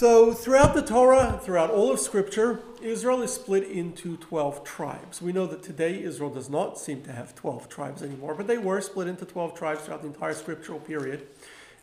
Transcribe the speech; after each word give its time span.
So, 0.00 0.32
throughout 0.32 0.72
the 0.72 0.80
Torah, 0.80 1.38
throughout 1.42 1.68
all 1.68 1.92
of 1.92 2.00
Scripture, 2.00 2.62
Israel 2.80 3.20
is 3.20 3.34
split 3.34 3.64
into 3.64 4.16
12 4.16 4.64
tribes. 4.64 5.20
We 5.20 5.30
know 5.30 5.46
that 5.48 5.62
today 5.62 6.02
Israel 6.02 6.30
does 6.30 6.48
not 6.48 6.78
seem 6.78 7.02
to 7.02 7.12
have 7.12 7.34
12 7.34 7.68
tribes 7.68 8.02
anymore, 8.02 8.34
but 8.34 8.46
they 8.46 8.56
were 8.56 8.80
split 8.80 9.08
into 9.08 9.26
12 9.26 9.54
tribes 9.54 9.82
throughout 9.82 10.00
the 10.00 10.08
entire 10.08 10.32
scriptural 10.32 10.80
period, 10.80 11.26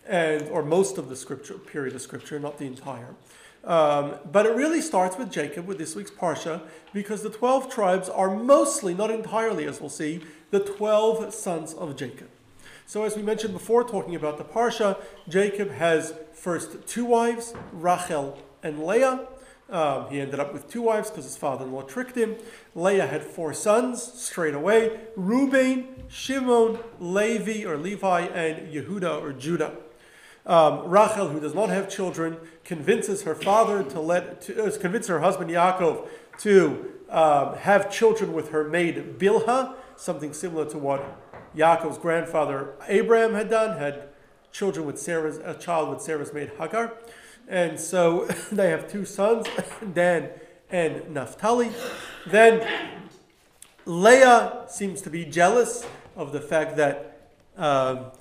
and 0.03 0.49
or 0.49 0.63
most 0.63 0.97
of 0.97 1.09
the 1.09 1.15
scriptural 1.15 1.59
period 1.59 1.93
of 1.93 2.01
Scripture, 2.01 2.39
not 2.39 2.57
the 2.57 2.65
entire. 2.65 3.13
Um, 3.63 4.15
but 4.31 4.47
it 4.47 4.56
really 4.56 4.81
starts 4.81 5.15
with 5.15 5.31
Jacob, 5.31 5.68
with 5.68 5.78
this 5.78 5.96
week's 5.96 6.10
Parsha, 6.10 6.63
because 6.94 7.22
the 7.22 7.29
12 7.29 7.72
tribes 7.72 8.10
are 8.10 8.36
mostly, 8.36 8.96
not 8.96 9.12
entirely, 9.12 9.65
as 9.65 9.79
we'll 9.79 9.92
see, 9.92 10.24
the 10.49 10.60
12 10.60 11.36
sons 11.36 11.76
of 11.76 11.96
Jacob. 11.96 12.29
So, 12.90 13.04
as 13.04 13.17
we 13.17 13.22
mentioned 13.22 13.51
before, 13.51 13.83
talking 13.83 14.15
about 14.15 14.38
the 14.38 14.46
Parsha, 14.46 14.97
Jacob 15.28 15.72
has 15.72 16.13
first 16.31 16.88
two 16.88 17.03
wives, 17.03 17.53
Rachel 17.73 18.41
and 18.63 18.81
Leah. 18.81 19.27
Um, 19.70 20.09
he 20.09 20.21
ended 20.21 20.39
up 20.39 20.53
with 20.53 20.70
two 20.70 20.84
wives 20.84 21.09
because 21.09 21.25
his 21.25 21.35
father 21.35 21.66
in 21.66 21.73
law 21.73 21.81
tricked 21.81 22.16
him. 22.16 22.38
Leah 22.75 23.05
had 23.05 23.23
four 23.23 23.53
sons 23.53 24.02
straight 24.02 24.53
away 24.53 25.02
Reuben, 25.17 26.05
Shimon, 26.08 26.80
Levi 26.97 27.66
or 27.66 27.75
Levi, 27.75 28.21
and 28.21 28.73
Yehuda 28.73 29.22
or 29.22 29.33
Judah. 29.33 29.75
Um, 30.45 30.88
Rachel, 30.88 31.27
who 31.27 31.41
does 31.41 31.53
not 31.53 31.67
have 31.67 31.89
children, 31.89 32.38
convinces 32.63 33.23
her 33.23 33.35
father 33.35 33.83
to 33.83 33.99
let, 33.99 34.39
to, 34.44 34.63
uh, 34.63 35.08
her 35.08 35.19
husband 35.19 35.52
Yaakov 35.52 36.08
to 36.38 36.94
um, 37.09 37.55
have 37.58 37.91
children 37.91 38.31
with 38.31 38.52
her 38.52 38.63
maid 38.63 39.19
Bilhah, 39.19 39.75
something 39.97 40.31
similar 40.31 40.63
to 40.69 40.77
what 40.77 41.27
Yaakov's 41.57 41.97
grandfather 41.97 42.75
Abraham 42.88 43.34
had 43.34 43.49
done, 43.49 43.77
had 43.77 44.09
children 44.52 44.85
with 44.85 44.99
Sarah's, 44.99 45.38
a 45.38 45.53
child 45.53 45.89
with 45.89 46.02
Sarah's 46.02 46.33
maid 46.33 46.52
Hagar. 46.59 46.93
And 47.47 47.80
so 47.80 48.25
they 48.52 48.70
have 48.70 48.89
two 48.89 49.05
sons, 49.05 49.47
Dan 49.93 50.30
and 50.70 51.09
Naphtali. 51.11 51.72
Then 52.28 52.67
Leah 53.85 54.66
seems 54.67 55.02
to 55.02 55.09
be 55.09 55.25
jealous 55.25 55.85
of 56.16 56.31
the 56.31 56.41
fact 56.41 56.75
that 56.78 57.30
um, 57.58 58.11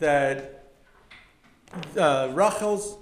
that 0.00 0.64
uh, 1.96 2.30
Rachel's 2.32 2.96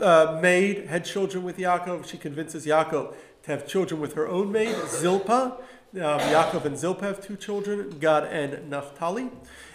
uh, 0.00 0.38
maid 0.42 0.86
had 0.86 1.04
children 1.04 1.44
with 1.44 1.56
Yaakov. 1.56 2.06
She 2.06 2.18
convinces 2.18 2.66
Yaakov 2.66 3.14
to 3.44 3.50
have 3.50 3.66
children 3.66 4.00
with 4.00 4.14
her 4.14 4.28
own 4.28 4.52
maid, 4.52 4.76
Zilpah. 4.88 5.58
Um, 5.96 6.20
Yaakov 6.20 6.66
and 6.66 6.76
Zilpah 6.76 7.06
have 7.06 7.22
two 7.22 7.36
children, 7.36 7.88
Gad 7.98 8.24
and 8.24 8.68
Naphtali. 8.68 9.30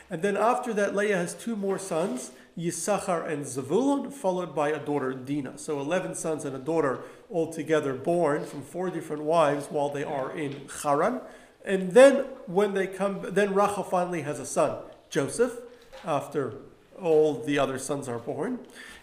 And 0.08 0.22
then 0.22 0.38
after 0.38 0.72
that, 0.72 0.96
Leah 0.96 1.18
has 1.18 1.34
two 1.34 1.56
more 1.56 1.80
sons, 1.80 2.30
Yisachar 2.56 3.28
and 3.28 3.44
Zavulun, 3.44 4.14
followed 4.14 4.54
by 4.54 4.70
a 4.70 4.78
daughter, 4.78 5.14
Dinah. 5.14 5.58
So 5.58 5.80
11 5.80 6.14
sons 6.14 6.46
and 6.46 6.56
a 6.56 6.60
daughter 6.60 7.00
altogether 7.32 7.96
born 7.96 8.46
from 8.46 8.62
four 8.62 8.92
different 8.92 9.24
wives 9.24 9.66
while 9.72 9.90
they 9.90 10.04
are 10.04 10.32
in 10.32 10.68
Haran. 10.84 11.22
And 11.66 11.94
then 11.94 12.26
when 12.46 12.76
they 12.76 12.86
come, 12.86 13.26
then 13.32 13.56
Rachel 13.56 13.82
finally 13.82 14.22
has 14.22 14.40
a 14.40 14.46
son, 14.46 14.78
Joseph, 15.10 15.58
after 16.06 16.54
all 17.02 17.42
the 17.42 17.58
other 17.58 17.80
sons 17.80 18.08
are 18.08 18.20
born. 18.20 18.60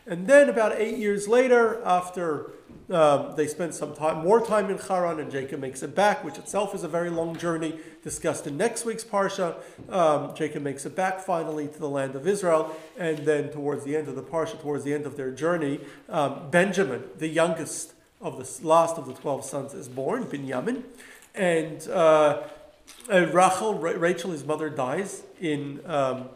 And 0.08 0.26
then 0.26 0.48
about 0.48 0.72
eight 0.72 0.96
years 0.96 1.28
later, 1.28 1.82
after 1.84 2.52
um, 2.90 3.34
they 3.36 3.46
spend 3.46 3.74
some 3.74 3.94
time, 3.94 4.24
more 4.24 4.40
time 4.44 4.70
in 4.70 4.78
Haran, 4.78 5.20
and 5.20 5.30
Jacob 5.30 5.60
makes 5.60 5.82
it 5.82 5.94
back, 5.94 6.24
which 6.24 6.38
itself 6.38 6.74
is 6.74 6.82
a 6.82 6.88
very 6.88 7.10
long 7.10 7.36
journey, 7.36 7.78
discussed 8.02 8.46
in 8.46 8.56
next 8.56 8.86
week's 8.86 9.04
parsha. 9.04 9.56
Um, 9.90 10.34
Jacob 10.34 10.62
makes 10.62 10.86
it 10.86 10.96
back 10.96 11.20
finally 11.20 11.68
to 11.68 11.78
the 11.78 11.88
land 11.88 12.14
of 12.14 12.26
Israel, 12.26 12.74
and 12.96 13.18
then 13.18 13.50
towards 13.50 13.84
the 13.84 13.94
end 13.94 14.08
of 14.08 14.16
the 14.16 14.22
parsha, 14.22 14.58
towards 14.62 14.84
the 14.84 14.94
end 14.94 15.04
of 15.04 15.18
their 15.18 15.30
journey, 15.30 15.80
um, 16.08 16.50
Benjamin, 16.50 17.04
the 17.18 17.28
youngest 17.28 17.92
of 18.22 18.38
the 18.38 18.66
last 18.66 18.96
of 18.96 19.06
the 19.06 19.12
twelve 19.12 19.44
sons, 19.44 19.74
is 19.74 19.88
born, 19.88 20.24
Binyamin, 20.24 20.84
and 21.34 21.86
uh, 21.88 22.44
Rachel, 23.10 23.74
Rachel, 23.74 24.30
his 24.30 24.44
mother, 24.44 24.70
dies 24.70 25.22
in 25.38 25.82
um, 25.84 26.30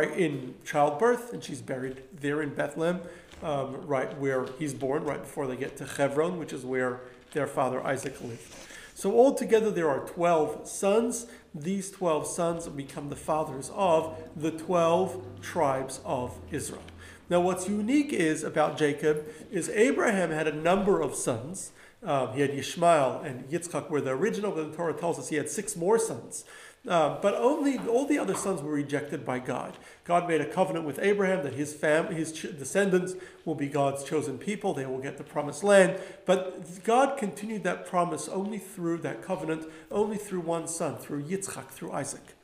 in 0.00 0.54
childbirth, 0.64 1.32
and 1.32 1.42
she's 1.42 1.60
buried 1.60 2.02
there 2.12 2.42
in 2.42 2.54
Bethlehem, 2.54 3.00
um, 3.42 3.86
right 3.86 4.16
where 4.18 4.46
he's 4.58 4.72
born, 4.72 5.04
right 5.04 5.20
before 5.20 5.46
they 5.46 5.56
get 5.56 5.76
to 5.78 5.84
Hebron, 5.84 6.38
which 6.38 6.52
is 6.52 6.64
where 6.64 7.00
their 7.32 7.46
father 7.46 7.84
Isaac 7.84 8.20
lived. 8.22 8.54
So 8.94 9.18
altogether, 9.18 9.70
there 9.70 9.88
are 9.88 10.00
12 10.00 10.68
sons. 10.68 11.26
These 11.54 11.90
12 11.90 12.26
sons 12.26 12.68
become 12.68 13.08
the 13.08 13.16
fathers 13.16 13.70
of 13.74 14.16
the 14.36 14.50
12 14.50 15.40
tribes 15.40 16.00
of 16.04 16.38
Israel. 16.50 16.82
Now, 17.28 17.40
what's 17.40 17.68
unique 17.68 18.12
is 18.12 18.44
about 18.44 18.76
Jacob 18.76 19.26
is 19.50 19.68
Abraham 19.70 20.30
had 20.30 20.46
a 20.46 20.54
number 20.54 21.00
of 21.00 21.14
sons. 21.14 21.72
Um, 22.02 22.32
he 22.34 22.40
had 22.40 22.50
Yishmael 22.50 23.24
and 23.24 23.48
Yitzchak 23.48 23.88
were 23.88 24.00
the 24.00 24.10
original, 24.10 24.52
but 24.52 24.70
the 24.70 24.76
Torah 24.76 24.92
tells 24.92 25.18
us 25.18 25.28
he 25.28 25.36
had 25.36 25.48
six 25.48 25.76
more 25.76 25.98
sons. 25.98 26.44
Uh, 26.86 27.16
but 27.22 27.34
only 27.34 27.78
all 27.78 28.06
the 28.06 28.18
other 28.18 28.34
sons 28.34 28.60
were 28.60 28.72
rejected 28.72 29.24
by 29.24 29.38
God. 29.38 29.78
God 30.04 30.26
made 30.26 30.40
a 30.40 30.46
covenant 30.46 30.84
with 30.84 30.98
Abraham 30.98 31.44
that 31.44 31.52
his 31.52 31.72
fam, 31.72 32.12
his 32.12 32.32
descendants 32.32 33.14
will 33.44 33.54
be 33.54 33.68
God's 33.68 34.02
chosen 34.02 34.36
people. 34.36 34.74
They 34.74 34.84
will 34.84 34.98
get 34.98 35.16
the 35.16 35.22
promised 35.22 35.62
land. 35.62 36.00
But 36.26 36.82
God 36.82 37.16
continued 37.16 37.62
that 37.62 37.86
promise 37.86 38.28
only 38.28 38.58
through 38.58 38.98
that 38.98 39.22
covenant, 39.22 39.64
only 39.92 40.16
through 40.16 40.40
one 40.40 40.66
son, 40.66 40.96
through 40.96 41.22
Yitzchak, 41.22 41.68
through 41.68 41.92
Isaac. 41.92 42.34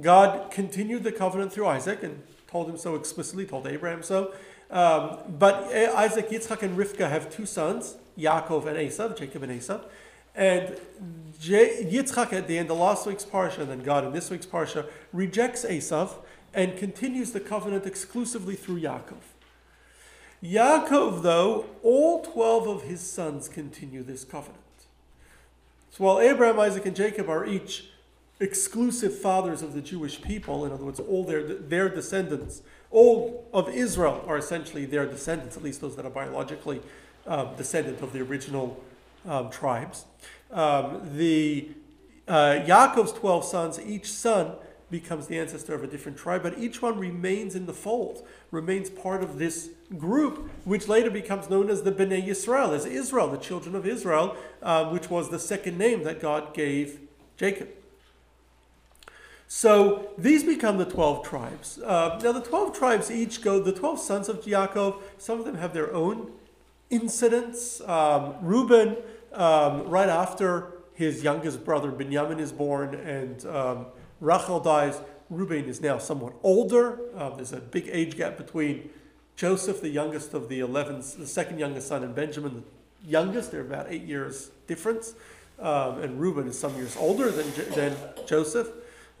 God 0.00 0.52
continued 0.52 1.02
the 1.02 1.12
covenant 1.12 1.52
through 1.52 1.66
Isaac 1.66 2.04
and 2.04 2.22
told 2.46 2.68
him 2.68 2.76
so 2.76 2.94
explicitly, 2.94 3.46
told 3.46 3.66
Abraham 3.66 4.04
so. 4.04 4.32
Um, 4.70 5.18
but 5.28 5.64
Isaac, 5.74 6.30
Yitzchak, 6.30 6.62
and 6.62 6.78
Rivka 6.78 7.10
have 7.10 7.28
two 7.28 7.46
sons, 7.46 7.96
Yaakov 8.16 8.66
and 8.66 8.76
Esav, 8.76 9.18
Jacob 9.18 9.42
and 9.42 9.60
Esav. 9.60 9.82
And 10.34 10.76
Yitzchak 11.40 12.32
at 12.32 12.46
the 12.46 12.58
end 12.58 12.70
of 12.70 12.78
last 12.78 13.06
week's 13.06 13.24
parsha, 13.24 13.58
and 13.58 13.70
then 13.70 13.82
God 13.82 14.04
in 14.04 14.12
this 14.12 14.30
week's 14.30 14.46
parsha, 14.46 14.88
rejects 15.12 15.64
Esav 15.64 16.12
and 16.52 16.76
continues 16.76 17.32
the 17.32 17.40
covenant 17.40 17.86
exclusively 17.86 18.56
through 18.56 18.80
Yaakov. 18.80 19.22
Yaakov, 20.42 21.22
though, 21.22 21.66
all 21.82 22.22
12 22.22 22.66
of 22.66 22.82
his 22.82 23.00
sons 23.00 23.48
continue 23.48 24.02
this 24.02 24.24
covenant. 24.24 24.58
So 25.90 26.04
while 26.04 26.20
Abraham, 26.20 26.58
Isaac, 26.58 26.86
and 26.86 26.96
Jacob 26.96 27.28
are 27.28 27.44
each 27.44 27.90
exclusive 28.38 29.16
fathers 29.16 29.60
of 29.60 29.74
the 29.74 29.82
Jewish 29.82 30.22
people, 30.22 30.64
in 30.64 30.72
other 30.72 30.84
words, 30.84 30.98
all 30.98 31.24
their, 31.24 31.42
their 31.42 31.88
descendants, 31.88 32.62
all 32.90 33.46
of 33.52 33.68
Israel 33.68 34.24
are 34.26 34.38
essentially 34.38 34.86
their 34.86 35.04
descendants, 35.04 35.56
at 35.56 35.62
least 35.62 35.80
those 35.80 35.94
that 35.96 36.06
are 36.06 36.10
biologically 36.10 36.80
uh, 37.26 37.44
descendant 37.54 38.00
of 38.00 38.12
the 38.12 38.20
original 38.20 38.82
um, 39.26 39.50
tribes. 39.50 40.04
Um, 40.50 41.16
the 41.16 41.68
uh, 42.26 42.60
Yaakov's 42.66 43.12
12 43.12 43.44
sons, 43.44 43.80
each 43.80 44.10
son 44.10 44.52
becomes 44.90 45.28
the 45.28 45.38
ancestor 45.38 45.74
of 45.74 45.84
a 45.84 45.86
different 45.86 46.18
tribe, 46.18 46.42
but 46.42 46.58
each 46.58 46.82
one 46.82 46.98
remains 46.98 47.54
in 47.54 47.66
the 47.66 47.72
fold, 47.72 48.26
remains 48.50 48.90
part 48.90 49.22
of 49.22 49.38
this 49.38 49.70
group, 49.96 50.50
which 50.64 50.88
later 50.88 51.10
becomes 51.10 51.48
known 51.48 51.70
as 51.70 51.82
the 51.82 51.92
Bnei 51.92 52.26
Yisrael, 52.26 52.74
as 52.74 52.84
Israel, 52.84 53.28
the 53.28 53.38
children 53.38 53.74
of 53.76 53.86
Israel, 53.86 54.36
uh, 54.62 54.86
which 54.86 55.08
was 55.08 55.30
the 55.30 55.38
second 55.38 55.78
name 55.78 56.02
that 56.02 56.20
God 56.20 56.52
gave 56.54 57.00
Jacob. 57.36 57.68
So 59.46 60.10
these 60.16 60.44
become 60.44 60.78
the 60.78 60.84
12 60.84 61.26
tribes. 61.26 61.78
Uh, 61.80 62.20
now, 62.22 62.30
the 62.30 62.40
12 62.40 62.76
tribes 62.76 63.10
each 63.10 63.42
go, 63.42 63.58
the 63.60 63.72
12 63.72 63.98
sons 63.98 64.28
of 64.28 64.42
Yaakov, 64.42 65.00
some 65.18 65.40
of 65.40 65.44
them 65.44 65.56
have 65.56 65.74
their 65.74 65.92
own 65.92 66.30
incidents. 66.90 67.80
Um, 67.82 68.34
Reuben, 68.42 68.96
um, 69.32 69.88
right 69.88 70.08
after 70.08 70.72
his 70.94 71.22
youngest 71.22 71.64
brother 71.64 71.90
Benjamin 71.90 72.38
is 72.38 72.52
born 72.52 72.94
and 72.94 73.44
um, 73.46 73.86
Rachel 74.20 74.60
dies, 74.60 75.00
Reuben 75.30 75.64
is 75.66 75.80
now 75.80 75.96
somewhat 75.98 76.34
older. 76.42 76.98
Uh, 77.16 77.30
there's 77.30 77.52
a 77.52 77.60
big 77.60 77.88
age 77.90 78.16
gap 78.16 78.36
between 78.36 78.90
Joseph, 79.36 79.80
the 79.80 79.88
youngest 79.88 80.34
of 80.34 80.48
the 80.48 80.60
11, 80.60 81.02
the 81.18 81.26
second 81.26 81.58
youngest 81.58 81.88
son, 81.88 82.02
and 82.02 82.14
Benjamin, 82.14 82.64
the 83.02 83.10
youngest. 83.10 83.52
They're 83.52 83.62
about 83.62 83.86
eight 83.88 84.02
years 84.02 84.50
difference. 84.66 85.14
Um, 85.58 86.02
and 86.02 86.20
Reuben 86.20 86.48
is 86.48 86.58
some 86.58 86.74
years 86.76 86.96
older 86.98 87.30
than, 87.30 87.46
than 87.74 87.96
Joseph. 88.26 88.68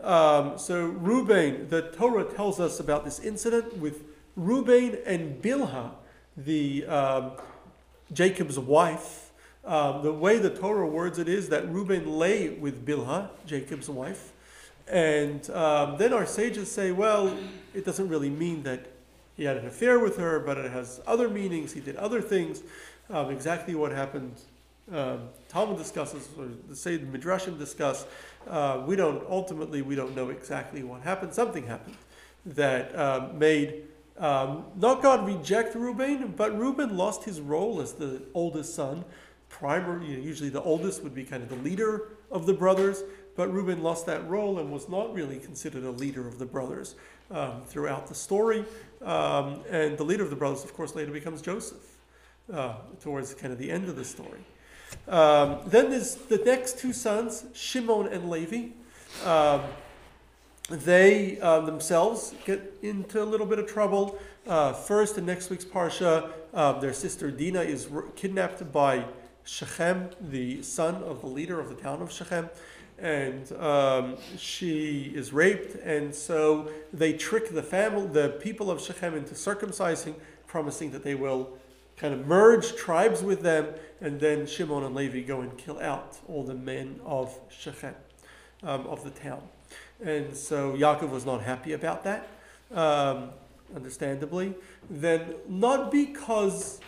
Um, 0.02 0.58
so 0.58 0.86
Reuben, 0.86 1.68
the 1.68 1.82
Torah 1.92 2.24
tells 2.24 2.60
us 2.60 2.80
about 2.80 3.04
this 3.04 3.20
incident 3.20 3.76
with 3.78 4.04
Reuben 4.36 4.98
and 5.06 5.40
Bilhah, 5.40 5.92
the 6.36 6.86
um, 6.86 7.32
Jacob's 8.12 8.58
wife. 8.58 9.30
Um, 9.64 10.02
the 10.02 10.12
way 10.12 10.38
the 10.38 10.50
Torah 10.50 10.86
words 10.86 11.18
it 11.18 11.28
is 11.28 11.48
that 11.50 11.70
Reuben 11.70 12.18
lay 12.18 12.48
with 12.48 12.84
Bilhah, 12.86 13.28
Jacob's 13.46 13.88
wife. 13.88 14.32
And 14.88 15.48
um, 15.50 15.98
then 15.98 16.12
our 16.12 16.26
sages 16.26 16.70
say, 16.70 16.90
well, 16.92 17.36
it 17.74 17.84
doesn't 17.84 18.08
really 18.08 18.30
mean 18.30 18.62
that 18.64 18.86
he 19.36 19.44
had 19.44 19.56
an 19.56 19.66
affair 19.66 19.98
with 19.98 20.16
her, 20.16 20.40
but 20.40 20.58
it 20.58 20.70
has 20.70 21.00
other 21.06 21.28
meanings. 21.28 21.72
He 21.72 21.80
did 21.80 21.96
other 21.96 22.20
things. 22.20 22.62
Um, 23.08 23.30
exactly 23.30 23.74
what 23.74 23.92
happened, 23.92 24.34
um, 24.92 25.28
Talmud 25.48 25.78
discusses, 25.78 26.28
or 26.38 26.48
the 26.68 26.76
say 26.76 26.96
the 26.96 27.18
Midrashim 27.18 27.58
discuss. 27.58 28.06
Uh, 28.48 28.82
we 28.86 28.96
don't 28.96 29.24
ultimately 29.28 29.82
we 29.82 29.94
don't 29.94 30.14
know 30.14 30.30
exactly 30.30 30.82
what 30.82 31.02
happened. 31.02 31.32
Something 31.32 31.66
happened 31.66 31.96
that 32.46 32.94
uh, 32.94 33.28
made 33.34 33.84
Um, 34.20 34.66
not 34.76 35.02
God 35.02 35.26
reject 35.26 35.74
Reuben, 35.74 36.34
but 36.36 36.56
Reuben 36.56 36.96
lost 36.96 37.24
his 37.24 37.40
role 37.40 37.80
as 37.80 37.94
the 37.94 38.22
oldest 38.34 38.74
son. 38.74 39.04
You 39.62 39.68
know, 39.68 40.00
usually 40.02 40.50
the 40.50 40.62
oldest 40.62 41.02
would 41.02 41.14
be 41.14 41.24
kind 41.24 41.42
of 41.42 41.48
the 41.48 41.56
leader 41.56 42.08
of 42.30 42.46
the 42.46 42.52
brothers, 42.54 43.02
but 43.34 43.52
Reuben 43.52 43.82
lost 43.82 44.06
that 44.06 44.28
role 44.28 44.58
and 44.58 44.70
was 44.70 44.88
not 44.88 45.12
really 45.12 45.38
considered 45.38 45.84
a 45.84 45.90
leader 45.90 46.28
of 46.28 46.38
the 46.38 46.46
brothers 46.46 46.94
um, 47.30 47.62
throughout 47.66 48.06
the 48.06 48.14
story. 48.14 48.64
Um, 49.02 49.64
and 49.70 49.96
the 49.96 50.04
leader 50.04 50.22
of 50.22 50.30
the 50.30 50.36
brothers, 50.36 50.64
of 50.64 50.74
course, 50.74 50.94
later 50.94 51.10
becomes 51.10 51.42
Joseph 51.42 51.96
uh, 52.52 52.74
towards 53.00 53.34
kind 53.34 53.52
of 53.52 53.58
the 53.58 53.70
end 53.70 53.88
of 53.88 53.96
the 53.96 54.04
story. 54.04 54.40
Um, 55.08 55.60
then 55.66 55.90
there's 55.90 56.14
the 56.14 56.38
next 56.38 56.78
two 56.78 56.92
sons, 56.92 57.44
Shimon 57.54 58.06
and 58.08 58.28
Levi. 58.30 58.68
They 60.70 61.40
uh, 61.40 61.62
themselves 61.62 62.32
get 62.44 62.74
into 62.80 63.20
a 63.20 63.24
little 63.24 63.46
bit 63.46 63.58
of 63.58 63.66
trouble. 63.66 64.20
Uh, 64.46 64.72
first, 64.72 65.18
in 65.18 65.26
next 65.26 65.50
week's 65.50 65.64
parsha, 65.64 66.30
uh, 66.54 66.78
their 66.78 66.92
sister 66.92 67.32
Dinah 67.32 67.62
is 67.62 67.88
kidnapped 68.14 68.70
by 68.72 69.04
Shechem, 69.42 70.10
the 70.20 70.62
son 70.62 71.02
of 71.02 71.22
the 71.22 71.26
leader 71.26 71.58
of 71.58 71.70
the 71.70 71.74
town 71.74 72.00
of 72.00 72.12
Shechem, 72.12 72.48
and 73.00 73.50
um, 73.54 74.16
she 74.38 75.12
is 75.12 75.32
raped. 75.32 75.74
And 75.82 76.14
so 76.14 76.70
they 76.92 77.14
trick 77.14 77.50
the 77.50 77.64
family, 77.64 78.06
the 78.06 78.38
people 78.40 78.70
of 78.70 78.80
Shechem, 78.80 79.16
into 79.16 79.34
circumcising, 79.34 80.14
promising 80.46 80.92
that 80.92 81.02
they 81.02 81.16
will 81.16 81.58
kind 81.96 82.14
of 82.14 82.28
merge 82.28 82.76
tribes 82.76 83.24
with 83.24 83.42
them, 83.42 83.74
and 84.00 84.20
then 84.20 84.46
Shimon 84.46 84.84
and 84.84 84.94
Levi 84.94 85.22
go 85.22 85.40
and 85.40 85.58
kill 85.58 85.80
out 85.80 86.18
all 86.28 86.44
the 86.44 86.54
men 86.54 87.00
of 87.04 87.36
Shechem, 87.48 87.96
um, 88.62 88.86
of 88.86 89.02
the 89.02 89.10
town. 89.10 89.42
And 90.02 90.36
so 90.36 90.72
Yaakov 90.72 91.10
was 91.10 91.26
not 91.26 91.42
happy 91.42 91.72
about 91.72 92.04
that, 92.04 92.28
um, 92.72 93.30
understandably. 93.74 94.54
Then, 94.88 95.34
not 95.48 95.90
because 95.90 96.80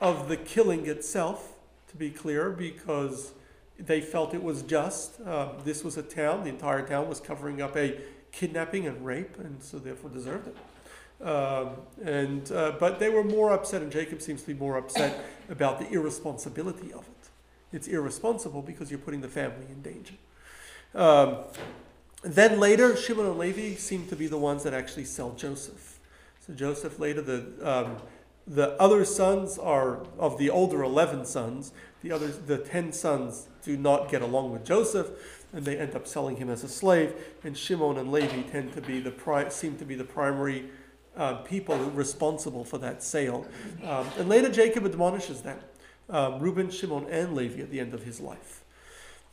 of 0.00 0.28
the 0.28 0.36
killing 0.36 0.86
itself, 0.86 1.52
to 1.88 1.96
be 1.96 2.10
clear, 2.10 2.50
because 2.50 3.32
they 3.78 4.00
felt 4.00 4.34
it 4.34 4.42
was 4.42 4.62
just. 4.62 5.20
Um, 5.26 5.50
this 5.64 5.84
was 5.84 5.96
a 5.96 6.02
town, 6.02 6.44
the 6.44 6.50
entire 6.50 6.86
town 6.86 7.08
was 7.08 7.20
covering 7.20 7.62
up 7.62 7.76
a 7.76 8.00
kidnapping 8.32 8.86
and 8.86 9.04
rape, 9.06 9.38
and 9.38 9.62
so 9.62 9.78
therefore 9.78 10.10
deserved 10.10 10.48
it. 10.48 10.56
Um, 11.24 11.76
and 12.04 12.50
uh, 12.50 12.72
but 12.80 12.98
they 12.98 13.08
were 13.08 13.22
more 13.22 13.52
upset, 13.52 13.82
and 13.82 13.92
Jacob 13.92 14.20
seems 14.20 14.42
to 14.42 14.48
be 14.48 14.54
more 14.54 14.76
upset 14.76 15.24
about 15.48 15.78
the 15.78 15.88
irresponsibility 15.90 16.92
of 16.92 17.06
it. 17.06 17.28
It's 17.72 17.86
irresponsible 17.86 18.62
because 18.62 18.90
you're 18.90 18.98
putting 18.98 19.20
the 19.20 19.28
family 19.28 19.66
in 19.70 19.80
danger. 19.80 20.14
Um, 20.94 21.38
then 22.24 22.58
later, 22.58 22.96
Shimon 22.96 23.26
and 23.26 23.38
Levi 23.38 23.76
seem 23.76 24.06
to 24.08 24.16
be 24.16 24.26
the 24.26 24.38
ones 24.38 24.62
that 24.62 24.74
actually 24.74 25.04
sell 25.04 25.32
Joseph. 25.32 26.00
So 26.46 26.54
Joseph 26.54 26.98
later, 26.98 27.22
the 27.22 27.46
um, 27.62 27.96
the 28.46 28.72
other 28.80 29.04
sons 29.04 29.58
are 29.58 30.04
of 30.18 30.38
the 30.38 30.50
older 30.50 30.82
eleven 30.82 31.24
sons. 31.24 31.72
The 32.02 32.12
others, 32.12 32.38
the 32.38 32.58
ten 32.58 32.92
sons, 32.92 33.48
do 33.62 33.76
not 33.76 34.10
get 34.10 34.20
along 34.20 34.52
with 34.52 34.64
Joseph, 34.64 35.46
and 35.52 35.64
they 35.64 35.78
end 35.78 35.94
up 35.94 36.06
selling 36.06 36.36
him 36.36 36.50
as 36.50 36.64
a 36.64 36.68
slave. 36.68 37.14
And 37.44 37.56
Shimon 37.56 37.96
and 37.96 38.12
Levi 38.12 38.42
tend 38.42 38.74
to 38.74 38.82
be 38.82 39.00
the 39.00 39.10
pri- 39.10 39.48
seem 39.48 39.78
to 39.78 39.84
be 39.84 39.94
the 39.94 40.04
primary 40.04 40.66
uh, 41.16 41.36
people 41.36 41.78
responsible 41.90 42.64
for 42.64 42.78
that 42.78 43.02
sale. 43.02 43.46
Um, 43.82 44.06
and 44.18 44.28
later, 44.28 44.50
Jacob 44.50 44.84
admonishes 44.84 45.42
them, 45.42 45.58
um, 46.10 46.40
Reuben, 46.40 46.70
Shimon, 46.70 47.06
and 47.08 47.34
Levi 47.34 47.62
at 47.62 47.70
the 47.70 47.80
end 47.80 47.94
of 47.94 48.02
his 48.02 48.20
life. 48.20 48.63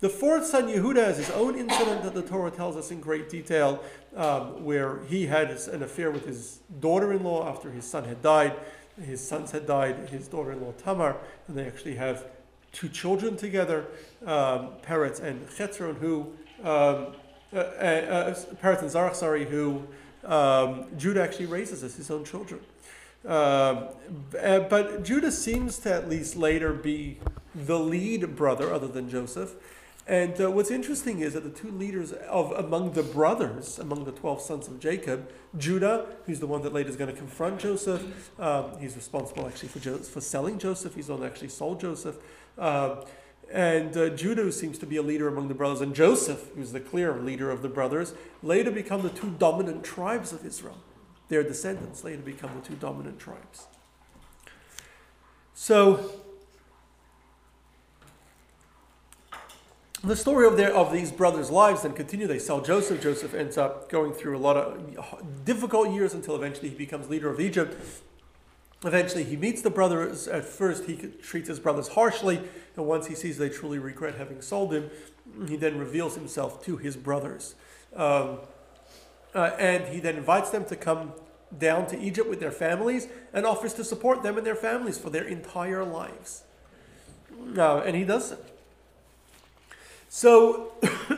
The 0.01 0.09
fourth 0.09 0.47
son, 0.47 0.67
Yehuda, 0.67 0.95
has 0.95 1.17
his 1.17 1.29
own 1.29 1.55
incident 1.55 2.01
that 2.01 2.15
the 2.15 2.23
Torah 2.23 2.49
tells 2.49 2.75
us 2.75 2.89
in 2.89 2.99
great 2.99 3.29
detail, 3.29 3.83
um, 4.15 4.65
where 4.65 5.03
he 5.03 5.27
had 5.27 5.51
an 5.51 5.83
affair 5.83 6.09
with 6.09 6.25
his 6.25 6.59
daughter 6.79 7.13
in 7.13 7.23
law 7.23 7.47
after 7.47 7.69
his 7.69 7.85
son 7.85 8.05
had 8.05 8.19
died. 8.23 8.55
His 8.99 9.25
sons 9.25 9.51
had 9.51 9.67
died, 9.67 10.09
his 10.09 10.27
daughter 10.27 10.51
in 10.53 10.61
law 10.61 10.71
Tamar, 10.71 11.17
and 11.47 11.55
they 11.55 11.67
actually 11.67 11.95
have 11.95 12.25
two 12.71 12.89
children 12.89 13.37
together, 13.37 13.85
um, 14.25 14.69
Peretz 14.81 15.21
and 15.21 15.47
Chetzron, 15.49 15.97
who, 15.97 16.33
um, 16.63 17.13
uh, 17.53 17.57
uh, 17.57 17.59
uh 17.59 18.33
Peretz 18.55 18.81
and 18.81 18.89
Zarach, 18.89 19.13
sorry, 19.13 19.45
who 19.45 19.85
um, 20.25 20.85
Judah 20.97 21.21
actually 21.21 21.45
raises 21.45 21.83
as 21.83 21.95
his 21.95 22.09
own 22.09 22.25
children. 22.25 22.59
Um, 23.23 23.89
uh, 24.41 24.61
but 24.61 25.03
Judah 25.03 25.31
seems 25.31 25.77
to 25.79 25.93
at 25.93 26.09
least 26.09 26.35
later 26.35 26.73
be 26.73 27.19
the 27.53 27.77
lead 27.77 28.35
brother, 28.35 28.73
other 28.73 28.87
than 28.87 29.07
Joseph. 29.07 29.53
And 30.07 30.39
uh, 30.41 30.49
what's 30.49 30.71
interesting 30.71 31.19
is 31.19 31.33
that 31.33 31.43
the 31.43 31.49
two 31.49 31.71
leaders 31.71 32.11
of 32.11 32.51
among 32.51 32.93
the 32.93 33.03
brothers, 33.03 33.77
among 33.77 34.05
the 34.05 34.11
12 34.11 34.41
sons 34.41 34.67
of 34.67 34.79
Jacob, 34.79 35.29
Judah, 35.57 36.07
who's 36.25 36.39
the 36.39 36.47
one 36.47 36.63
that 36.63 36.73
later 36.73 36.89
is 36.89 36.95
going 36.95 37.11
to 37.11 37.15
confront 37.15 37.59
Joseph, 37.59 38.31
um, 38.39 38.77
he's 38.79 38.95
responsible 38.95 39.47
actually 39.47 39.69
for, 39.69 39.79
jo- 39.79 39.97
for 39.97 40.19
selling 40.19 40.57
Joseph, 40.57 40.95
he's 40.95 41.07
the 41.07 41.13
one 41.13 41.21
that 41.21 41.27
actually 41.31 41.49
sold 41.49 41.79
Joseph. 41.79 42.17
Uh, 42.57 43.03
and 43.51 43.95
uh, 43.97 44.09
Judah, 44.09 44.43
who 44.43 44.51
seems 44.51 44.77
to 44.79 44.85
be 44.85 44.95
a 44.95 45.01
leader 45.01 45.27
among 45.27 45.49
the 45.49 45.53
brothers, 45.53 45.81
and 45.81 45.93
Joseph, 45.93 46.49
who's 46.55 46.71
the 46.71 46.79
clear 46.79 47.13
leader 47.19 47.51
of 47.51 47.61
the 47.61 47.69
brothers, 47.69 48.13
later 48.41 48.71
become 48.71 49.01
the 49.01 49.09
two 49.09 49.29
dominant 49.37 49.83
tribes 49.83 50.31
of 50.31 50.45
Israel. 50.45 50.77
Their 51.27 51.43
descendants 51.43 52.03
later 52.03 52.21
become 52.21 52.51
the 52.59 52.67
two 52.67 52.75
dominant 52.75 53.19
tribes. 53.19 53.67
So, 55.53 56.11
the 60.03 60.15
story 60.15 60.47
of 60.47 60.57
their 60.57 60.73
of 60.73 60.91
these 60.91 61.11
brothers' 61.11 61.51
lives 61.51 61.83
then 61.83 61.93
continue. 61.93 62.27
They 62.27 62.39
sell 62.39 62.61
Joseph. 62.61 63.01
Joseph 63.01 63.33
ends 63.33 63.57
up 63.57 63.89
going 63.89 64.13
through 64.13 64.37
a 64.37 64.39
lot 64.39 64.57
of 64.57 65.45
difficult 65.45 65.91
years 65.91 66.13
until 66.13 66.35
eventually 66.35 66.69
he 66.69 66.75
becomes 66.75 67.09
leader 67.09 67.29
of 67.29 67.39
Egypt. 67.39 67.77
Eventually, 68.83 69.23
he 69.23 69.35
meets 69.35 69.61
the 69.61 69.69
brothers. 69.69 70.27
At 70.27 70.43
first, 70.43 70.85
he 70.85 70.95
treats 71.21 71.47
his 71.47 71.59
brothers 71.59 71.89
harshly, 71.89 72.41
and 72.75 72.87
once 72.87 73.05
he 73.05 73.13
sees 73.13 73.37
they 73.37 73.49
truly 73.49 73.77
regret 73.77 74.15
having 74.15 74.41
sold 74.41 74.73
him, 74.73 74.89
he 75.47 75.55
then 75.55 75.77
reveals 75.77 76.15
himself 76.15 76.65
to 76.65 76.77
his 76.77 76.97
brothers. 76.97 77.53
Um, 77.95 78.39
uh, 79.35 79.51
and 79.59 79.85
he 79.93 79.99
then 79.99 80.15
invites 80.15 80.49
them 80.49 80.65
to 80.65 80.75
come 80.75 81.13
down 81.57 81.85
to 81.87 81.99
Egypt 81.99 82.27
with 82.27 82.39
their 82.39 82.51
families 82.51 83.07
and 83.33 83.45
offers 83.45 83.73
to 83.75 83.83
support 83.83 84.23
them 84.23 84.37
and 84.37 84.47
their 84.47 84.55
families 84.55 84.97
for 84.97 85.09
their 85.11 85.25
entire 85.25 85.83
lives. 85.83 86.43
Uh, 87.55 87.79
and 87.79 87.95
he 87.95 88.03
does 88.03 88.31
it. 88.31 88.50
So, 90.13 90.73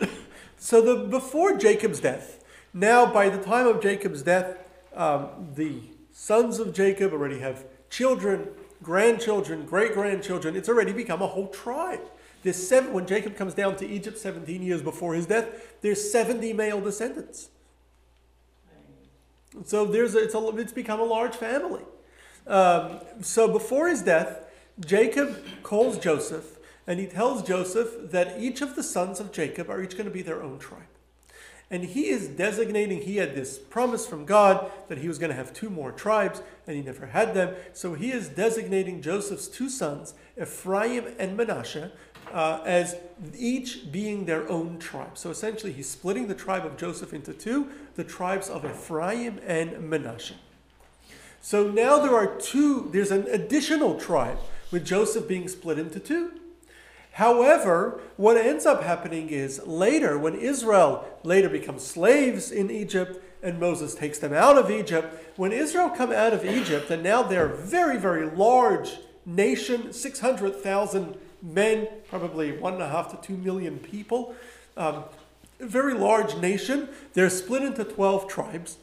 so 0.58 0.80
the 0.80 1.08
before 1.08 1.58
Jacob's 1.58 2.00
death, 2.00 2.44
now 2.76 3.12
by 3.12 3.28
the 3.28 3.44
time 3.44 3.66
of 3.66 3.82
Jacob's 3.82 4.22
death, 4.22 4.56
um, 4.96 5.30
the 5.56 5.80
sons 6.12 6.60
of 6.60 6.76
Jacob 6.76 7.12
already 7.12 7.40
have 7.40 7.66
children, 7.90 8.50
grandchildren, 8.84 9.66
great 9.66 9.96
grandchildren. 9.96 10.56
It's 10.56 10.70
already 10.70 10.94
become 10.94 11.24
a 11.24 11.28
whole 11.28 11.48
tribe. 11.48 12.02
There's 12.44 12.68
seven, 12.68 12.94
when 12.94 13.08
Jacob 13.08 13.36
comes 13.36 13.56
down 13.56 13.78
to 13.78 13.88
Egypt 13.88 14.20
17 14.20 14.62
years 14.62 14.84
before 14.84 15.16
his 15.16 15.26
death, 15.26 15.76
there's 15.82 16.12
70 16.12 16.54
male 16.54 16.80
descendants. 16.80 17.50
So 19.66 19.86
there's 19.86 20.14
a, 20.14 20.20
it's, 20.20 20.36
a, 20.36 20.48
it's 20.58 20.72
become 20.72 21.00
a 21.00 21.06
large 21.06 21.36
family. 21.36 21.82
Um, 22.46 23.00
so 23.22 23.48
before 23.48 23.88
his 23.88 24.04
death, 24.04 24.42
Jacob 24.80 25.44
calls 25.64 25.98
Joseph 25.98 26.60
and 26.88 27.00
he 27.00 27.06
tells 27.08 27.44
Joseph 27.44 28.12
that 28.12 28.40
each 28.40 28.62
of 28.62 28.76
the 28.76 28.84
sons 28.84 29.20
of 29.20 29.32
Jacob 29.32 29.70
are 29.70 29.82
each 29.82 29.94
going 29.94 30.06
to 30.06 30.12
be 30.12 30.22
their 30.22 30.44
own 30.44 30.60
tribe. 30.60 30.82
And 31.72 31.86
he 31.86 32.10
is 32.10 32.28
designating, 32.28 33.02
he 33.02 33.18
had 33.18 33.34
this 33.34 33.58
promise 33.58 34.06
from 34.06 34.26
God 34.26 34.72
that 34.90 35.00
he 35.00 35.08
was 35.08 35.18
going 35.18 35.32
to 35.32 35.36
have 35.36 35.54
two 35.54 35.70
more 35.70 35.92
tribes, 35.92 36.42
and 36.68 36.76
he 36.76 36.84
never 36.84 37.08
had 37.08 37.34
them. 37.34 37.56
So 37.74 37.96
he 37.96 38.12
is 38.12 38.28
designating 38.28 39.02
Joseph's 39.02 39.48
two 39.48 39.70
sons, 39.70 40.14
Ephraim 40.40 41.16
and 41.18 41.36
Manasseh, 41.36 41.92
uh, 42.32 42.62
as 42.66 42.96
each 43.36 43.92
being 43.92 44.26
their 44.26 44.48
own 44.50 44.78
tribe. 44.78 45.18
So 45.18 45.30
essentially, 45.30 45.72
he's 45.72 45.90
splitting 45.90 46.28
the 46.28 46.36
tribe 46.36 46.66
of 46.66 46.78
Joseph 46.78 47.14
into 47.14 47.34
two 47.34 47.70
the 47.96 48.04
tribes 48.04 48.50
of 48.50 48.66
Ephraim 48.66 49.40
and 49.46 49.90
Manasseh. 49.90 50.36
So 51.42 51.70
now 51.70 52.00
there 52.00 52.16
are 52.16 52.36
two, 52.38 52.90
there's 52.92 53.12
an 53.12 53.28
additional 53.28 54.00
tribe 54.00 54.38
with 54.72 54.86
Joseph 54.86 55.28
being 55.28 55.48
split 55.48 55.78
into 55.78 56.00
two. 56.00 56.32
However, 57.14 58.02
what 58.18 58.38
ends 58.38 58.66
up 58.66 58.84
happening 58.84 59.30
is 59.30 59.66
later, 59.68 60.18
when 60.18 60.34
Israel 60.36 61.06
later 61.24 61.48
becomes 61.48 61.84
slaves 61.84 62.52
in 62.52 62.72
Egypt 62.72 63.24
and 63.44 63.60
Moses 63.60 63.94
takes 63.94 64.18
them 64.18 64.34
out 64.34 64.58
of 64.58 64.72
Egypt, 64.72 65.14
when 65.38 65.52
Israel 65.52 65.90
come 65.90 66.12
out 66.12 66.34
of 66.34 66.44
Egypt, 66.44 66.90
and 66.90 67.04
now 67.04 67.22
they're 67.22 67.52
a 67.54 67.58
very, 67.58 67.98
very 67.98 68.26
large 68.26 68.98
nation, 69.28 69.94
600,000 69.94 71.18
men, 71.44 71.88
probably 72.08 72.58
one 72.58 72.74
and 72.74 72.82
a 72.82 72.90
half 72.90 73.12
to 73.12 73.28
two 73.28 73.38
million 73.38 73.78
people, 73.78 74.34
um, 74.76 75.04
very 75.60 75.94
large 75.94 76.36
nation. 76.38 76.90
They're 77.14 77.30
split 77.30 77.62
into 77.62 77.84
12 77.84 78.28
tribes. 78.28 78.78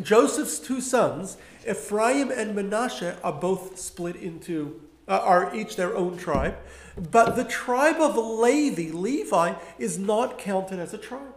Joseph's 0.00 0.58
two 0.58 0.80
sons, 0.80 1.36
Ephraim 1.68 2.30
and 2.30 2.54
Manasseh, 2.54 3.18
are 3.22 3.32
both 3.32 3.78
split 3.78 4.16
into, 4.16 4.80
uh, 5.08 5.18
are 5.18 5.54
each 5.54 5.76
their 5.76 5.94
own 5.94 6.16
tribe. 6.16 6.56
But 6.98 7.36
the 7.36 7.44
tribe 7.44 8.00
of 8.00 8.16
Levi, 8.16 8.92
Levi, 8.92 9.54
is 9.78 9.98
not 9.98 10.38
counted 10.38 10.78
as 10.78 10.92
a 10.92 10.98
tribe. 10.98 11.34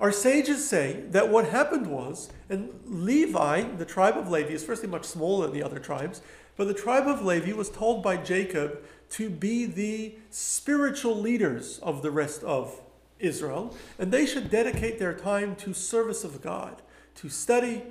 Our 0.00 0.10
sages 0.10 0.68
say 0.68 1.04
that 1.10 1.28
what 1.28 1.48
happened 1.48 1.86
was, 1.86 2.30
and 2.48 2.80
Levi, 2.84 3.62
the 3.76 3.84
tribe 3.84 4.16
of 4.16 4.28
Levi, 4.28 4.50
is 4.50 4.64
firstly 4.64 4.88
much 4.88 5.04
smaller 5.04 5.46
than 5.46 5.54
the 5.54 5.62
other 5.62 5.78
tribes, 5.78 6.20
but 6.56 6.66
the 6.66 6.74
tribe 6.74 7.06
of 7.06 7.24
Levi 7.24 7.52
was 7.52 7.70
told 7.70 8.02
by 8.02 8.16
Jacob 8.16 8.82
to 9.10 9.30
be 9.30 9.66
the 9.66 10.14
spiritual 10.30 11.16
leaders 11.16 11.78
of 11.82 12.02
the 12.02 12.10
rest 12.10 12.42
of 12.42 12.80
Israel, 13.18 13.74
and 13.98 14.12
they 14.12 14.26
should 14.26 14.50
dedicate 14.50 14.98
their 14.98 15.14
time 15.14 15.54
to 15.56 15.72
service 15.72 16.24
of 16.24 16.42
God, 16.42 16.82
to 17.16 17.28
study 17.28 17.82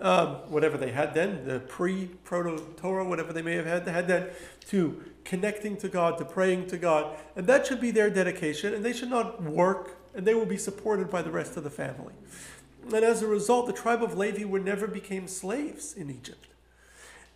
um, 0.00 0.36
whatever 0.48 0.76
they 0.76 0.90
had 0.90 1.14
then, 1.14 1.46
the 1.46 1.60
pre 1.60 2.06
proto 2.24 2.58
Torah, 2.76 3.04
whatever 3.04 3.32
they 3.32 3.42
may 3.42 3.54
have 3.54 3.66
had, 3.66 3.86
had 3.86 4.08
then, 4.08 4.28
to 4.68 5.04
connecting 5.24 5.76
to 5.78 5.88
God, 5.88 6.18
to 6.18 6.24
praying 6.24 6.66
to 6.68 6.76
God, 6.76 7.16
and 7.36 7.46
that 7.46 7.66
should 7.66 7.80
be 7.80 7.90
their 7.90 8.10
dedication, 8.10 8.74
and 8.74 8.84
they 8.84 8.92
should 8.92 9.10
not 9.10 9.42
work, 9.42 9.96
and 10.14 10.26
they 10.26 10.34
will 10.34 10.46
be 10.46 10.58
supported 10.58 11.10
by 11.10 11.22
the 11.22 11.30
rest 11.30 11.56
of 11.56 11.64
the 11.64 11.70
family. 11.70 12.14
And 12.84 13.04
as 13.04 13.22
a 13.22 13.26
result, 13.26 13.66
the 13.66 13.72
tribe 13.72 14.02
of 14.02 14.16
Levi 14.16 14.44
would 14.44 14.64
never 14.64 14.86
became 14.86 15.26
slaves 15.26 15.94
in 15.94 16.10
Egypt. 16.10 16.48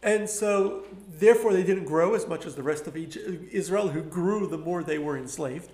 And 0.03 0.29
so, 0.29 0.85
therefore, 1.09 1.53
they 1.53 1.65
didn't 1.65 1.87
grow 1.87 2.15
as 2.15 2.29
much 2.29 2.47
as 2.47 2.55
the 2.55 2.63
rest 2.63 2.87
of 2.87 2.97
Egypt, 2.97 3.27
Israel, 3.51 3.89
who 3.89 4.03
grew 4.03 4.47
the 4.47 4.59
more 4.59 4.85
they 4.85 4.99
were 4.99 5.17
enslaved. 5.17 5.71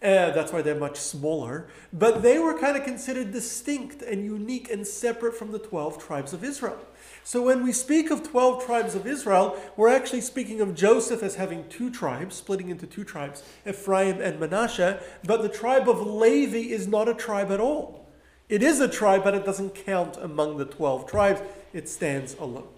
Uh, 0.00 0.30
that's 0.30 0.52
why 0.52 0.62
they're 0.62 0.78
much 0.78 0.96
smaller. 0.96 1.68
But 1.92 2.22
they 2.22 2.38
were 2.38 2.56
kind 2.58 2.76
of 2.76 2.84
considered 2.84 3.32
distinct 3.32 4.00
and 4.00 4.24
unique 4.24 4.70
and 4.70 4.86
separate 4.86 5.34
from 5.34 5.50
the 5.50 5.58
12 5.58 6.02
tribes 6.02 6.32
of 6.32 6.44
Israel. 6.44 6.78
So 7.28 7.42
when 7.42 7.62
we 7.62 7.72
speak 7.72 8.10
of 8.10 8.22
12 8.22 8.64
tribes 8.64 8.94
of 8.94 9.06
Israel, 9.06 9.54
we're 9.76 9.94
actually 9.94 10.22
speaking 10.22 10.62
of 10.62 10.74
Joseph 10.74 11.22
as 11.22 11.34
having 11.34 11.68
two 11.68 11.90
tribes, 11.90 12.36
splitting 12.36 12.70
into 12.70 12.86
two 12.86 13.04
tribes, 13.04 13.42
Ephraim 13.66 14.18
and 14.18 14.40
Manasseh. 14.40 15.02
But 15.24 15.42
the 15.42 15.50
tribe 15.50 15.90
of 15.90 16.00
Levi 16.00 16.72
is 16.72 16.88
not 16.88 17.06
a 17.06 17.12
tribe 17.12 17.50
at 17.50 17.60
all. 17.60 18.06
It 18.48 18.62
is 18.62 18.80
a 18.80 18.88
tribe, 18.88 19.24
but 19.24 19.34
it 19.34 19.44
doesn't 19.44 19.74
count 19.74 20.16
among 20.16 20.56
the 20.56 20.64
12 20.64 21.06
tribes. 21.06 21.42
It 21.74 21.86
stands 21.86 22.34
alone. 22.40 22.68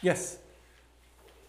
Yes? 0.00 0.38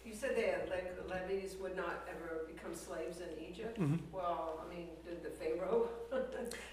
You 0.04 0.12
said 0.12 0.36
that 0.36 0.68
Le- 0.68 1.14
levies 1.14 1.56
would 1.62 1.78
not 1.78 2.06
ever 2.10 2.42
become 2.46 2.74
slaves 2.74 3.22
in 3.22 3.42
Egypt? 3.42 3.80
Mhm. 3.80 4.00
Well, 4.12 4.62
I 4.62 4.74
mean, 4.74 4.88
did 5.06 5.22
the 5.22 5.30
Pharaoh? 5.30 5.88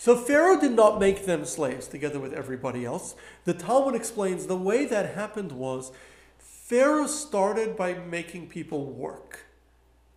So 0.07 0.15
Pharaoh 0.15 0.57
did 0.57 0.71
not 0.71 1.01
make 1.01 1.25
them 1.25 1.43
slaves 1.43 1.85
together 1.85 2.17
with 2.17 2.31
everybody 2.31 2.85
else. 2.85 3.13
The 3.43 3.53
Talmud 3.53 3.93
explains 3.93 4.47
the 4.47 4.55
way 4.55 4.85
that 4.85 5.15
happened 5.15 5.51
was 5.51 5.91
Pharaoh 6.39 7.07
started 7.07 7.75
by 7.75 7.93
making 7.93 8.47
people 8.47 8.85
work. 8.85 9.47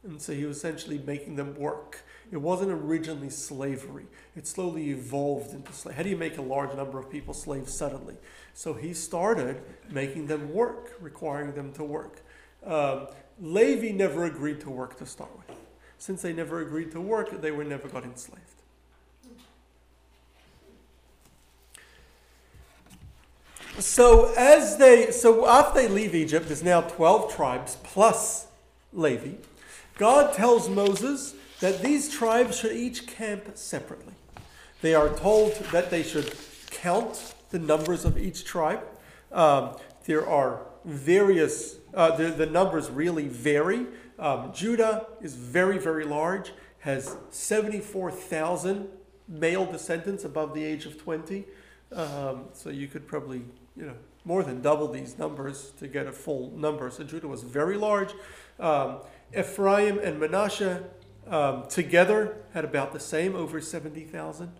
And 0.04 0.23
so 0.23 0.32
he 0.32 0.44
was 0.44 0.59
essentially 0.59 1.02
making 1.04 1.35
them 1.35 1.56
work. 1.56 2.04
It 2.30 2.37
wasn't 2.37 2.70
originally 2.70 3.30
slavery. 3.30 4.06
It 4.37 4.47
slowly 4.47 4.90
evolved 4.90 5.54
into 5.54 5.73
slavery. 5.73 5.97
How 5.97 6.02
do 6.04 6.11
you 6.11 6.16
make 6.16 6.38
a 6.38 6.42
large 6.42 6.73
number 6.76 7.00
of 7.00 7.11
people 7.11 7.35
slaves 7.35 7.75
suddenly? 7.75 8.14
So 8.54 8.75
he 8.75 8.94
started 8.94 9.61
making 9.90 10.28
them 10.28 10.54
work, 10.54 10.92
requiring 11.00 11.54
them 11.54 11.73
to 11.73 11.82
work. 11.82 12.23
Um, 12.64 13.09
Levi 13.40 13.90
never 13.90 14.25
agreed 14.25 14.61
to 14.61 14.70
work 14.70 14.99
to 14.99 15.04
start 15.04 15.37
with. 15.37 15.59
Since 15.99 16.23
they 16.23 16.32
never 16.32 16.61
agreed 16.61 16.92
to 16.92 17.00
work, 17.00 17.40
they 17.40 17.50
were 17.50 17.64
never 17.64 17.88
got 17.88 18.04
enslaved. 18.04 18.60
So 23.79 24.33
as 24.37 24.77
they 24.77 25.11
so 25.11 25.47
after 25.47 25.81
they 25.81 25.89
leave 25.89 26.15
Egypt, 26.15 26.47
there's 26.49 26.62
now 26.62 26.83
12 26.83 27.35
tribes 27.35 27.77
plus 27.83 28.49
Levi. 28.93 29.37
God 29.97 30.35
tells 30.35 30.69
Moses 30.69 31.35
that 31.61 31.83
these 31.83 32.09
tribes 32.09 32.59
should 32.59 32.73
each 32.73 33.07
camp 33.07 33.57
separately. 33.57 34.15
They 34.81 34.95
are 34.95 35.11
told 35.11 35.55
that 35.73 35.91
they 35.91 36.03
should 36.03 36.35
count 36.71 37.35
the 37.50 37.59
numbers 37.59 38.05
of 38.05 38.17
each 38.17 38.45
tribe. 38.45 38.83
Um, 39.31 39.77
there 40.07 40.27
are 40.27 40.62
various, 40.85 41.77
uh, 41.95 42.17
the, 42.17 42.29
the 42.29 42.47
numbers 42.47 42.91
really 42.91 43.29
vary. 43.29 43.87
Um, 44.19 44.53
Judah 44.53 45.07
is 45.21 45.35
very, 45.35 45.79
very 45.79 46.05
large, 46.05 46.53
has 46.81 47.17
74,000 47.31 48.89
male 49.29 49.67
descendants 49.67 50.25
above 50.25 50.55
the 50.55 50.65
age 50.65 50.87
of 50.87 51.00
20. 51.00 51.45
Um, 51.93 52.45
so 52.53 52.71
you 52.71 52.87
could 52.87 53.07
probably, 53.07 53.43
you 53.81 53.87
know, 53.87 53.95
more 54.25 54.43
than 54.43 54.61
double 54.61 54.89
these 54.89 55.19
numbers 55.19 55.73
to 55.79 55.89
get 55.89 56.07
a 56.07 56.13
full 56.13 56.51
number. 56.51 56.91
So 56.91 57.03
Judah 57.03 57.27
was 57.27 57.43
very 57.43 57.79
large. 57.79 58.13
Um, 58.59 58.99
Ephraim 59.37 59.99
and 59.99 60.21
Manasseh 60.21 60.85
um, 61.27 61.67
together 61.69 62.37
had 62.53 62.65
about 62.65 62.93
the 62.93 63.01
same, 63.01 63.35
over 63.35 63.61
70,000. 63.61 64.53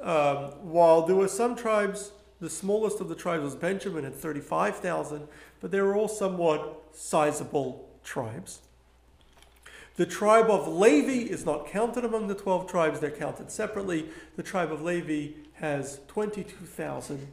Um, 0.00 0.36
while 0.62 1.06
there 1.06 1.16
were 1.16 1.28
some 1.28 1.56
tribes, 1.56 2.12
the 2.40 2.50
smallest 2.50 3.00
of 3.00 3.08
the 3.08 3.14
tribes 3.14 3.42
was 3.42 3.56
Benjamin 3.56 4.04
at 4.04 4.14
35,000, 4.14 5.26
but 5.60 5.70
they 5.70 5.80
were 5.80 5.96
all 5.96 6.08
somewhat 6.08 6.82
sizable 6.92 7.88
tribes. 8.04 8.60
The 9.96 10.06
tribe 10.06 10.48
of 10.48 10.68
Levi 10.68 11.28
is 11.28 11.44
not 11.44 11.66
counted 11.66 12.04
among 12.04 12.28
the 12.28 12.34
12 12.34 12.70
tribes, 12.70 13.00
they're 13.00 13.10
counted 13.10 13.50
separately. 13.50 14.06
The 14.36 14.44
tribe 14.44 14.70
of 14.70 14.82
Levi 14.82 15.32
has 15.54 16.00
22,000, 16.06 17.26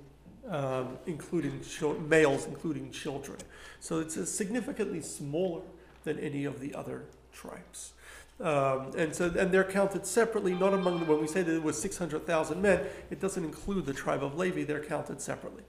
um, 0.49 0.97
including 1.05 1.61
males, 2.07 2.45
including 2.45 2.91
children. 2.91 3.37
So 3.79 3.99
it's 3.99 4.29
significantly 4.29 5.01
smaller 5.01 5.61
than 6.03 6.19
any 6.19 6.45
of 6.45 6.59
the 6.59 6.73
other 6.75 7.03
tribes. 7.33 7.93
Um, 8.39 8.91
and 8.97 9.15
so, 9.15 9.33
and 9.37 9.51
they're 9.51 9.63
counted 9.63 10.05
separately, 10.05 10.53
not 10.53 10.73
among 10.73 10.99
the, 10.99 11.05
when 11.05 11.21
we 11.21 11.27
say 11.27 11.41
that 11.41 11.55
it 11.55 11.63
was 11.63 11.81
600,000 11.81 12.61
men, 12.61 12.81
it 13.09 13.21
doesn't 13.21 13.43
include 13.43 13.85
the 13.85 13.93
tribe 13.93 14.23
of 14.23 14.37
Levi, 14.37 14.63
they're 14.63 14.83
counted 14.83 15.21
separately. 15.21 15.63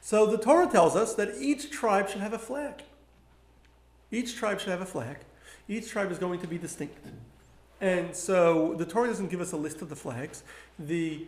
So 0.00 0.26
the 0.26 0.38
Torah 0.38 0.68
tells 0.68 0.94
us 0.94 1.14
that 1.16 1.34
each 1.40 1.70
tribe 1.70 2.08
should 2.08 2.20
have 2.20 2.32
a 2.32 2.38
flag. 2.38 2.84
Each 4.12 4.36
tribe 4.36 4.60
should 4.60 4.68
have 4.68 4.80
a 4.80 4.86
flag. 4.86 5.18
Each 5.68 5.90
tribe 5.90 6.12
is 6.12 6.18
going 6.18 6.40
to 6.40 6.46
be 6.46 6.58
distinct. 6.58 6.96
And 7.80 8.14
so 8.14 8.74
the 8.74 8.86
Torah 8.86 9.08
doesn't 9.08 9.28
give 9.28 9.40
us 9.40 9.50
a 9.50 9.56
list 9.56 9.82
of 9.82 9.88
the 9.88 9.96
flags. 9.96 10.44
The 10.78 11.26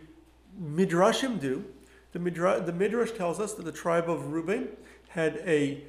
Midrashim 0.61 1.39
do. 1.39 1.65
The, 2.11 2.19
Midra- 2.19 2.65
the 2.65 2.73
Midrash 2.73 3.11
tells 3.11 3.39
us 3.39 3.53
that 3.53 3.65
the 3.65 3.71
tribe 3.71 4.09
of 4.09 4.31
Reuben 4.31 4.69
had 5.09 5.37
a 5.45 5.83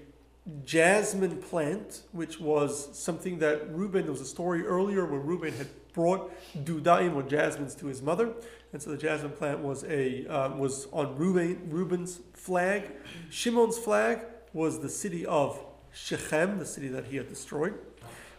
jasmine 0.64 1.36
plant, 1.38 2.02
which 2.12 2.40
was 2.40 2.96
something 2.96 3.38
that 3.38 3.72
Reuben, 3.74 4.02
there 4.02 4.12
was 4.12 4.20
a 4.20 4.26
story 4.26 4.66
earlier 4.66 5.04
where 5.04 5.20
Reuben 5.20 5.52
had 5.54 5.68
brought 5.92 6.32
dudaim 6.64 7.14
or 7.14 7.22
jasmines 7.22 7.74
to 7.76 7.86
his 7.86 8.02
mother. 8.02 8.32
And 8.72 8.80
so 8.80 8.90
the 8.90 8.96
jasmine 8.96 9.32
plant 9.32 9.60
was 9.60 9.84
a 9.84 10.26
uh, 10.26 10.56
was 10.56 10.86
on 10.92 11.16
Reuben, 11.16 11.68
Reuben's 11.68 12.20
flag. 12.34 12.90
Shimon's 13.30 13.78
flag 13.78 14.20
was 14.52 14.80
the 14.80 14.88
city 14.88 15.26
of 15.26 15.60
Shechem, 15.92 16.58
the 16.58 16.66
city 16.66 16.88
that 16.88 17.06
he 17.06 17.16
had 17.16 17.28
destroyed. 17.28 17.74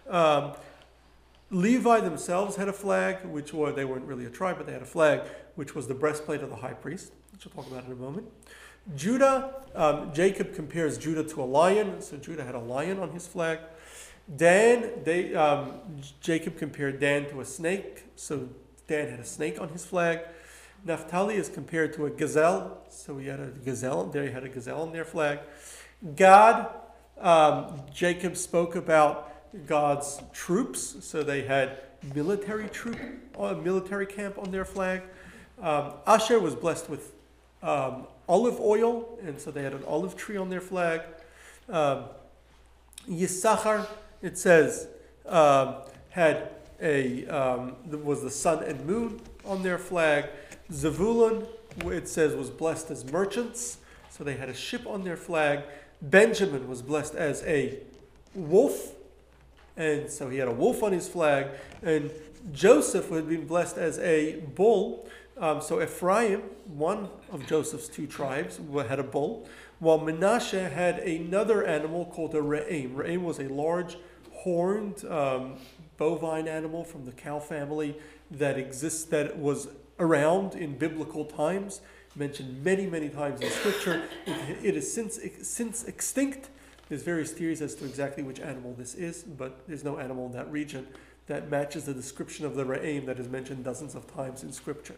Um, 0.10 0.54
Levi 1.50 2.00
themselves 2.00 2.56
had 2.56 2.70
a 2.70 2.74
flag, 2.74 3.26
which 3.26 3.54
were 3.54 3.74
they 3.74 3.84
weren't 3.84 4.06
really 4.06 4.26
a 4.26 4.30
tribe, 4.30 4.58
but 4.58 4.66
they 4.66 4.74
had 4.74 4.82
a 4.82 4.86
flag, 4.86 5.22
which 5.56 5.76
was 5.76 5.88
the 5.88 5.94
breastplate 5.94 6.42
of 6.42 6.50
the 6.50 6.56
high 6.56 6.74
priest, 6.74 7.12
which 7.44 7.56
we'll 7.56 7.64
talk 7.64 7.72
about 7.72 7.86
in 7.86 7.92
a 7.92 7.96
moment. 7.96 8.28
Judah, 8.96 9.54
um, 9.76 10.14
Jacob 10.14 10.54
compares 10.54 10.98
Judah 10.98 11.24
to 11.24 11.42
a 11.42 11.46
lion, 11.46 12.02
so 12.02 12.18
Judah 12.18 12.44
had 12.44 12.56
a 12.56 12.60
lion 12.60 13.00
on 13.00 13.12
his 13.12 13.28
flag. 13.28 13.60
Dan, 14.36 15.04
they, 15.04 15.34
um, 15.34 15.80
Jacob 16.20 16.58
compared 16.58 17.00
Dan 17.00 17.28
to 17.30 17.42
a 17.42 17.46
snake, 17.46 18.06
so 18.16 18.50
Dan 18.88 19.10
had 19.10 19.20
a 19.20 19.26
snake 19.26 19.60
on 19.60 19.70
his 19.70 19.86
flag. 19.86 20.20
Naphtali 20.86 21.36
is 21.36 21.50
compared 21.50 21.94
to 21.94 22.06
a 22.06 22.10
gazelle, 22.10 22.82
so 22.90 23.18
he 23.18 23.28
had 23.28 23.40
a 23.40 23.48
gazelle, 23.48 24.06
they 24.06 24.30
had 24.32 24.44
a 24.44 24.50
gazelle 24.50 24.82
on 24.82 24.92
their 24.92 25.06
flag. 25.06 25.40
Gad, 26.16 26.68
um, 27.20 27.82
Jacob 27.94 28.38
spoke 28.38 28.76
about 28.76 29.68
Gad's 29.68 30.22
troops, 30.34 30.98
so 31.02 31.24
they 31.24 31.44
had 31.44 31.80
military 32.16 32.70
troop, 32.70 33.00
a 33.38 33.56
military 33.56 34.06
camp 34.06 34.38
on 34.38 34.52
their 34.52 34.66
flag. 34.66 35.02
Um, 35.60 35.94
Asher 36.08 36.40
was 36.40 36.56
blessed 36.56 36.90
with 36.90 37.14
um, 37.62 38.08
olive 38.28 38.60
oil, 38.60 39.18
and 39.24 39.40
so 39.40 39.52
they 39.52 39.64
had 39.64 39.74
an 39.74 39.84
olive 39.88 40.16
tree 40.16 40.38
on 40.38 40.50
their 40.50 40.62
flag. 40.62 41.02
Um, 41.70 42.06
Yisachar, 43.10 43.88
it 44.22 44.38
says, 44.38 44.88
um, 45.26 45.76
had 46.10 46.50
a 46.82 47.26
um, 47.28 47.76
was 48.04 48.22
the 48.22 48.30
sun 48.30 48.64
and 48.64 48.86
moon 48.86 49.22
on 49.46 49.64
their 49.64 49.78
flag. 49.78 50.26
Zavulun, 50.72 51.46
it 51.86 52.08
says, 52.08 52.36
was 52.36 52.50
blessed 52.50 52.92
as 52.92 53.06
merchants, 53.12 53.78
so 54.10 54.24
they 54.24 54.36
had 54.36 54.50
a 54.50 54.54
ship 54.54 54.86
on 54.88 55.04
their 55.04 55.18
flag. 55.18 55.62
Benjamin 56.02 56.68
was 56.68 56.82
blessed 56.82 57.16
as 57.16 57.44
a 57.44 57.78
wolf, 58.34 58.94
and 59.78 60.10
so 60.10 60.30
he 60.30 60.38
had 60.38 60.48
a 60.48 60.54
wolf 60.54 60.84
on 60.84 60.92
his 60.92 61.08
flag. 61.08 61.48
And 61.84 62.12
Joseph 62.52 63.10
had 63.10 63.30
been 63.30 63.46
blessed 63.46 63.78
as 63.78 64.00
a 64.00 64.40
bull. 64.56 65.08
Um, 65.38 65.62
so 65.62 65.82
Ephraim, 65.82 66.42
one 66.66 67.10
of 67.32 67.48
Joseph's 67.48 67.88
two 67.88 68.06
tribes, 68.06 68.60
had 68.88 69.00
a 69.00 69.04
bull, 69.04 69.48
while 69.80 69.98
Manasseh 69.98 70.70
had 70.70 71.00
another 71.00 71.66
animal 71.66 72.06
called 72.06 72.36
a 72.36 72.42
re'em. 72.42 72.94
Re'em 72.96 73.24
was 73.24 73.40
a 73.40 73.48
large 73.48 73.98
horned 74.32 75.04
um, 75.06 75.56
bovine 75.98 76.48
animal 76.48 76.84
from 76.84 77.06
the 77.06 77.12
cow 77.12 77.40
family 77.40 77.98
that 78.30 78.58
exists 78.58 79.04
that 79.06 79.38
was 79.38 79.68
around 80.00 80.56
in 80.56 80.78
biblical 80.78 81.26
times, 81.26 81.82
mentioned 82.16 82.64
many, 82.64 82.86
many 82.86 83.10
times 83.10 83.42
in 83.42 83.50
Scripture. 83.50 84.04
It, 84.26 84.58
it 84.64 84.78
is 84.78 84.92
since, 84.92 85.20
since 85.42 85.84
extinct. 85.86 86.50
There's 86.90 87.04
various 87.04 87.32
theories 87.32 87.62
as 87.62 87.74
to 87.76 87.86
exactly 87.86 88.22
which 88.22 88.40
animal 88.40 88.74
this 88.78 88.96
is, 88.96 89.24
but 89.24 89.62
there's 89.68 89.84
no 89.84 89.98
animal 89.98 90.26
in 90.26 90.34
that 90.34 90.52
region 90.52 90.88
that 91.28 91.50
matches 91.50 91.86
the 91.86 91.94
description 91.94 92.46
of 92.46 92.56
the 92.56 92.66
Ra'im 92.66 93.06
that 93.06 93.18
is 93.18 93.30
mentioned 93.30 93.64
dozens 93.64 93.96
of 93.96 94.14
times 94.14 94.44
in 94.44 94.52
Scripture. 94.52 94.96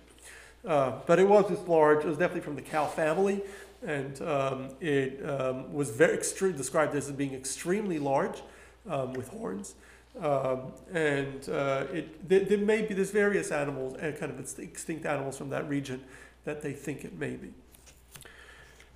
Uh, 0.66 0.94
but 1.06 1.20
it 1.20 1.28
was 1.28 1.50
this 1.50 1.60
large, 1.68 2.06
it 2.06 2.08
was 2.08 2.18
definitely 2.18 2.42
from 2.42 2.56
the 2.56 2.62
cow 2.62 2.88
family, 2.88 3.42
and 3.86 4.22
um, 4.22 4.70
it 4.80 5.24
um, 5.30 5.74
was 5.74 5.90
very 5.90 6.16
described 6.54 6.96
as 6.96 7.12
being 7.12 7.34
extremely 7.34 8.00
large 8.00 8.42
um, 8.90 9.14
with 9.14 9.28
horns. 9.30 9.76
Um, 10.22 10.72
and 10.94 11.50
uh, 11.50 11.86
it, 11.92 12.30
there, 12.30 12.42
there, 12.42 12.58
may 12.58 12.84
be, 12.84 12.94
there's 12.94 13.12
various 13.12 13.52
animals, 13.52 13.96
and 14.00 14.18
kind 14.18 14.32
of 14.32 14.60
extinct 14.60 15.06
animals 15.06 15.38
from 15.38 15.50
that 15.50 15.68
region 15.68 16.04
that 16.46 16.62
they 16.62 16.72
think 16.72 17.04
it 17.04 17.18
may 17.18 17.36
be. 17.36 17.52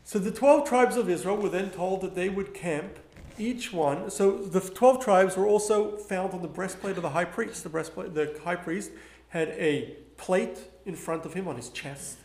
So 0.03 0.19
the 0.19 0.31
12 0.31 0.69
tribes 0.69 0.95
of 0.95 1.09
Israel 1.09 1.35
were 1.35 1.49
then 1.49 1.69
told 1.69 2.01
that 2.01 2.15
they 2.15 2.29
would 2.29 2.53
camp 2.53 2.99
each 3.37 3.73
one. 3.73 4.09
So 4.09 4.37
the 4.37 4.61
12 4.61 5.03
tribes 5.03 5.35
were 5.35 5.45
also 5.45 5.97
found 5.97 6.33
on 6.33 6.41
the 6.41 6.47
breastplate 6.47 6.95
of 6.95 7.03
the 7.03 7.09
high 7.09 7.25
priest. 7.25 7.63
The 7.63 7.69
breastplate, 7.69 8.13
the 8.13 8.39
high 8.43 8.55
priest 8.55 8.91
had 9.29 9.49
a 9.49 9.95
plate 10.15 10.59
in 10.87 10.95
front 10.95 11.25
of 11.25 11.33
him 11.33 11.47
on 11.47 11.57
his 11.57 11.69
chest. 11.69 12.17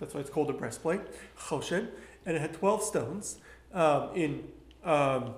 That's 0.00 0.14
why 0.14 0.20
it's 0.20 0.30
called 0.30 0.50
a 0.50 0.54
breastplate, 0.54 1.02
choshen, 1.38 1.88
and 2.26 2.36
it 2.36 2.40
had 2.40 2.54
12 2.54 2.82
stones 2.82 3.38
um, 3.72 4.08
in 4.16 4.42
um, 4.82 5.34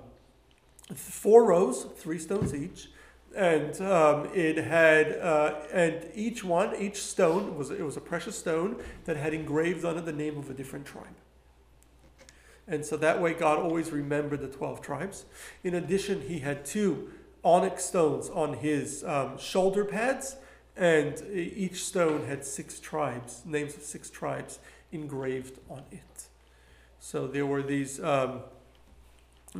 four 0.95 1.45
rows, 1.45 1.85
three 1.97 2.17
stones 2.17 2.55
each, 2.55 2.89
and 3.35 3.79
um, 3.81 4.29
it 4.33 4.57
had 4.57 5.11
uh, 5.19 5.55
and 5.71 6.07
each 6.15 6.43
one, 6.43 6.75
each 6.77 6.97
stone 6.97 7.57
was 7.57 7.69
it 7.69 7.83
was 7.83 7.97
a 7.97 8.01
precious 8.01 8.37
stone 8.37 8.77
that 9.05 9.17
had 9.17 9.33
engraved 9.33 9.85
on 9.85 9.97
it 9.97 10.05
the 10.05 10.13
name 10.13 10.37
of 10.37 10.49
a 10.49 10.53
different 10.53 10.85
tribe. 10.85 11.05
And 12.67 12.85
so 12.85 12.97
that 12.97 13.21
way, 13.21 13.33
God 13.33 13.59
always 13.59 13.91
remembered 13.91 14.41
the 14.41 14.47
twelve 14.47 14.81
tribes. 14.81 15.25
In 15.63 15.75
addition, 15.75 16.21
He 16.21 16.39
had 16.39 16.65
two 16.65 17.11
onyx 17.43 17.83
stones 17.85 18.29
on 18.29 18.53
His 18.53 19.03
um, 19.03 19.37
shoulder 19.37 19.85
pads, 19.85 20.37
and 20.77 21.21
each 21.33 21.83
stone 21.83 22.25
had 22.25 22.45
six 22.45 22.79
tribes, 22.79 23.41
names 23.45 23.75
of 23.75 23.81
six 23.81 24.09
tribes 24.09 24.59
engraved 24.91 25.59
on 25.69 25.83
it. 25.91 26.27
So 26.99 27.27
there 27.27 27.45
were 27.45 27.63
these. 27.63 28.01
Um, 28.03 28.41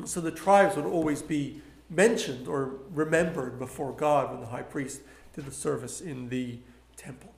so 0.06 0.22
the 0.22 0.32
tribes 0.32 0.76
would 0.76 0.86
always 0.86 1.22
be 1.22 1.62
mentioned 1.90 2.48
or 2.48 2.76
remembered 2.92 3.58
before 3.58 3.94
God 3.94 4.32
when 4.32 4.42
the 4.42 4.48
high 4.48 4.62
priest 4.62 5.02
did 5.34 5.46
the 5.46 5.52
service 5.52 6.02
in 6.02 6.30
the 6.30 6.60
temple. 6.98 7.34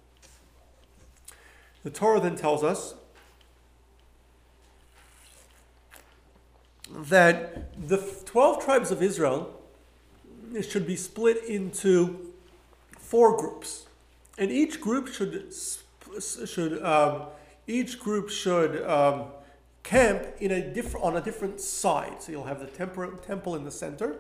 The 1.84 1.90
Torah 1.90 2.20
then 2.20 2.36
tells 2.36 2.64
us 2.64 2.96
that 6.92 7.88
the 7.88 7.98
12 8.26 8.66
tribes 8.66 8.92
of 8.92 9.02
Israel 9.02 9.62
should 10.68 10.88
be 10.88 10.96
split 10.96 11.46
into 11.46 12.29
four 13.10 13.36
groups. 13.36 13.88
And 14.38 14.52
each 14.52 14.80
group 14.80 15.08
should, 15.08 15.52
should 16.22 16.84
um, 16.84 17.24
each 17.68 18.00
group 18.00 18.30
should 18.30 18.84
um, 18.88 19.26
camp 19.84 20.28
in 20.40 20.52
a 20.52 20.62
different 20.74 21.06
on 21.06 21.18
a 21.18 21.22
different 21.22 21.60
side. 21.60 22.22
So 22.22 22.32
you'll 22.32 22.46
have 22.46 22.60
the 22.60 22.68
temple 22.68 23.12
temple 23.26 23.56
in 23.56 23.64
the 23.64 23.72
center, 23.72 24.18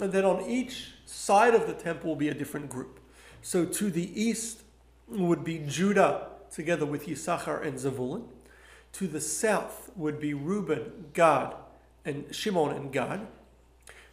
and 0.00 0.12
then 0.12 0.24
on 0.24 0.48
each 0.48 0.92
side 1.04 1.54
of 1.54 1.66
the 1.66 1.74
temple 1.74 2.10
will 2.10 2.16
be 2.16 2.28
a 2.28 2.34
different 2.34 2.70
group. 2.70 3.00
So 3.42 3.66
to 3.66 3.90
the 3.90 4.08
east 4.20 4.62
would 5.08 5.44
be 5.44 5.58
Judah 5.66 6.28
together 6.50 6.86
with 6.86 7.06
Yisachar 7.06 7.66
and 7.66 7.76
Zavulun. 7.76 8.24
To 8.94 9.08
the 9.08 9.20
south 9.20 9.90
would 9.96 10.20
be 10.20 10.34
Reuben, 10.34 11.06
Gad, 11.12 11.54
and 12.04 12.32
Shimon 12.32 12.70
and 12.70 12.92
Gad. 12.92 13.26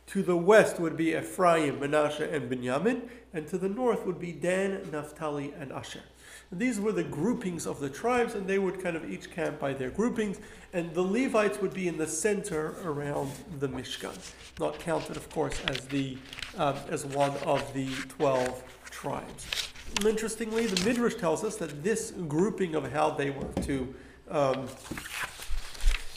To 0.07 0.21
the 0.21 0.35
west 0.35 0.79
would 0.79 0.97
be 0.97 1.15
Ephraim, 1.15 1.79
Manasseh, 1.79 2.29
and 2.29 2.49
Benjamin. 2.49 3.09
And 3.33 3.47
to 3.47 3.57
the 3.57 3.69
north 3.69 4.05
would 4.05 4.19
be 4.19 4.33
Dan, 4.33 4.89
Naphtali, 4.91 5.53
and 5.57 5.71
Asher. 5.71 6.03
And 6.51 6.59
these 6.59 6.81
were 6.81 6.91
the 6.91 7.03
groupings 7.03 7.65
of 7.65 7.79
the 7.79 7.89
tribes, 7.89 8.35
and 8.35 8.45
they 8.45 8.59
would 8.59 8.83
kind 8.83 8.97
of 8.97 9.09
each 9.09 9.31
camp 9.31 9.57
by 9.57 9.73
their 9.73 9.89
groupings. 9.89 10.39
And 10.73 10.93
the 10.93 11.01
Levites 11.01 11.61
would 11.61 11.73
be 11.73 11.87
in 11.87 11.97
the 11.97 12.07
center 12.07 12.75
around 12.83 13.31
the 13.59 13.69
Mishkan, 13.69 14.17
not 14.59 14.77
counted, 14.79 15.15
of 15.15 15.29
course, 15.29 15.61
as 15.67 15.87
the 15.87 16.17
um, 16.57 16.75
as 16.89 17.05
one 17.05 17.31
of 17.45 17.73
the 17.73 17.87
twelve 18.09 18.61
tribes. 18.89 19.69
Interestingly, 20.05 20.65
the 20.65 20.85
Midrash 20.85 21.15
tells 21.15 21.45
us 21.45 21.55
that 21.57 21.83
this 21.83 22.11
grouping 22.27 22.75
of 22.75 22.91
how 22.91 23.11
they 23.11 23.29
were 23.29 23.53
to 23.61 23.95
um, 24.29 24.67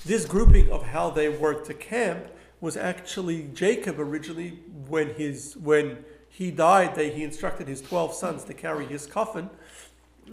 this 0.05 0.27
grouping 0.27 0.71
of 0.71 0.83
how 0.83 1.11
they 1.11 1.29
worked 1.29 1.67
to 1.67 1.75
camp 1.75 2.27
was 2.61 2.77
actually 2.77 3.51
Jacob 3.55 4.01
originally 4.01 4.61
when 4.89 5.15
his 5.15 5.57
when 5.57 6.05
he 6.29 6.51
died. 6.51 6.95
They, 6.95 7.11
he 7.11 7.23
instructed 7.23 7.69
his 7.69 7.81
twelve 7.81 8.15
sons 8.15 8.45
to 8.45 8.55
carry 8.55 8.87
his 8.87 9.07
coffin 9.07 9.51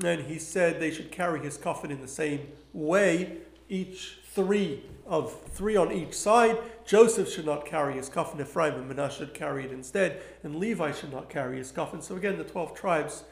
and 0.04 0.22
he 0.22 0.40
said 0.40 0.80
they 0.80 0.92
should 0.92 1.12
carry 1.12 1.40
his 1.40 1.58
coffin 1.58 1.92
in 1.92 2.02
the 2.02 2.08
same 2.08 2.48
way, 2.74 3.38
each 3.70 4.20
three 4.34 4.84
of 5.06 5.36
three 5.50 5.76
on 5.76 5.92
each 5.92 6.14
side. 6.14 6.58
Joseph 6.86 7.30
should 7.30 7.46
not 7.46 7.66
carry 7.66 7.94
his 7.94 8.10
coffin, 8.10 8.40
Ephraim 8.40 8.76
and 8.76 8.88
Manasseh 8.88 9.26
should 9.26 9.34
carry 9.34 9.66
it 9.66 9.72
instead, 9.72 10.22
and 10.44 10.56
Levi 10.56 10.92
should 10.92 11.12
not 11.12 11.30
carry 11.30 11.58
his 11.58 11.72
coffin. 11.72 12.02
So 12.02 12.16
again, 12.16 12.38
the 12.38 12.44
12 12.44 12.74
tribes, 12.74 13.24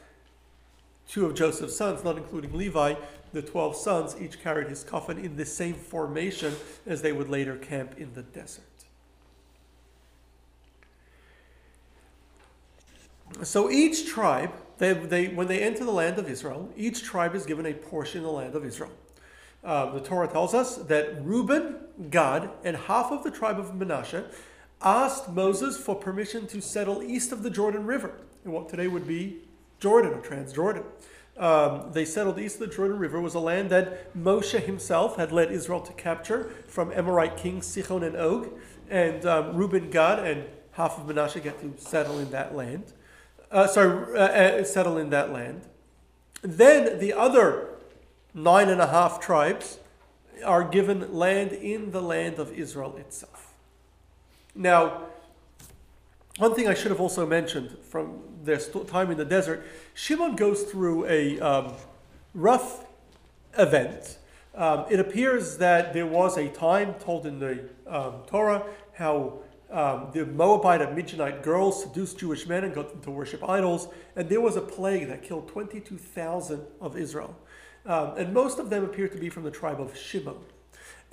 two 1.08 1.26
of 1.26 1.34
Joseph's 1.34 1.76
sons, 1.76 2.04
not 2.04 2.16
including 2.16 2.52
Levi, 2.52 2.94
the 3.32 3.42
12 3.42 3.76
sons 3.76 4.16
each 4.20 4.42
carried 4.42 4.68
his 4.68 4.84
coffin 4.84 5.18
in 5.18 5.36
the 5.36 5.46
same 5.46 5.74
formation 5.74 6.54
as 6.86 7.00
they 7.00 7.12
would 7.12 7.28
later 7.28 7.56
camp 7.56 7.94
in 7.96 8.12
the 8.14 8.22
desert. 8.22 8.64
So 13.42 13.70
each 13.70 14.06
tribe 14.08 14.52
they, 14.80 14.94
they, 14.94 15.28
when 15.28 15.46
they 15.46 15.60
enter 15.60 15.84
the 15.84 15.92
land 15.92 16.18
of 16.18 16.28
Israel, 16.28 16.72
each 16.74 17.02
tribe 17.02 17.34
is 17.34 17.44
given 17.44 17.66
a 17.66 17.74
portion 17.74 18.18
in 18.18 18.24
the 18.24 18.32
land 18.32 18.54
of 18.54 18.64
Israel. 18.64 18.90
Uh, 19.62 19.92
the 19.92 20.00
Torah 20.00 20.26
tells 20.26 20.54
us 20.54 20.76
that 20.76 21.22
Reuben, 21.22 21.76
Gad, 22.08 22.48
and 22.64 22.74
half 22.74 23.12
of 23.12 23.22
the 23.22 23.30
tribe 23.30 23.60
of 23.60 23.74
Manasseh 23.74 24.24
asked 24.80 25.28
Moses 25.28 25.76
for 25.76 25.94
permission 25.94 26.46
to 26.46 26.62
settle 26.62 27.02
east 27.02 27.30
of 27.30 27.42
the 27.42 27.50
Jordan 27.50 27.84
River, 27.84 28.14
in 28.42 28.52
what 28.52 28.70
today 28.70 28.88
would 28.88 29.06
be 29.06 29.42
Jordan 29.80 30.14
or 30.14 30.22
Transjordan. 30.22 30.84
Um, 31.36 31.92
they 31.92 32.06
settled 32.06 32.38
east 32.38 32.54
of 32.54 32.70
the 32.70 32.74
Jordan 32.74 32.98
River 32.98 33.20
was 33.20 33.34
a 33.34 33.40
land 33.40 33.68
that 33.68 34.16
Moshe 34.16 34.58
himself 34.58 35.16
had 35.16 35.30
led 35.30 35.52
Israel 35.52 35.80
to 35.82 35.92
capture 35.92 36.54
from 36.66 36.90
Amorite 36.92 37.36
kings 37.36 37.66
Sichon 37.66 38.02
and 38.02 38.16
Og, 38.16 38.48
and 38.88 39.26
um, 39.26 39.54
Reuben, 39.54 39.90
Gad, 39.90 40.20
and 40.20 40.44
half 40.72 40.98
of 40.98 41.06
Manasseh 41.06 41.40
get 41.40 41.60
to 41.60 41.74
settle 41.76 42.18
in 42.18 42.30
that 42.30 42.56
land 42.56 42.94
uh, 43.50 43.66
sorry, 43.66 44.16
uh, 44.16 44.22
uh, 44.22 44.64
settle 44.64 44.96
in 44.96 45.10
that 45.10 45.32
land. 45.32 45.62
Then 46.42 46.98
the 46.98 47.12
other 47.12 47.68
nine 48.34 48.68
and 48.68 48.80
a 48.80 48.86
half 48.86 49.20
tribes 49.20 49.78
are 50.44 50.64
given 50.64 51.12
land 51.12 51.52
in 51.52 51.90
the 51.90 52.00
land 52.00 52.38
of 52.38 52.52
Israel 52.52 52.96
itself. 52.96 53.52
Now, 54.54 55.02
one 56.38 56.54
thing 56.54 56.68
I 56.68 56.74
should 56.74 56.90
have 56.90 57.00
also 57.00 57.26
mentioned 57.26 57.76
from 57.82 58.20
their 58.44 58.58
time 58.58 59.10
in 59.10 59.18
the 59.18 59.24
desert, 59.24 59.66
Shimon 59.94 60.36
goes 60.36 60.62
through 60.62 61.06
a 61.06 61.38
um, 61.40 61.74
rough 62.34 62.84
event. 63.58 64.18
Um, 64.54 64.86
it 64.88 64.98
appears 64.98 65.58
that 65.58 65.92
there 65.92 66.06
was 66.06 66.38
a 66.38 66.48
time 66.48 66.94
told 66.94 67.26
in 67.26 67.38
the 67.38 67.68
um, 67.86 68.22
Torah 68.26 68.64
how 68.94 69.40
um, 69.70 70.08
the 70.12 70.26
Moabite 70.26 70.82
and 70.82 70.96
Midianite 70.96 71.42
girls 71.42 71.82
seduced 71.82 72.18
Jewish 72.18 72.46
men 72.46 72.64
and 72.64 72.74
got 72.74 72.90
them 72.90 73.00
to 73.02 73.10
worship 73.10 73.48
idols. 73.48 73.88
And 74.16 74.28
there 74.28 74.40
was 74.40 74.56
a 74.56 74.60
plague 74.60 75.08
that 75.08 75.22
killed 75.22 75.48
22,000 75.48 76.62
of 76.80 76.96
Israel. 76.96 77.36
Um, 77.86 78.14
and 78.16 78.34
most 78.34 78.58
of 78.58 78.68
them 78.68 78.84
appear 78.84 79.08
to 79.08 79.18
be 79.18 79.30
from 79.30 79.44
the 79.44 79.50
tribe 79.50 79.80
of 79.80 79.96
Shimon. 79.96 80.38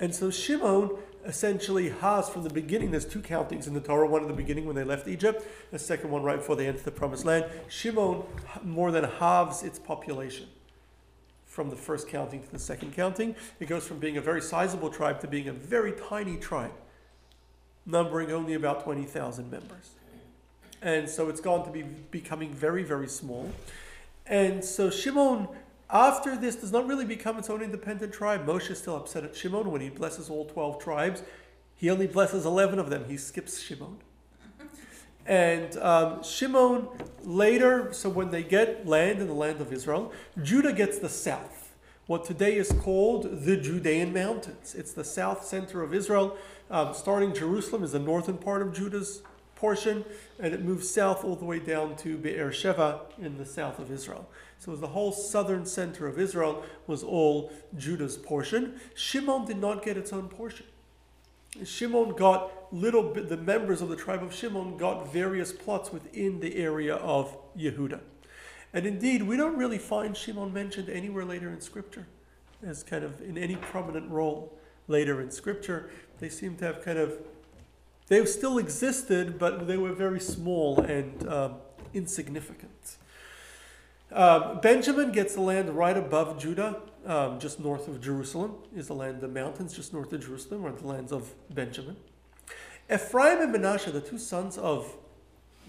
And 0.00 0.14
so 0.14 0.30
Shimon 0.30 0.90
essentially 1.24 1.88
has, 1.88 2.28
from 2.28 2.44
the 2.44 2.50
beginning, 2.50 2.90
there's 2.90 3.04
two 3.04 3.20
countings 3.20 3.66
in 3.66 3.74
the 3.74 3.80
Torah 3.80 4.06
one 4.06 4.22
in 4.22 4.28
the 4.28 4.34
beginning 4.34 4.64
when 4.64 4.76
they 4.76 4.84
left 4.84 5.08
Egypt, 5.08 5.44
the 5.70 5.78
second 5.78 6.10
one 6.10 6.22
right 6.22 6.36
before 6.38 6.56
they 6.56 6.66
entered 6.66 6.84
the 6.84 6.90
promised 6.90 7.24
land. 7.24 7.46
Shimon 7.68 8.22
more 8.62 8.90
than 8.90 9.04
halves 9.04 9.62
its 9.62 9.78
population 9.78 10.46
from 11.46 11.70
the 11.70 11.76
first 11.76 12.08
counting 12.08 12.42
to 12.42 12.50
the 12.50 12.58
second 12.58 12.94
counting. 12.94 13.34
It 13.58 13.66
goes 13.66 13.86
from 13.86 13.98
being 13.98 14.16
a 14.16 14.20
very 14.20 14.40
sizable 14.40 14.90
tribe 14.90 15.20
to 15.20 15.26
being 15.26 15.48
a 15.48 15.52
very 15.52 15.92
tiny 15.92 16.36
tribe 16.36 16.72
numbering 17.88 18.30
only 18.30 18.54
about 18.54 18.84
20,000 18.84 19.50
members. 19.50 19.90
And 20.80 21.08
so 21.08 21.28
it's 21.28 21.40
gone 21.40 21.64
to 21.64 21.70
be 21.72 21.82
becoming 21.82 22.52
very, 22.52 22.84
very 22.84 23.08
small. 23.08 23.50
And 24.26 24.64
so 24.64 24.90
Shimon, 24.90 25.48
after 25.90 26.36
this, 26.36 26.54
does 26.54 26.70
not 26.70 26.86
really 26.86 27.06
become 27.06 27.38
its 27.38 27.50
own 27.50 27.62
independent 27.62 28.12
tribe. 28.12 28.46
Moshe 28.46 28.70
is 28.70 28.78
still 28.78 28.94
upset 28.94 29.24
at 29.24 29.34
Shimon 29.34 29.72
when 29.72 29.80
he 29.80 29.88
blesses 29.88 30.30
all 30.30 30.44
12 30.44 30.78
tribes. 30.78 31.22
He 31.74 31.90
only 31.90 32.06
blesses 32.06 32.44
11 32.44 32.78
of 32.78 32.90
them. 32.90 33.06
He 33.08 33.16
skips 33.16 33.60
Shimon. 33.60 33.98
And 35.26 35.76
um, 35.78 36.22
Shimon 36.22 36.88
later, 37.22 37.92
so 37.92 38.08
when 38.08 38.30
they 38.30 38.42
get 38.42 38.86
land 38.86 39.20
in 39.20 39.26
the 39.26 39.34
land 39.34 39.60
of 39.60 39.72
Israel, 39.72 40.12
Judah 40.42 40.72
gets 40.72 40.98
the 40.98 41.08
south, 41.08 41.76
what 42.06 42.24
today 42.24 42.56
is 42.56 42.72
called 42.80 43.44
the 43.44 43.56
Judean 43.56 44.14
Mountains. 44.14 44.74
It's 44.74 44.92
the 44.92 45.04
south 45.04 45.44
center 45.44 45.82
of 45.82 45.92
Israel. 45.92 46.38
Um, 46.70 46.92
starting 46.92 47.32
Jerusalem 47.32 47.82
is 47.82 47.92
the 47.92 47.98
northern 47.98 48.36
part 48.36 48.60
of 48.60 48.74
Judah's 48.74 49.22
portion, 49.54 50.04
and 50.38 50.54
it 50.54 50.62
moves 50.62 50.88
south 50.88 51.24
all 51.24 51.34
the 51.34 51.44
way 51.44 51.58
down 51.58 51.96
to 51.96 52.16
Be'er 52.16 52.50
Sheva 52.50 53.00
in 53.18 53.38
the 53.38 53.46
south 53.46 53.78
of 53.78 53.90
Israel. 53.90 54.28
So 54.58 54.76
the 54.76 54.88
whole 54.88 55.12
southern 55.12 55.66
center 55.66 56.06
of 56.06 56.18
Israel 56.18 56.62
was 56.86 57.02
all 57.02 57.50
Judah's 57.76 58.16
portion. 58.16 58.80
Shimon 58.94 59.46
did 59.46 59.58
not 59.58 59.84
get 59.84 59.96
its 59.96 60.12
own 60.12 60.28
portion. 60.28 60.66
Shimon 61.64 62.14
got 62.14 62.52
little 62.72 63.02
bit, 63.02 63.28
the 63.28 63.36
members 63.36 63.80
of 63.80 63.88
the 63.88 63.96
tribe 63.96 64.22
of 64.22 64.34
Shimon 64.34 64.76
got 64.76 65.10
various 65.12 65.52
plots 65.52 65.92
within 65.92 66.40
the 66.40 66.56
area 66.56 66.96
of 66.96 67.36
Yehuda. 67.56 68.00
And 68.74 68.86
indeed, 68.86 69.22
we 69.22 69.36
don't 69.36 69.56
really 69.56 69.78
find 69.78 70.14
Shimon 70.16 70.52
mentioned 70.52 70.90
anywhere 70.90 71.24
later 71.24 71.48
in 71.48 71.60
Scripture 71.60 72.06
as 72.62 72.82
kind 72.82 73.04
of 73.04 73.20
in 73.22 73.38
any 73.38 73.56
prominent 73.56 74.10
role 74.10 74.58
later 74.88 75.20
in 75.20 75.30
Scripture. 75.30 75.90
They 76.20 76.28
seem 76.28 76.56
to 76.56 76.64
have 76.64 76.84
kind 76.84 76.98
of, 76.98 77.18
they 78.08 78.24
still 78.26 78.58
existed, 78.58 79.38
but 79.38 79.66
they 79.66 79.76
were 79.76 79.92
very 79.92 80.20
small 80.20 80.80
and 80.80 81.28
um, 81.28 81.54
insignificant. 81.94 82.96
Um, 84.10 84.60
Benjamin 84.60 85.12
gets 85.12 85.34
the 85.34 85.42
land 85.42 85.70
right 85.70 85.96
above 85.96 86.38
Judah, 86.38 86.80
um, 87.06 87.38
just 87.38 87.60
north 87.60 87.88
of 87.88 88.00
Jerusalem, 88.00 88.54
is 88.74 88.86
the 88.86 88.94
land, 88.94 89.20
the 89.20 89.28
mountains 89.28 89.74
just 89.74 89.92
north 89.92 90.12
of 90.12 90.24
Jerusalem, 90.24 90.64
are 90.64 90.72
the 90.72 90.86
lands 90.86 91.12
of 91.12 91.34
Benjamin. 91.54 91.96
Ephraim 92.92 93.42
and 93.42 93.52
Manasseh, 93.52 93.90
the 93.90 94.00
two 94.00 94.18
sons 94.18 94.56
of 94.56 94.96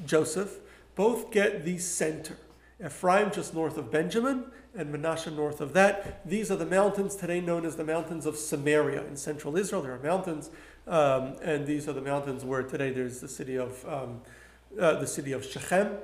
Joseph, 0.05 0.59
both 0.95 1.31
get 1.31 1.65
the 1.65 1.77
center. 1.77 2.37
Ephraim 2.83 3.29
just 3.31 3.53
north 3.53 3.77
of 3.77 3.91
Benjamin, 3.91 4.45
and 4.75 4.91
Manasseh 4.91 5.31
north 5.31 5.61
of 5.61 5.73
that. 5.73 6.27
These 6.27 6.51
are 6.51 6.55
the 6.55 6.65
mountains 6.65 7.15
today 7.15 7.41
known 7.41 7.65
as 7.65 7.75
the 7.75 7.83
mountains 7.83 8.25
of 8.25 8.37
Samaria 8.37 9.05
in 9.05 9.15
central 9.15 9.57
Israel. 9.57 9.81
There 9.81 9.93
are 9.93 9.99
mountains, 9.99 10.49
um, 10.87 11.35
and 11.41 11.65
these 11.65 11.87
are 11.87 11.93
the 11.93 12.01
mountains 12.01 12.43
where 12.45 12.63
today 12.63 12.91
there's 12.91 13.19
the 13.19 13.27
city 13.27 13.57
of 13.57 13.85
um, 13.87 14.21
uh, 14.79 14.99
the 14.99 15.07
city 15.07 15.31
of 15.31 15.43
Shechem, 15.43 15.97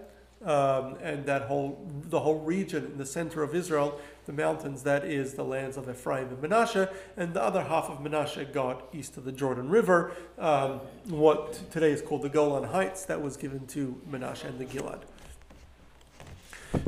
um, 0.43 0.95
and 1.01 1.25
that 1.25 1.43
whole 1.43 1.87
the 2.09 2.19
whole 2.19 2.39
region 2.39 2.85
in 2.85 2.97
the 2.97 3.05
center 3.05 3.43
of 3.43 3.55
Israel, 3.55 3.99
the 4.25 4.33
mountains 4.33 4.83
that 4.83 5.05
is 5.05 5.33
the 5.33 5.43
lands 5.43 5.77
of 5.77 5.89
Ephraim 5.89 6.27
and 6.29 6.41
Manasseh, 6.41 6.91
and 7.17 7.33
the 7.33 7.41
other 7.41 7.63
half 7.63 7.89
of 7.89 8.01
Manasseh 8.01 8.45
got 8.45 8.87
east 8.93 9.17
of 9.17 9.25
the 9.25 9.31
Jordan 9.31 9.69
River, 9.69 10.11
um, 10.39 10.81
what 11.07 11.71
today 11.71 11.91
is 11.91 12.01
called 12.01 12.23
the 12.23 12.29
Golan 12.29 12.63
Heights, 12.63 13.05
that 13.05 13.21
was 13.21 13.37
given 13.37 13.65
to 13.67 13.99
Manasseh 14.09 14.47
and 14.47 14.59
the 14.59 14.65
Gilad. 14.65 15.01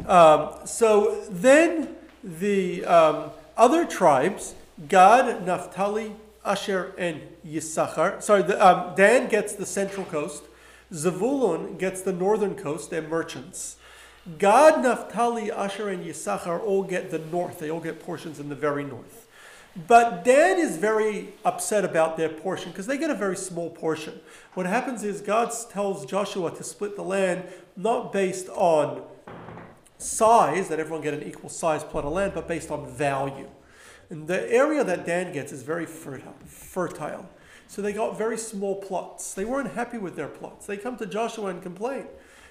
Um, 0.07 0.53
so 0.65 1.23
then 1.29 1.95
the 2.23 2.85
um, 2.85 3.31
other 3.55 3.85
tribes, 3.85 4.55
Gad, 4.87 5.45
Naphtali, 5.45 6.13
Asher, 6.45 6.93
and 6.97 7.21
Yisachar. 7.45 8.21
Sorry, 8.21 8.43
the, 8.43 8.65
um, 8.65 8.95
Dan 8.95 9.27
gets 9.27 9.53
the 9.53 9.65
central 9.65 10.05
coast. 10.05 10.43
Zavulun 10.91 11.77
gets 11.77 12.01
the 12.01 12.13
northern 12.13 12.55
coast, 12.55 12.89
they're 12.89 13.01
merchants. 13.01 13.75
Gad, 14.37 14.81
Naphtali, 14.81 15.51
Asher, 15.51 15.89
and 15.89 16.05
Yisachar 16.05 16.61
all 16.61 16.83
get 16.83 17.11
the 17.11 17.19
north. 17.19 17.59
They 17.59 17.69
all 17.69 17.79
get 17.79 17.99
portions 17.99 18.39
in 18.39 18.49
the 18.49 18.55
very 18.55 18.83
north. 18.83 19.27
But 19.87 20.23
Dan 20.23 20.57
is 20.57 20.77
very 20.77 21.33
upset 21.45 21.85
about 21.85 22.17
their 22.17 22.29
portion 22.29 22.71
because 22.71 22.87
they 22.87 22.97
get 22.97 23.09
a 23.09 23.15
very 23.15 23.37
small 23.37 23.69
portion. 23.69 24.19
What 24.53 24.65
happens 24.65 25.03
is 25.03 25.21
God 25.21 25.51
tells 25.69 26.05
Joshua 26.05 26.51
to 26.51 26.63
split 26.63 26.95
the 26.95 27.03
land 27.03 27.43
not 27.75 28.11
based 28.11 28.49
on 28.49 29.03
size, 29.97 30.69
that 30.69 30.79
everyone 30.79 31.01
get 31.01 31.13
an 31.13 31.23
equal 31.23 31.49
size 31.49 31.83
plot 31.83 32.05
of 32.05 32.13
land, 32.13 32.33
but 32.33 32.47
based 32.47 32.71
on 32.71 32.87
value. 32.87 33.49
And 34.09 34.27
the 34.27 34.51
area 34.51 34.83
that 34.83 35.05
Dan 35.05 35.33
gets 35.33 35.51
is 35.51 35.63
very 35.63 35.85
fertile. 35.85 37.29
So 37.67 37.81
they 37.81 37.91
got 37.91 38.17
very 38.17 38.37
small 38.37 38.75
plots. 38.75 39.33
They 39.33 39.43
weren't 39.43 39.73
happy 39.73 39.97
with 39.97 40.15
their 40.15 40.29
plots. 40.29 40.65
They 40.65 40.77
come 40.77 40.97
to 40.97 41.05
Joshua 41.05 41.47
and 41.47 41.61
complain. 41.61 42.05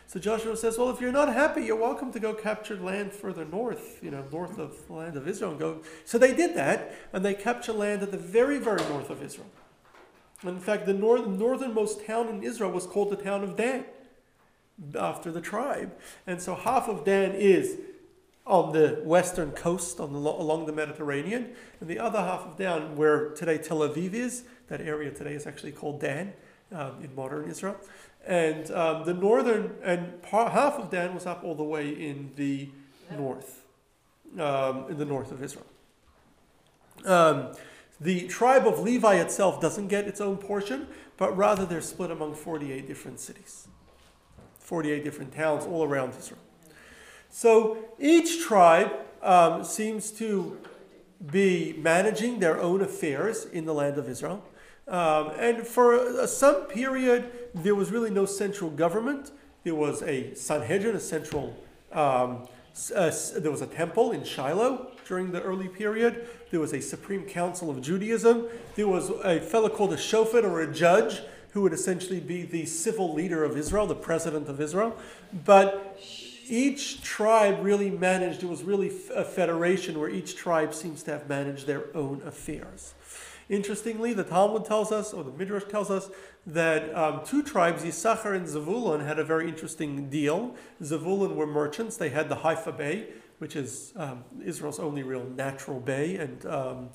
So 0.09 0.21
Joshua 0.21 0.57
says, 0.57 0.79
Well, 0.79 0.91
if 0.91 1.01
you're 1.01 1.11
not 1.11 1.33
happy, 1.33 1.63
you're 1.63 1.75
welcome 1.75 2.13
to 2.13 2.21
go 2.21 2.33
capture 2.33 2.77
land 2.77 3.13
further 3.13 3.45
north, 3.45 3.99
you 4.03 4.11
know, 4.11 4.25
north 4.31 4.59
of 4.59 4.87
the 4.87 4.93
land 4.93 5.17
of 5.17 5.27
Israel 5.27 5.53
and 5.53 5.61
go. 5.61 5.83
So 6.05 6.19
they 6.19 6.35
did 6.35 6.55
that, 6.55 6.95
and 7.13 7.25
they 7.25 7.35
captured 7.35 7.75
land 7.75 8.03
at 8.03 8.13
the 8.13 8.19
very, 8.19 8.59
very 8.59 8.83
north 8.89 9.11
of 9.11 9.23
Israel. 9.23 9.49
In 10.45 10.61
fact, 10.61 10.87
the 10.87 10.95
north, 10.95 11.27
northernmost 11.27 12.07
town 12.07 12.29
in 12.29 12.43
Israel 12.43 12.71
was 12.71 12.87
called 12.87 13.11
the 13.11 13.17
town 13.17 13.43
of 13.43 13.57
Dan, 13.57 13.85
after 14.99 15.31
the 15.31 15.41
tribe. 15.41 15.97
And 16.27 16.41
so 16.41 16.55
half 16.55 16.89
of 16.89 17.05
Dan 17.05 17.33
is 17.33 17.79
on 18.47 18.73
the 18.73 19.01
western 19.03 19.51
coast, 19.51 19.99
on 19.99 20.13
the, 20.13 20.19
along 20.19 20.67
the 20.67 20.73
Mediterranean, 20.73 21.51
and 21.81 21.91
the 21.91 21.99
other 21.99 22.21
half 22.21 22.47
of 22.47 22.57
Dan, 22.57 22.97
where 22.97 23.31
today 23.31 23.59
Tel 23.59 23.79
Aviv 23.79 24.15
is, 24.15 24.45
that 24.69 24.81
area 24.81 25.11
today 25.11 25.35
is 25.35 25.47
actually 25.47 25.73
called 25.73 26.01
Dan 26.01 26.33
um, 26.73 27.03
in 27.03 27.15
modern 27.15 27.51
Israel. 27.51 27.77
And 28.27 28.71
um, 28.71 29.05
the 29.05 29.15
northern, 29.15 29.75
and 29.83 30.23
part, 30.23 30.53
half 30.53 30.75
of 30.75 30.91
Dan 30.91 31.15
was 31.15 31.27
up 31.27 31.43
all 31.45 31.55
the 31.55 31.65
way 31.65 31.89
in 31.89 32.31
the 32.37 32.69
north, 33.17 33.65
um, 34.39 34.87
in 34.91 34.99
the 34.99 35.05
north 35.05 35.33
of 35.33 35.43
Israel. 35.43 35.67
Um, 37.05 37.53
the 38.01 38.27
tribe 38.27 38.67
of 38.67 38.81
Levi 38.81 39.17
itself 39.17 39.61
doesn't 39.61 39.89
get 39.89 40.07
its 40.07 40.21
own 40.21 40.37
portion, 40.37 40.89
but 41.17 41.37
rather 41.37 41.65
they're 41.65 41.81
split 41.81 42.11
among 42.11 42.35
48 42.35 42.87
different 42.87 43.21
cities, 43.21 43.69
48 44.67 45.05
different 45.05 45.33
towns 45.33 45.65
all 45.65 45.85
around 45.85 46.13
Israel. 46.19 46.41
So 47.31 47.79
each 48.01 48.43
tribe 48.43 48.91
um, 49.23 49.63
seems 49.63 50.11
to 50.13 50.59
be 51.31 51.77
managing 51.79 52.41
their 52.41 52.61
own 52.61 52.81
affairs 52.81 53.45
in 53.45 53.65
the 53.65 53.73
land 53.73 53.97
of 53.97 54.09
Israel. 54.09 54.43
Um, 54.89 55.31
and 55.39 55.65
for 55.65 56.27
some 56.27 56.65
period, 56.65 57.31
there 57.55 57.77
was 57.77 57.93
really 57.93 58.11
no 58.11 58.27
central 58.27 58.69
government. 58.69 59.31
There 59.63 59.77
was 59.77 60.03
a 60.03 60.35
Sanhedrin, 60.35 60.97
a 60.97 61.01
central, 61.01 61.57
um, 61.93 62.49
uh, 62.95 63.13
there 63.37 63.53
was 63.53 63.63
a 63.63 63.69
temple 63.69 64.11
in 64.11 64.25
Shiloh 64.25 64.91
during 65.07 65.31
the 65.31 65.43
early 65.43 65.69
period. 65.69 66.27
There 66.51 66.59
was 66.61 66.73
a 66.73 66.81
Supreme 66.81 67.25
Council 67.25 67.71
of 67.71 67.81
Judaism. 67.81 68.49
There 68.75 68.89
was 68.89 69.11
a 69.11 69.39
fellow 69.39 69.69
called 69.69 69.93
a 69.93 69.97
shofet 69.97 70.43
or 70.43 70.61
a 70.61 70.73
judge 70.73 71.21
who 71.57 71.63
would 71.63 71.73
essentially 71.73 72.21
be 72.21 72.43
the 72.43 72.67
civil 72.67 73.15
leader 73.15 73.43
of 73.43 73.57
Israel, 73.57 73.87
the 73.87 73.95
president 73.95 74.47
of 74.47 74.61
Israel. 74.61 74.95
But 75.47 75.99
each 76.47 77.01
tribe 77.01 77.65
really 77.65 77.89
managed, 77.89 78.43
it 78.43 78.47
was 78.47 78.63
really 78.63 78.93
a 79.15 79.25
federation 79.25 79.99
where 79.99 80.11
each 80.11 80.37
tribe 80.37 80.75
seems 80.75 81.03
to 81.05 81.13
have 81.13 81.31
managed 81.31 81.67
their 81.67 81.85
own 81.97 82.21
affairs. 82.27 82.93
Interestingly, 83.49 84.13
the 84.13 84.23
Talmud 84.23 84.67
tells 84.67 84.93
us, 84.93 85.15
or 85.15 85.25
the 85.25 85.33
Midrash 85.33 85.65
tells 85.65 85.91
us, 85.91 86.11
that 86.47 86.95
um, 86.95 87.23
two 87.25 87.43
tribes, 87.43 87.85
Yisachar 87.85 88.37
and 88.37 88.47
Zavulun, 88.47 89.07
had 89.07 89.19
a 89.19 89.25
very 89.25 89.49
interesting 89.49 90.11
deal. 90.11 90.55
Zavulun 90.83 91.37
were 91.37 91.47
merchants. 91.47 91.97
They 91.97 92.11
had 92.11 92.29
the 92.29 92.35
Haifa 92.37 92.73
Bay, 92.73 93.07
which 93.39 93.57
is 93.57 93.95
um, 93.97 94.25
Israel's 94.45 94.79
only 94.79 95.03
real 95.03 95.25
natural 95.25 95.81
bay, 95.81 96.17
and 96.17 96.45
um, 96.45 96.91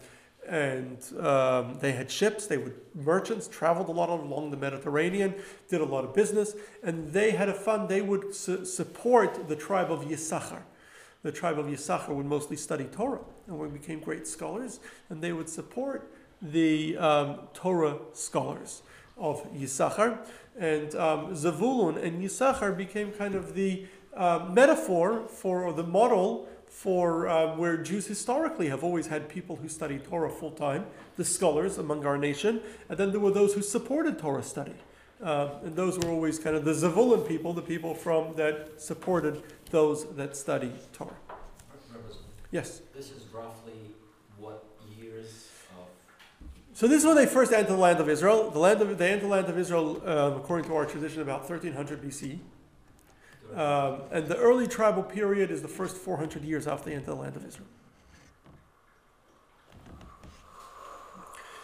and 0.48 0.98
um, 1.20 1.78
they 1.80 1.92
had 1.92 2.10
ships. 2.10 2.48
They 2.48 2.58
were 2.58 2.74
merchants, 2.96 3.48
traveled 3.48 3.90
a 3.90 3.92
lot 3.92 4.10
along 4.10 4.52
the 4.52 4.58
Mediterranean, 4.58 5.36
did 5.70 5.82
a 5.82 5.86
lot 5.86 6.04
of 6.04 6.14
business, 6.14 6.56
and 6.84 7.14
they 7.14 7.32
had 7.32 7.50
a 7.50 7.54
fund. 7.54 7.90
They 7.90 8.02
would 8.02 8.34
su- 8.34 8.66
support 8.66 9.48
the 9.48 9.56
tribe 9.56 9.92
of 9.92 10.06
Yisachar. 10.06 10.64
The 11.24 11.32
tribe 11.32 11.60
of 11.60 11.68
Yisachar 11.68 12.10
would 12.10 12.26
mostly 12.26 12.58
study 12.58 12.86
Torah, 12.86 13.22
and 13.48 13.58
we 13.58 13.68
became 13.68 14.00
great 14.00 14.28
scholars, 14.28 14.80
and 15.10 15.22
they 15.22 15.32
would 15.32 15.50
support 15.50 16.12
the 16.42 16.98
um, 16.98 17.40
Torah 17.54 17.98
scholars 18.14 18.82
of 19.18 19.46
Yisachar. 19.54 20.18
And 20.58 20.96
um, 20.96 21.34
Zavulun 21.36 22.04
and 22.04 22.24
Yisachar 22.24 22.76
became 22.76 23.12
kind 23.12 23.36
of 23.36 23.54
the 23.54 23.86
uh, 24.16 24.50
metaphor 24.52 25.28
for, 25.28 25.64
or 25.64 25.74
the 25.74 25.84
model 25.84 26.50
for 26.72 27.28
uh, 27.28 27.56
where 27.58 27.76
Jews 27.76 28.08
historically 28.08 28.70
have 28.70 28.82
always 28.82 29.08
had 29.08 29.28
people 29.28 29.58
who 29.58 29.68
study 29.68 30.00
Torah 30.00 30.30
full 30.32 30.52
time, 30.52 30.86
the 31.18 31.26
scholars 31.26 31.78
among 31.78 32.06
our 32.06 32.18
nation, 32.18 32.62
and 32.88 32.98
then 32.98 33.12
there 33.12 33.20
were 33.20 33.30
those 33.30 33.54
who 33.54 33.62
supported 33.62 34.18
Torah 34.18 34.42
study. 34.42 34.74
Uh, 35.22 35.50
and 35.66 35.76
those 35.76 36.00
were 36.00 36.10
always 36.10 36.40
kind 36.40 36.56
of 36.56 36.64
the 36.64 36.72
Zavulun 36.72 37.28
people, 37.28 37.54
the 37.54 37.62
people 37.62 37.94
from 37.94 38.36
that 38.36 38.82
supported 38.82 39.44
those 39.70 40.16
that 40.16 40.36
study 40.36 40.72
Torah. 40.94 41.12
Yes. 42.52 42.82
This 42.96 43.12
is 43.12 43.26
roughly 43.34 43.92
what 44.38 44.64
years 44.98 45.50
of 45.78 45.88
So 46.74 46.88
this 46.88 47.02
is 47.02 47.06
when 47.06 47.18
they 47.18 47.26
first 47.26 47.52
entered 47.52 47.74
the 47.74 47.78
land 47.78 48.00
of 48.00 48.10
Israel. 48.10 48.50
The 48.50 48.60
land 48.60 48.82
of, 48.82 48.98
they 48.98 49.12
entered 49.12 49.26
the 49.26 49.28
land 49.28 49.48
of 49.48 49.60
Israel, 49.60 50.02
um, 50.06 50.34
according 50.38 50.68
to 50.70 50.76
our 50.76 50.86
tradition, 50.86 51.22
about 51.22 51.42
1300 51.42 52.02
BC. 52.02 52.40
Um, 53.56 54.02
and 54.12 54.28
the 54.28 54.38
early 54.38 54.68
tribal 54.68 55.04
period 55.04 55.52
is 55.52 55.62
the 55.62 55.68
first 55.68 55.98
400 55.98 56.44
years 56.44 56.68
after 56.68 56.90
the 56.90 56.96
end 56.96 57.02
of 57.02 57.08
the 57.08 57.16
land 57.16 57.36
of 57.36 57.46
Israel. 57.46 57.68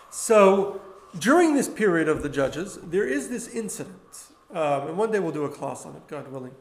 So 0.09 0.81
during 1.17 1.55
this 1.55 1.69
period 1.69 2.09
of 2.09 2.23
the 2.23 2.29
judges, 2.29 2.77
there 2.83 3.07
is 3.07 3.29
this 3.29 3.47
incident 3.47 4.27
Um, 4.49 4.87
and 4.87 4.97
one 4.97 5.11
day 5.11 5.19
we'll 5.19 5.33
do 5.33 5.43
a 5.43 5.49
class 5.49 5.85
on 5.85 5.95
it, 5.95 6.07
God 6.07 6.27
willing. 6.29 6.53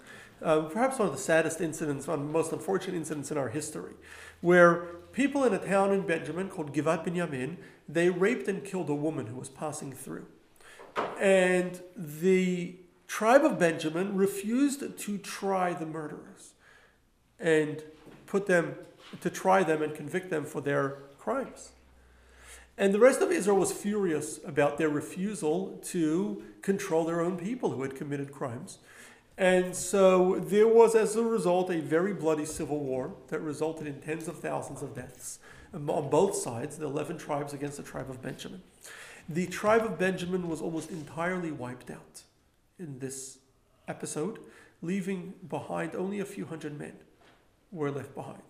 Um, 0.42 0.68
perhaps 0.70 0.98
one 0.98 1.08
of 1.08 1.14
the 1.14 1.20
saddest 1.20 1.60
incidents, 1.60 2.06
one 2.06 2.20
of 2.20 2.26
the 2.26 2.32
most 2.32 2.52
unfortunate 2.52 2.96
incidents 2.96 3.30
in 3.30 3.38
our 3.38 3.48
history, 3.48 3.94
where 4.40 4.96
people 5.12 5.44
in 5.44 5.54
a 5.54 5.58
town 5.58 5.92
in 5.92 6.06
Benjamin 6.06 6.48
called 6.48 6.74
Givat 6.74 7.06
Binyamin, 7.06 7.56
they 7.88 8.10
raped 8.10 8.48
and 8.48 8.64
killed 8.64 8.90
a 8.90 8.94
woman 8.94 9.26
who 9.26 9.36
was 9.36 9.48
passing 9.48 9.92
through. 9.92 10.26
And 11.18 11.80
the 11.96 12.76
tribe 13.06 13.44
of 13.44 13.58
Benjamin 13.58 14.16
refused 14.16 14.98
to 14.98 15.18
try 15.18 15.72
the 15.72 15.86
murderers 15.86 16.52
and 17.38 17.82
put 18.26 18.46
them 18.46 18.74
to 19.20 19.30
try 19.30 19.62
them 19.62 19.82
and 19.82 19.94
convict 19.94 20.30
them 20.30 20.44
for 20.44 20.60
their 20.60 20.98
crimes. 21.18 21.72
And 22.78 22.92
the 22.92 22.98
rest 22.98 23.22
of 23.22 23.30
Israel 23.30 23.56
was 23.56 23.72
furious 23.72 24.38
about 24.44 24.76
their 24.76 24.90
refusal 24.90 25.80
to 25.84 26.42
control 26.60 27.04
their 27.04 27.20
own 27.20 27.38
people 27.38 27.70
who 27.70 27.82
had 27.82 27.96
committed 27.96 28.32
crimes. 28.32 28.78
And 29.38 29.74
so 29.74 30.38
there 30.40 30.68
was, 30.68 30.94
as 30.94 31.16
a 31.16 31.22
result, 31.22 31.70
a 31.70 31.80
very 31.80 32.12
bloody 32.12 32.44
civil 32.44 32.80
war 32.80 33.14
that 33.28 33.40
resulted 33.40 33.86
in 33.86 34.00
tens 34.00 34.28
of 34.28 34.40
thousands 34.40 34.82
of 34.82 34.94
deaths 34.94 35.38
on 35.72 36.08
both 36.08 36.34
sides, 36.34 36.78
the 36.78 36.86
11 36.86 37.18
tribes 37.18 37.52
against 37.52 37.76
the 37.76 37.82
tribe 37.82 38.10
of 38.10 38.22
Benjamin. 38.22 38.62
The 39.28 39.46
tribe 39.46 39.82
of 39.82 39.98
Benjamin 39.98 40.48
was 40.48 40.60
almost 40.60 40.90
entirely 40.90 41.50
wiped 41.50 41.90
out 41.90 42.22
in 42.78 42.98
this 42.98 43.38
episode, 43.88 44.38
leaving 44.82 45.34
behind 45.48 45.94
only 45.94 46.20
a 46.20 46.24
few 46.24 46.46
hundred 46.46 46.78
men 46.78 46.92
were 47.72 47.90
left 47.90 48.14
behind. 48.14 48.42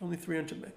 Only 0.00 0.16
300 0.16 0.60
men. 0.60 0.72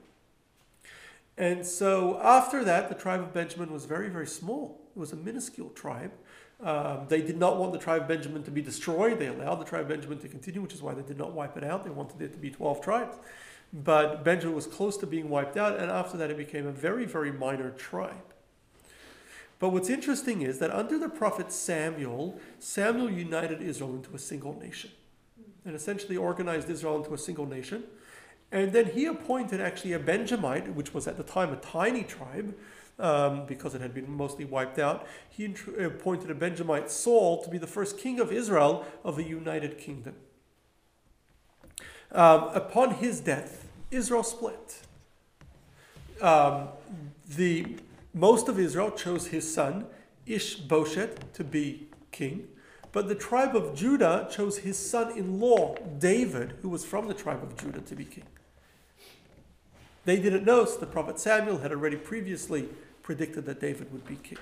And 1.37 1.65
so 1.65 2.19
after 2.21 2.63
that, 2.63 2.89
the 2.89 2.95
tribe 2.95 3.21
of 3.21 3.33
Benjamin 3.33 3.71
was 3.71 3.85
very, 3.85 4.09
very 4.09 4.27
small. 4.27 4.79
It 4.95 4.99
was 4.99 5.11
a 5.11 5.17
minuscule 5.17 5.69
tribe. 5.69 6.11
Um, 6.63 7.05
they 7.09 7.21
did 7.21 7.37
not 7.37 7.57
want 7.57 7.73
the 7.73 7.79
tribe 7.79 8.03
of 8.03 8.07
Benjamin 8.07 8.43
to 8.43 8.51
be 8.51 8.61
destroyed. 8.61 9.19
They 9.19 9.27
allowed 9.27 9.55
the 9.55 9.65
tribe 9.65 9.81
of 9.81 9.87
Benjamin 9.89 10.19
to 10.19 10.29
continue, 10.29 10.61
which 10.61 10.73
is 10.73 10.81
why 10.81 10.93
they 10.93 11.01
did 11.01 11.17
not 11.17 11.33
wipe 11.33 11.57
it 11.57 11.63
out. 11.63 11.83
They 11.83 11.89
wanted 11.89 12.21
it 12.21 12.31
to 12.31 12.39
be 12.39 12.49
12 12.49 12.79
tribes. 12.79 13.17
But 13.73 14.23
Benjamin 14.23 14.55
was 14.55 14.67
close 14.67 14.95
to 14.97 15.07
being 15.07 15.29
wiped 15.29 15.57
out, 15.57 15.77
and 15.77 15.91
after 15.91 16.15
that, 16.17 16.31
it 16.31 16.37
became 16.37 16.65
a 16.65 16.71
very, 16.71 17.05
very 17.05 17.31
minor 17.31 17.71
tribe. 17.71 18.33
But 19.65 19.71
what's 19.71 19.89
interesting 19.89 20.43
is 20.43 20.59
that 20.59 20.69
under 20.69 20.99
the 20.99 21.09
prophet 21.09 21.51
Samuel, 21.51 22.39
Samuel 22.59 23.09
united 23.09 23.63
Israel 23.63 23.95
into 23.95 24.13
a 24.13 24.19
single 24.19 24.53
nation 24.59 24.91
and 25.65 25.75
essentially 25.75 26.15
organized 26.15 26.69
Israel 26.69 26.97
into 26.97 27.15
a 27.15 27.17
single 27.17 27.47
nation. 27.47 27.83
And 28.51 28.73
then 28.73 28.91
he 28.91 29.07
appointed 29.07 29.59
actually 29.59 29.93
a 29.93 29.97
Benjamite, 29.97 30.75
which 30.75 30.93
was 30.93 31.07
at 31.07 31.17
the 31.17 31.23
time 31.23 31.51
a 31.51 31.55
tiny 31.55 32.03
tribe, 32.03 32.55
um, 32.99 33.47
because 33.47 33.73
it 33.73 33.81
had 33.81 33.91
been 33.91 34.07
mostly 34.07 34.45
wiped 34.45 34.77
out. 34.77 35.07
He 35.31 35.55
appointed 35.79 36.29
a 36.29 36.35
Benjamite, 36.35 36.91
Saul, 36.91 37.41
to 37.41 37.49
be 37.49 37.57
the 37.57 37.65
first 37.65 37.97
king 37.97 38.19
of 38.19 38.31
Israel 38.31 38.85
of 39.03 39.17
a 39.17 39.23
united 39.23 39.79
kingdom. 39.79 40.13
Um, 42.11 42.49
upon 42.53 42.91
his 42.91 43.19
death, 43.19 43.67
Israel 43.89 44.21
split. 44.21 44.81
Um, 46.21 46.67
the 47.27 47.77
most 48.15 48.47
of 48.47 48.57
Israel 48.57 48.89
chose 48.91 49.27
his 49.27 49.53
son 49.53 49.85
Ishbosheth 50.25 51.33
to 51.33 51.43
be 51.43 51.87
king, 52.11 52.47
but 52.93 53.09
the 53.09 53.13
tribe 53.13 53.55
of 53.55 53.75
Judah 53.75 54.27
chose 54.31 54.59
his 54.59 54.79
son-in-law 54.79 55.75
David, 55.99 56.55
who 56.61 56.69
was 56.69 56.85
from 56.85 57.09
the 57.09 57.13
tribe 57.13 57.43
of 57.43 57.57
Judah, 57.57 57.81
to 57.81 57.93
be 57.93 58.05
king. 58.05 58.23
They 60.05 60.17
didn't 60.17 60.45
know, 60.45 60.63
so 60.65 60.79
the 60.79 60.85
prophet 60.85 61.19
Samuel 61.19 61.57
had 61.57 61.71
already 61.71 61.97
previously 61.97 62.69
predicted 63.03 63.45
that 63.47 63.59
David 63.59 63.91
would 63.91 64.07
be 64.07 64.15
king. 64.15 64.37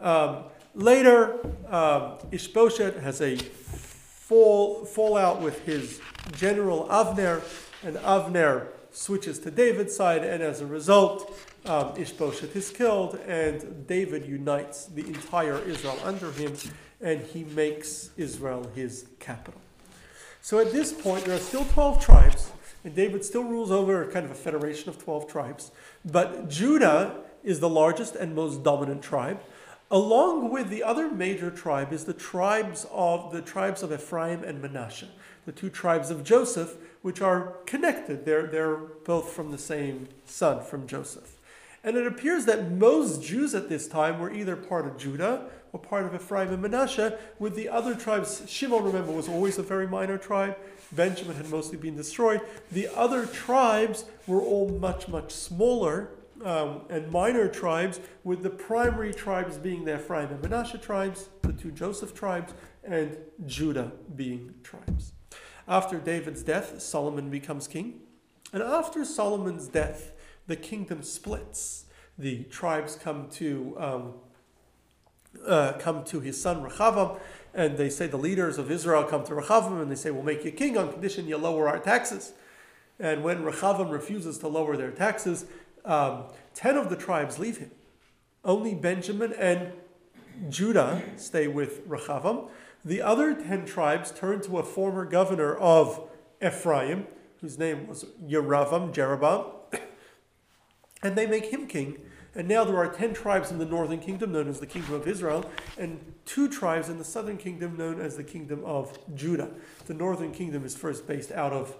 Um, 0.00 0.44
later, 0.74 1.38
um, 1.68 2.18
Ishbosheth 2.32 3.00
has 3.00 3.20
a 3.20 3.36
fall, 3.36 4.84
fallout 4.84 5.40
with 5.40 5.64
his 5.64 6.00
general 6.32 6.88
Avner, 6.90 7.42
and 7.84 7.96
Avner 7.98 8.66
switches 8.96 9.38
to 9.40 9.50
David's 9.50 9.94
side, 9.94 10.24
and 10.24 10.42
as 10.42 10.62
a 10.62 10.66
result, 10.66 11.38
um, 11.66 11.92
Ishbosheth 11.96 12.56
is 12.56 12.70
killed, 12.70 13.16
and 13.26 13.86
David 13.86 14.24
unites 14.24 14.86
the 14.86 15.06
entire 15.06 15.58
Israel 15.58 15.98
under 16.02 16.32
him, 16.32 16.54
and 17.00 17.20
he 17.20 17.44
makes 17.44 18.10
Israel 18.16 18.70
his 18.74 19.06
capital. 19.20 19.60
So 20.40 20.58
at 20.60 20.72
this 20.72 20.92
point, 20.92 21.26
there 21.26 21.36
are 21.36 21.40
still 21.40 21.66
12 21.66 22.02
tribes, 22.02 22.52
and 22.84 22.94
David 22.94 23.24
still 23.24 23.44
rules 23.44 23.70
over 23.70 24.10
kind 24.10 24.24
of 24.24 24.30
a 24.30 24.34
federation 24.34 24.88
of 24.88 25.02
12 25.02 25.28
tribes. 25.28 25.72
But 26.04 26.48
Judah 26.48 27.16
is 27.44 27.60
the 27.60 27.68
largest 27.68 28.16
and 28.16 28.34
most 28.34 28.62
dominant 28.62 29.02
tribe. 29.02 29.40
Along 29.90 30.50
with 30.50 30.68
the 30.68 30.82
other 30.82 31.08
major 31.08 31.50
tribe 31.50 31.92
is 31.92 32.04
the 32.04 32.12
tribes 32.12 32.86
of 32.90 33.32
the 33.32 33.40
tribes 33.40 33.84
of 33.84 33.92
Ephraim 33.92 34.42
and 34.42 34.60
Manasseh, 34.60 35.08
the 35.44 35.52
two 35.52 35.70
tribes 35.70 36.10
of 36.10 36.24
Joseph, 36.24 36.76
which 37.02 37.20
are 37.20 37.54
connected. 37.66 38.24
They're, 38.24 38.48
they're 38.48 38.76
both 38.76 39.32
from 39.32 39.52
the 39.52 39.58
same 39.58 40.08
son, 40.24 40.64
from 40.64 40.88
Joseph. 40.88 41.38
And 41.84 41.96
it 41.96 42.04
appears 42.04 42.46
that 42.46 42.72
most 42.72 43.22
Jews 43.22 43.54
at 43.54 43.68
this 43.68 43.86
time 43.86 44.18
were 44.18 44.32
either 44.32 44.56
part 44.56 44.86
of 44.88 44.98
Judah 44.98 45.48
or 45.72 45.78
part 45.78 46.04
of 46.04 46.14
Ephraim 46.16 46.48
and 46.48 46.62
Manasseh, 46.62 47.16
with 47.38 47.54
the 47.54 47.68
other 47.68 47.94
tribes. 47.94 48.42
Shimon, 48.48 48.82
remember, 48.82 49.12
was 49.12 49.28
always 49.28 49.56
a 49.56 49.62
very 49.62 49.86
minor 49.86 50.18
tribe. 50.18 50.56
Benjamin 50.90 51.36
had 51.36 51.48
mostly 51.48 51.78
been 51.78 51.94
destroyed. 51.94 52.40
The 52.72 52.88
other 52.88 53.24
tribes 53.24 54.04
were 54.26 54.40
all 54.42 54.68
much, 54.68 55.06
much 55.06 55.30
smaller 55.30 56.10
um, 56.44 56.82
and 56.90 57.10
minor 57.10 57.48
tribes, 57.48 58.00
with 58.24 58.42
the 58.42 58.50
primary 58.50 59.12
tribes 59.12 59.56
being 59.56 59.84
the 59.84 59.96
Ephraim 59.96 60.30
and 60.30 60.42
Manasseh 60.42 60.78
tribes, 60.78 61.28
the 61.42 61.52
two 61.52 61.70
Joseph 61.70 62.14
tribes, 62.14 62.54
and 62.84 63.16
Judah 63.46 63.92
being 64.14 64.54
tribes. 64.62 65.12
After 65.68 65.98
David's 65.98 66.42
death, 66.42 66.80
Solomon 66.80 67.30
becomes 67.30 67.66
king. 67.66 68.00
And 68.52 68.62
after 68.62 69.04
Solomon's 69.04 69.66
death, 69.66 70.12
the 70.46 70.56
kingdom 70.56 71.02
splits. 71.02 71.86
The 72.18 72.44
tribes 72.44 72.96
come 72.96 73.28
to 73.30 73.76
um, 73.78 74.14
uh, 75.44 75.74
come 75.78 76.04
to 76.04 76.20
his 76.20 76.40
son 76.40 76.62
Rechavam, 76.62 77.18
and 77.54 77.76
they 77.76 77.90
say 77.90 78.06
the 78.06 78.16
leaders 78.16 78.58
of 78.58 78.70
Israel 78.70 79.04
come 79.04 79.24
to 79.24 79.34
Rechavam 79.34 79.82
and 79.82 79.90
they 79.90 79.96
say, 79.96 80.10
We'll 80.10 80.22
make 80.22 80.44
you 80.44 80.52
king 80.52 80.78
on 80.78 80.92
condition 80.92 81.26
you 81.26 81.36
lower 81.36 81.68
our 81.68 81.78
taxes. 81.78 82.32
And 82.98 83.22
when 83.22 83.42
Rechavam 83.42 83.90
refuses 83.90 84.38
to 84.38 84.48
lower 84.48 84.76
their 84.76 84.90
taxes, 84.90 85.44
um, 85.86 86.24
10 86.54 86.76
of 86.76 86.90
the 86.90 86.96
tribes 86.96 87.38
leave 87.38 87.58
him. 87.58 87.70
Only 88.44 88.74
Benjamin 88.74 89.32
and 89.32 89.72
Judah 90.48 91.02
stay 91.16 91.48
with 91.48 91.86
Rechavam. 91.88 92.48
The 92.84 93.02
other 93.02 93.34
10 93.34 93.64
tribes 93.64 94.10
turn 94.12 94.42
to 94.42 94.58
a 94.58 94.62
former 94.62 95.04
governor 95.04 95.56
of 95.56 96.08
Ephraim, 96.44 97.06
whose 97.40 97.58
name 97.58 97.86
was 97.86 98.04
Yeravam, 98.24 98.92
Jeroboam, 98.92 99.46
and 101.02 101.16
they 101.16 101.26
make 101.26 101.46
him 101.46 101.66
king 101.66 101.98
and 102.36 102.46
now 102.46 102.64
there 102.64 102.76
are 102.76 102.88
10 102.88 103.14
tribes 103.14 103.50
in 103.50 103.56
the 103.56 103.64
northern 103.64 103.98
kingdom, 103.98 104.30
known 104.30 104.46
as 104.46 104.60
the 104.60 104.66
kingdom 104.66 104.92
of 104.92 105.08
Israel, 105.08 105.50
and 105.78 105.98
two 106.26 106.50
tribes 106.50 106.90
in 106.90 106.98
the 106.98 107.04
southern 107.04 107.38
kingdom, 107.38 107.78
known 107.78 107.98
as 107.98 108.16
the 108.16 108.24
kingdom 108.24 108.62
of 108.62 108.98
Judah. 109.14 109.50
The 109.86 109.94
northern 109.94 110.32
kingdom 110.32 110.62
is 110.62 110.76
first 110.76 111.06
based 111.06 111.32
out 111.32 111.54
of 111.54 111.74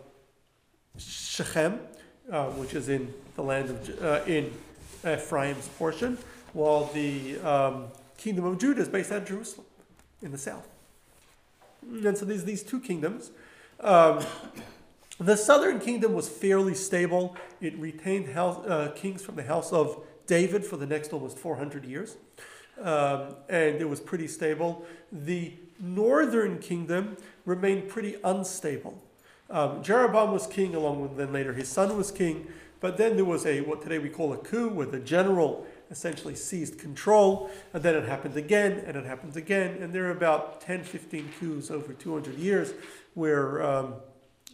Shechem, 0.96 1.80
uh, 2.30 2.46
which 2.50 2.74
is 2.74 2.88
in 2.88 3.12
the 3.36 3.42
land 3.42 3.70
of 3.70 4.02
uh, 4.02 4.20
in 4.26 4.52
Ephraim's 5.06 5.68
portion, 5.68 6.18
while 6.52 6.86
the 6.86 7.38
um, 7.40 7.86
kingdom 8.16 8.44
of 8.44 8.58
Judah 8.58 8.82
is 8.82 8.88
based 8.88 9.12
out 9.12 9.22
of 9.22 9.28
Jerusalem 9.28 9.66
in 10.22 10.32
the 10.32 10.38
south. 10.38 10.66
And 11.82 12.16
so 12.16 12.24
there's 12.24 12.44
these 12.44 12.62
two 12.62 12.80
kingdoms. 12.80 13.30
Um, 13.80 14.24
the 15.18 15.36
southern 15.36 15.80
kingdom 15.80 16.12
was 16.12 16.28
fairly 16.28 16.74
stable. 16.74 17.36
It 17.60 17.78
retained 17.78 18.28
house, 18.28 18.66
uh, 18.66 18.92
kings 18.94 19.22
from 19.22 19.36
the 19.36 19.44
house 19.44 19.72
of 19.72 20.02
David 20.26 20.64
for 20.64 20.76
the 20.76 20.86
next 20.86 21.12
almost 21.12 21.38
400 21.38 21.84
years. 21.84 22.16
Um, 22.80 23.36
and 23.48 23.76
it 23.76 23.88
was 23.88 24.00
pretty 24.00 24.28
stable. 24.28 24.84
The 25.10 25.54
northern 25.80 26.58
kingdom 26.58 27.16
remained 27.44 27.88
pretty 27.88 28.16
unstable. 28.24 29.02
Um, 29.48 29.82
Jeroboam 29.82 30.32
was 30.32 30.46
king, 30.46 30.74
along 30.74 31.02
with 31.02 31.16
then 31.16 31.32
later 31.32 31.52
his 31.52 31.68
son 31.68 31.96
was 31.96 32.10
king. 32.10 32.46
But 32.80 32.96
then 32.98 33.16
there 33.16 33.24
was 33.24 33.46
a 33.46 33.60
what 33.62 33.82
today 33.82 33.98
we 33.98 34.08
call 34.08 34.32
a 34.32 34.38
coup, 34.38 34.68
where 34.68 34.86
the 34.86 34.98
general 35.00 35.66
essentially 35.90 36.34
seized 36.34 36.78
control, 36.78 37.50
and 37.72 37.82
then 37.82 37.94
it 37.94 38.08
happened 38.08 38.36
again, 38.36 38.82
and 38.86 38.96
it 38.96 39.04
happened 39.04 39.36
again, 39.36 39.78
and 39.80 39.94
there 39.94 40.06
are 40.06 40.10
about 40.10 40.60
10, 40.60 40.82
15 40.82 41.30
coups 41.38 41.70
over 41.70 41.92
200 41.92 42.36
years, 42.38 42.74
where 43.14 43.62
um, 43.62 43.94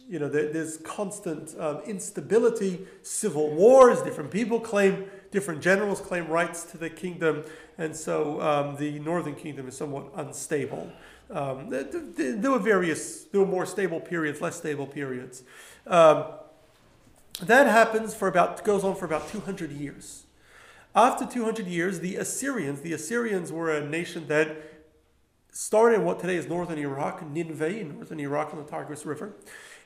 you 0.07 0.19
know 0.19 0.29
there, 0.29 0.51
there's 0.51 0.77
constant 0.77 1.59
um, 1.59 1.81
instability, 1.85 2.85
civil 3.01 3.49
wars, 3.49 4.01
different 4.01 4.31
people 4.31 4.59
claim 4.59 5.05
different 5.31 5.61
generals 5.61 5.99
claim 5.99 6.27
rights 6.27 6.63
to 6.63 6.77
the 6.77 6.89
kingdom, 6.89 7.43
and 7.77 7.95
so 7.95 8.39
um, 8.39 8.75
the 8.77 8.99
northern 8.99 9.35
kingdom 9.35 9.67
is 9.67 9.75
somewhat 9.75 10.05
unstable. 10.15 10.91
Um, 11.33 11.71
there, 11.71 12.51
were 12.51 12.59
various, 12.59 13.23
there 13.23 13.41
were 13.41 13.47
more 13.47 13.65
stable 13.65 13.99
periods, 13.99 14.39
less 14.39 14.55
stable 14.55 14.85
periods. 14.85 15.41
Um, 15.87 16.25
that 17.41 17.65
happens 17.65 18.13
for 18.13 18.27
about, 18.27 18.63
goes 18.63 18.83
on 18.83 18.95
for 18.95 19.05
about 19.05 19.27
200 19.29 19.71
years. 19.71 20.27
After 20.95 21.25
200 21.25 21.65
years, 21.65 22.01
the 22.01 22.17
Assyrians, 22.17 22.81
the 22.81 22.93
Assyrians 22.93 23.51
were 23.51 23.75
a 23.75 23.83
nation 23.83 24.27
that 24.27 24.57
started 25.51 25.95
in 25.95 26.05
what 26.05 26.19
today 26.19 26.35
is 26.35 26.47
northern 26.47 26.77
Iraq, 26.77 27.27
Nineveh, 27.27 27.79
in 27.79 27.95
northern 27.95 28.19
Iraq 28.19 28.53
on 28.53 28.63
the 28.63 28.69
Tigris 28.69 29.03
River, 29.03 29.33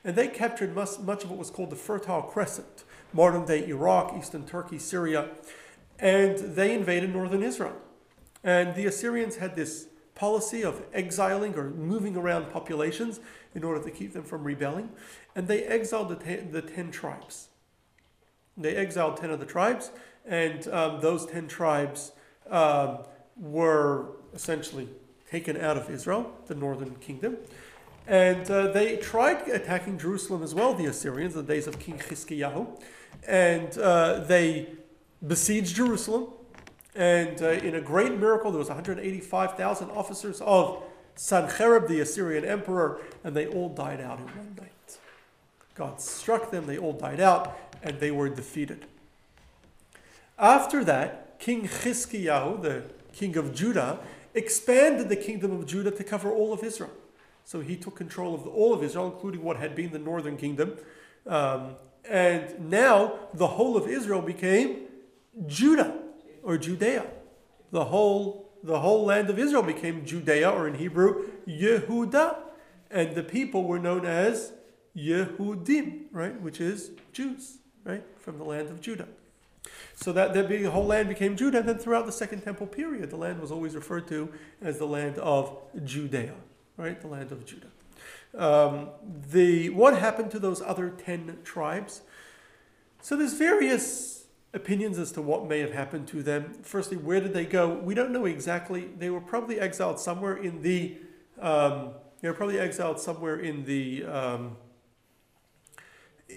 and 0.04 0.14
they 0.16 0.28
captured 0.28 0.74
much, 0.74 0.98
much 0.98 1.24
of 1.24 1.30
what 1.30 1.38
was 1.38 1.50
called 1.50 1.70
the 1.70 1.76
Fertile 1.76 2.22
Crescent, 2.22 2.84
modern 3.14 3.46
day 3.46 3.66
Iraq, 3.66 4.14
eastern 4.18 4.44
Turkey, 4.44 4.78
Syria, 4.78 5.30
and 5.98 6.36
they 6.38 6.74
invaded 6.74 7.14
northern 7.14 7.42
Israel. 7.42 7.76
And 8.44 8.74
the 8.74 8.84
Assyrians 8.84 9.36
had 9.36 9.56
this 9.56 9.86
policy 10.18 10.62
of 10.62 10.82
exiling 10.92 11.54
or 11.54 11.70
moving 11.70 12.16
around 12.16 12.50
populations 12.50 13.20
in 13.54 13.62
order 13.64 13.82
to 13.82 13.90
keep 13.90 14.12
them 14.12 14.24
from 14.24 14.42
rebelling, 14.44 14.90
and 15.34 15.46
they 15.48 15.62
exiled 15.64 16.08
the 16.08 16.16
ten, 16.16 16.50
the 16.50 16.62
ten 16.62 16.90
tribes. 16.90 17.48
They 18.56 18.74
exiled 18.74 19.16
ten 19.16 19.30
of 19.30 19.38
the 19.38 19.46
tribes, 19.46 19.90
and 20.26 20.66
um, 20.68 21.00
those 21.00 21.24
ten 21.26 21.46
tribes 21.46 22.12
um, 22.50 22.98
were 23.36 24.16
essentially 24.34 24.88
taken 25.30 25.56
out 25.56 25.76
of 25.76 25.90
Israel, 25.90 26.32
the 26.46 26.54
northern 26.54 26.94
kingdom. 26.96 27.36
And 28.06 28.50
uh, 28.50 28.72
they 28.72 28.96
tried 28.96 29.46
attacking 29.48 29.98
Jerusalem 29.98 30.42
as 30.42 30.54
well, 30.54 30.72
the 30.72 30.86
Assyrians, 30.86 31.36
in 31.36 31.46
the 31.46 31.52
days 31.54 31.66
of 31.66 31.78
King 31.78 31.98
Chizkiyahu. 31.98 32.66
And 33.26 33.76
uh, 33.78 34.20
they 34.20 34.68
besieged 35.26 35.76
Jerusalem. 35.76 36.28
And 36.94 37.40
uh, 37.42 37.50
in 37.50 37.74
a 37.74 37.80
great 37.80 38.12
miracle, 38.18 38.50
there 38.50 38.58
was 38.58 38.68
185,000 38.68 39.90
officers 39.90 40.40
of 40.40 40.82
Sancherib, 41.16 41.88
the 41.88 42.00
Assyrian 42.00 42.44
emperor, 42.44 43.00
and 43.24 43.36
they 43.36 43.46
all 43.46 43.68
died 43.68 44.00
out 44.00 44.18
in 44.18 44.26
one 44.26 44.56
night. 44.58 44.98
God 45.74 46.00
struck 46.00 46.50
them, 46.50 46.66
they 46.66 46.78
all 46.78 46.92
died 46.92 47.20
out, 47.20 47.56
and 47.82 48.00
they 48.00 48.10
were 48.10 48.28
defeated. 48.28 48.86
After 50.38 50.84
that, 50.84 51.38
King 51.38 51.68
Chizkiyahu, 51.68 52.62
the 52.62 52.84
king 53.12 53.36
of 53.36 53.54
Judah, 53.54 53.98
expanded 54.34 55.08
the 55.08 55.16
kingdom 55.16 55.52
of 55.52 55.66
Judah 55.66 55.90
to 55.90 56.04
cover 56.04 56.30
all 56.30 56.52
of 56.52 56.62
Israel. 56.62 56.90
So 57.44 57.60
he 57.60 57.76
took 57.76 57.96
control 57.96 58.34
of 58.34 58.46
all 58.46 58.74
of 58.74 58.82
Israel, 58.82 59.06
including 59.12 59.42
what 59.42 59.56
had 59.56 59.74
been 59.74 59.90
the 59.90 59.98
northern 59.98 60.36
kingdom. 60.36 60.76
Um, 61.26 61.76
and 62.08 62.70
now 62.70 63.18
the 63.34 63.46
whole 63.46 63.76
of 63.76 63.88
Israel 63.88 64.22
became 64.22 64.82
Judah 65.46 65.98
or 66.42 66.58
Judea. 66.58 67.06
The 67.70 67.84
whole, 67.86 68.50
the 68.62 68.80
whole 68.80 69.04
land 69.04 69.30
of 69.30 69.38
Israel 69.38 69.62
became 69.62 70.04
Judea, 70.04 70.50
or 70.50 70.66
in 70.66 70.74
Hebrew, 70.74 71.28
Yehuda. 71.46 72.36
And 72.90 73.14
the 73.14 73.22
people 73.22 73.64
were 73.64 73.78
known 73.78 74.06
as 74.06 74.52
Yehudim, 74.96 76.04
right? 76.12 76.40
Which 76.40 76.60
is 76.60 76.90
Jews, 77.12 77.58
right? 77.84 78.02
From 78.16 78.38
the 78.38 78.44
land 78.44 78.68
of 78.68 78.80
Judah. 78.80 79.08
So 79.94 80.12
that 80.12 80.32
the 80.32 80.70
whole 80.70 80.86
land 80.86 81.08
became 81.08 81.36
Judah. 81.36 81.58
And 81.58 81.68
then 81.68 81.78
throughout 81.78 82.06
the 82.06 82.12
Second 82.12 82.42
Temple 82.42 82.66
period, 82.66 83.10
the 83.10 83.16
land 83.16 83.40
was 83.40 83.52
always 83.52 83.74
referred 83.74 84.08
to 84.08 84.32
as 84.62 84.78
the 84.78 84.86
land 84.86 85.18
of 85.18 85.56
Judea, 85.84 86.34
right? 86.76 87.00
The 87.00 87.08
land 87.08 87.32
of 87.32 87.44
Judah. 87.44 87.66
Um, 88.36 88.90
the 89.30 89.70
what 89.70 89.98
happened 89.98 90.30
to 90.32 90.38
those 90.38 90.62
other 90.62 90.90
ten 90.90 91.38
tribes? 91.44 92.02
So 93.00 93.16
there's 93.16 93.34
various 93.34 94.17
opinions 94.54 94.98
as 94.98 95.12
to 95.12 95.22
what 95.22 95.46
may 95.46 95.60
have 95.60 95.72
happened 95.72 96.08
to 96.08 96.22
them. 96.22 96.58
Firstly, 96.62 96.96
where 96.96 97.20
did 97.20 97.34
they 97.34 97.44
go? 97.44 97.74
We 97.74 97.94
don't 97.94 98.10
know 98.10 98.24
exactly. 98.24 98.88
They 98.98 99.10
were 99.10 99.20
probably 99.20 99.60
exiled 99.60 100.00
somewhere 100.00 100.36
in 100.36 100.62
the. 100.62 100.96
Um, 101.40 101.90
they 102.20 102.28
were 102.28 102.34
probably 102.34 102.58
exiled 102.58 102.98
somewhere 103.00 103.38
in 103.38 103.64
the. 103.64 104.04
Um, 104.04 104.56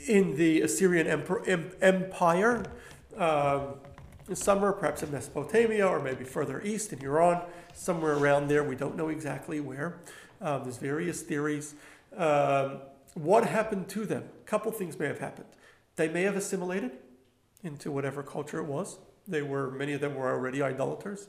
in 0.08 0.36
the 0.38 0.62
Assyrian 0.62 1.06
Empire, 1.08 2.64
um, 3.18 3.76
somewhere 4.34 4.72
perhaps 4.72 5.04
in 5.04 5.12
Mesopotamia 5.12 5.86
or 5.86 6.02
maybe 6.02 6.24
further 6.24 6.62
east 6.62 6.94
in 6.94 7.04
Iran, 7.04 7.44
somewhere 7.74 8.14
around 8.14 8.48
there. 8.48 8.64
We 8.64 8.76
don't 8.76 8.96
know 8.96 9.10
exactly 9.10 9.60
where. 9.60 10.00
Um, 10.40 10.64
there's 10.64 10.78
various 10.78 11.22
theories. 11.22 11.76
Um, 12.16 12.80
what 13.16 13.46
happened 13.46 13.90
to 13.90 14.06
them? 14.06 14.24
A 14.42 14.48
couple 14.48 14.72
things 14.72 14.98
may 14.98 15.08
have 15.08 15.20
happened. 15.20 15.50
They 15.98 16.08
may 16.08 16.24
have 16.24 16.38
assimilated 16.38 16.92
into 17.64 17.92
whatever 17.92 18.24
culture 18.24 18.60
it 18.60 18.66
was. 18.66 19.00
They 19.28 19.42
were 19.42 19.72
many 19.72 19.94
of 19.94 20.02
them 20.02 20.16
were 20.16 20.32
already 20.32 20.62
idolaters. 20.62 21.28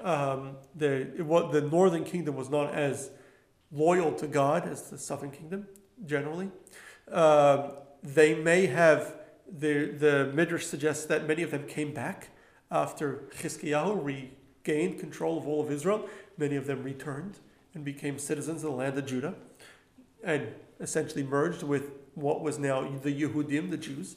Um, 0.00 0.56
the 0.74 1.14
it 1.16 1.26
was, 1.26 1.52
the 1.52 1.62
northern 1.62 2.04
kingdom 2.04 2.36
was 2.36 2.50
not 2.50 2.74
as 2.74 3.10
loyal 3.70 4.12
to 4.12 4.26
God 4.26 4.68
as 4.68 4.90
the 4.90 4.98
southern 4.98 5.30
kingdom 5.30 5.66
generally. 6.04 6.50
Um, 7.10 7.72
they 8.02 8.34
may 8.34 8.66
have 8.66 9.14
the 9.50 9.86
the 9.86 10.30
midrash 10.34 10.66
suggests 10.66 11.06
that 11.06 11.26
many 11.26 11.42
of 11.42 11.50
them 11.50 11.66
came 11.66 11.92
back 11.94 12.28
after 12.70 13.28
Chizkiyahu 13.38 14.04
regained 14.04 14.98
control 14.98 15.38
of 15.38 15.46
all 15.46 15.62
of 15.62 15.70
Israel. 15.70 16.08
Many 16.36 16.56
of 16.56 16.66
them 16.66 16.82
returned 16.82 17.38
and 17.74 17.84
became 17.84 18.18
citizens 18.18 18.62
of 18.62 18.70
the 18.70 18.76
land 18.76 18.98
of 18.98 19.06
Judah, 19.06 19.34
and 20.22 20.48
essentially 20.80 21.22
merged 21.22 21.62
with 21.62 21.92
what 22.14 22.40
was 22.42 22.58
now 22.58 22.82
the 22.82 23.22
Yehudim, 23.22 23.70
the 23.70 23.76
Jews. 23.76 24.16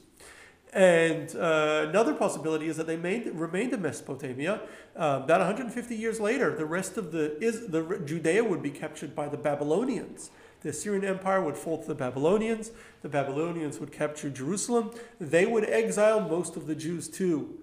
And 0.72 1.34
uh, 1.36 1.86
another 1.88 2.14
possibility 2.14 2.66
is 2.66 2.78
that 2.78 2.86
they 2.86 2.96
made, 2.96 3.26
remained 3.34 3.74
in 3.74 3.82
Mesopotamia. 3.82 4.62
Uh, 4.96 5.20
about 5.22 5.40
150 5.40 5.94
years 5.94 6.18
later, 6.18 6.56
the 6.56 6.64
rest 6.64 6.96
of 6.96 7.12
the, 7.12 7.38
is, 7.44 7.68
the 7.68 8.00
Judea 8.06 8.42
would 8.42 8.62
be 8.62 8.70
captured 8.70 9.14
by 9.14 9.28
the 9.28 9.36
Babylonians. 9.36 10.30
The 10.62 10.70
Assyrian 10.70 11.04
Empire 11.04 11.42
would 11.42 11.56
fall 11.56 11.82
to 11.82 11.88
the 11.88 11.94
Babylonians. 11.94 12.70
The 13.02 13.08
Babylonians 13.08 13.80
would 13.80 13.92
capture 13.92 14.30
Jerusalem. 14.30 14.92
They 15.20 15.44
would 15.44 15.68
exile 15.68 16.20
most 16.20 16.56
of 16.56 16.66
the 16.66 16.74
Jews 16.74 17.08
to 17.10 17.58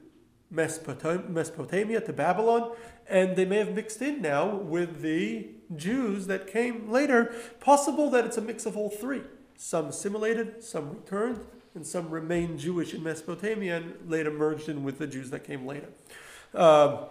Mesopotamia, 0.52 2.02
to 2.02 2.14
Babylon, 2.14 2.72
and 3.08 3.36
they 3.36 3.46
may 3.46 3.58
have 3.58 3.74
mixed 3.74 4.02
in 4.02 4.22
now 4.22 4.56
with 4.56 5.02
the 5.02 5.48
Jews 5.76 6.28
that 6.28 6.48
came 6.48 6.92
later. 6.92 7.34
Possible 7.60 8.10
that 8.10 8.26
it's 8.26 8.38
a 8.38 8.42
mix 8.42 8.66
of 8.66 8.76
all 8.76 8.90
three. 8.90 9.22
Some 9.56 9.88
assimilated, 9.88 10.64
some 10.64 10.92
returned, 10.92 11.40
and 11.76 11.86
some 11.86 12.10
remained 12.10 12.60
Jewish 12.60 12.94
in 12.94 13.04
Mesopotamia 13.04 13.78
and 13.78 13.94
later 14.08 14.32
merged 14.32 14.70
in 14.70 14.84
with 14.84 14.98
the 14.98 15.08
Jews 15.08 15.30
that 15.30 15.44
came 15.44 15.66
later. 15.66 15.90
Uh, 16.54 17.06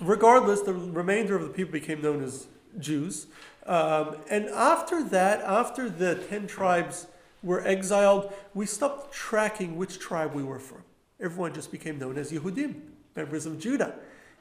regardless, 0.00 0.60
the 0.60 0.74
remainder 0.74 1.36
of 1.36 1.42
the 1.42 1.48
people 1.48 1.72
became 1.72 2.02
known 2.02 2.22
as 2.22 2.46
Jews. 2.78 3.26
Um, 3.66 4.16
and 4.30 4.46
after 4.48 5.02
that, 5.04 5.40
after 5.40 5.88
the 5.88 6.16
10 6.16 6.46
tribes 6.46 7.06
were 7.42 7.66
exiled, 7.66 8.32
we 8.54 8.66
stopped 8.66 9.12
tracking 9.12 9.76
which 9.76 9.98
tribe 9.98 10.34
we 10.34 10.42
were 10.42 10.58
from. 10.58 10.82
Everyone 11.20 11.54
just 11.54 11.70
became 11.70 11.98
known 11.98 12.18
as 12.18 12.32
Yehudim, 12.32 12.74
members 13.14 13.46
of 13.46 13.58
Judah. 13.58 13.94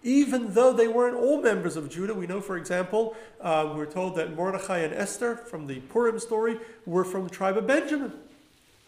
Even 0.04 0.54
though 0.54 0.74
they 0.74 0.88
weren't 0.88 1.16
all 1.16 1.42
members 1.42 1.76
of 1.76 1.90
Judah, 1.90 2.16
we 2.16 2.26
know, 2.26 2.42
for 2.42 2.58
example, 2.58 3.16
uh, 3.40 3.72
we're 3.76 3.86
told 3.86 4.16
that 4.16 4.36
Mordechai 4.36 4.80
and 4.80 4.94
Esther 4.94 5.36
from 5.36 5.68
the 5.68 5.80
Purim 5.82 6.18
story 6.18 6.58
were 6.88 7.06
from 7.06 7.26
the 7.26 7.30
tribe 7.30 7.56
of 7.56 7.68
Benjamin, 7.68 8.12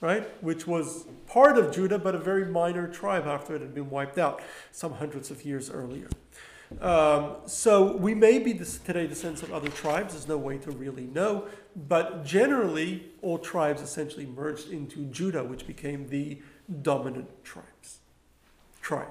right? 0.04 0.28
Which 0.44 0.68
was 0.68 1.06
part 1.28 1.58
of 1.58 1.74
Judah, 1.74 1.98
but 1.98 2.14
a 2.14 2.18
very 2.18 2.46
minor 2.46 2.88
tribe 2.90 3.26
after 3.26 3.56
it 3.56 3.62
had 3.62 3.74
been 3.74 3.90
wiped 3.90 4.18
out 4.18 4.42
some 4.72 4.92
hundreds 4.96 5.32
of 5.32 5.46
years 5.46 5.72
earlier. 5.72 6.10
Um, 6.82 7.38
so 7.46 7.96
we 7.96 8.14
may 8.14 8.38
be 8.38 8.52
this, 8.52 8.80
today 8.80 9.08
descendants 9.08 9.44
of 9.44 9.54
other 9.54 9.70
tribes. 9.70 10.14
There's 10.14 10.28
no 10.28 10.38
way 10.38 10.58
to 10.58 10.72
really 10.72 11.06
know, 11.06 11.48
but 11.88 12.26
generally, 12.26 13.14
all 13.22 13.38
tribes 13.38 13.82
essentially 13.82 14.26
merged 14.26 14.72
into 14.72 15.06
Judah, 15.06 15.44
which 15.44 15.66
became 15.66 16.10
the 16.10 16.42
dominant 16.82 17.30
tribes. 17.46 18.00
Tribe. 18.82 19.08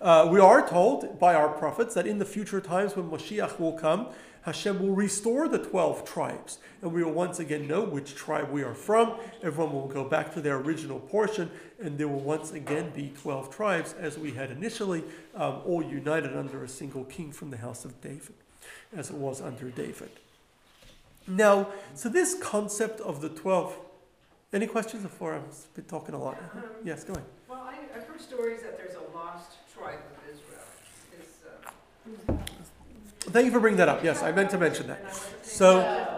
Uh, 0.00 0.28
we 0.30 0.40
are 0.40 0.68
told 0.68 1.20
by 1.20 1.34
our 1.34 1.50
prophets 1.50 1.94
that 1.94 2.06
in 2.06 2.18
the 2.18 2.24
future 2.24 2.60
times 2.60 2.96
when 2.96 3.08
Moshiach 3.08 3.60
will 3.60 3.74
come, 3.74 4.08
Hashem 4.46 4.78
will 4.78 4.94
restore 4.94 5.48
the 5.48 5.58
12 5.58 6.04
tribes, 6.04 6.58
and 6.80 6.92
we 6.92 7.02
will 7.02 7.10
once 7.10 7.40
again 7.40 7.66
know 7.66 7.82
which 7.82 8.14
tribe 8.14 8.48
we 8.48 8.62
are 8.62 8.76
from. 8.76 9.16
Everyone 9.42 9.74
will 9.74 9.88
go 9.88 10.04
back 10.04 10.32
to 10.34 10.40
their 10.40 10.58
original 10.58 11.00
portion, 11.00 11.50
and 11.82 11.98
there 11.98 12.06
will 12.06 12.20
once 12.20 12.52
again 12.52 12.92
be 12.94 13.12
12 13.20 13.50
tribes 13.50 13.92
as 13.94 14.16
we 14.16 14.30
had 14.30 14.52
initially, 14.52 15.02
um, 15.34 15.62
all 15.66 15.82
united 15.82 16.36
under 16.36 16.62
a 16.62 16.68
single 16.68 17.02
king 17.06 17.32
from 17.32 17.50
the 17.50 17.56
house 17.56 17.84
of 17.84 18.00
David, 18.00 18.36
as 18.96 19.10
it 19.10 19.16
was 19.16 19.40
under 19.40 19.68
David. 19.68 20.10
Now, 21.26 21.66
so 21.94 22.08
this 22.08 22.38
concept 22.40 23.00
of 23.00 23.20
the 23.20 23.30
12, 23.30 23.76
any 24.52 24.68
questions 24.68 25.02
before 25.02 25.34
I've 25.34 25.74
been 25.74 25.86
talking 25.86 26.14
a 26.14 26.22
lot? 26.22 26.38
Um, 26.54 26.62
Yes, 26.84 27.02
go 27.02 27.14
ahead. 27.14 27.26
Well, 27.48 27.62
I, 27.62 27.78
I've 27.96 28.04
heard 28.04 28.20
stories 28.20 28.62
that 28.62 28.78
there's 28.78 28.94
a 28.94 29.12
lost 29.12 29.54
tribe 29.74 29.98
of 29.98 30.32
Israel. 30.32 30.62
Is, 31.20 32.28
uh, 32.28 32.35
Thank 33.30 33.46
you 33.46 33.52
for 33.52 33.60
bringing 33.60 33.78
that 33.78 33.88
up. 33.88 34.04
Yes, 34.04 34.22
I 34.22 34.32
meant 34.32 34.50
to 34.50 34.58
mention 34.58 34.86
that. 34.86 35.14
So-. 35.42 36.12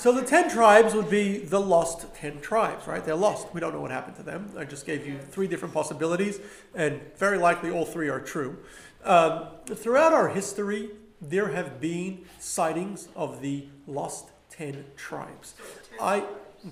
So 0.00 0.12
the 0.12 0.22
10 0.22 0.48
tribes 0.48 0.94
would 0.94 1.10
be 1.10 1.40
the 1.40 1.60
lost 1.60 2.14
10 2.14 2.40
tribes, 2.40 2.86
right? 2.86 3.04
They're 3.04 3.14
lost. 3.14 3.52
We 3.52 3.60
don't 3.60 3.74
know 3.74 3.82
what 3.82 3.90
happened 3.90 4.16
to 4.16 4.22
them. 4.22 4.50
I 4.56 4.64
just 4.64 4.86
gave 4.86 5.06
you 5.06 5.18
three 5.18 5.46
different 5.46 5.74
possibilities, 5.74 6.40
and 6.74 7.02
very 7.18 7.36
likely 7.36 7.70
all 7.70 7.84
three 7.84 8.08
are 8.08 8.18
true. 8.18 8.56
Um, 9.04 9.48
throughout 9.66 10.14
our 10.14 10.28
history, 10.30 10.88
there 11.20 11.48
have 11.48 11.82
been 11.82 12.24
sightings 12.38 13.08
of 13.14 13.42
the 13.42 13.66
lost 13.86 14.30
10 14.48 14.86
tribes. 14.96 15.54
I, 16.00 16.24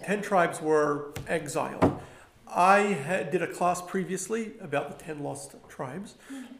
10 0.02 0.22
tribes 0.22 0.62
were 0.62 1.12
exiled. 1.26 2.00
I 2.54 2.78
had, 2.78 3.30
did 3.30 3.42
a 3.42 3.46
class 3.46 3.82
previously 3.82 4.52
about 4.60 4.96
the 4.96 5.04
10 5.04 5.22
lost 5.22 5.54
tribes. 5.68 6.14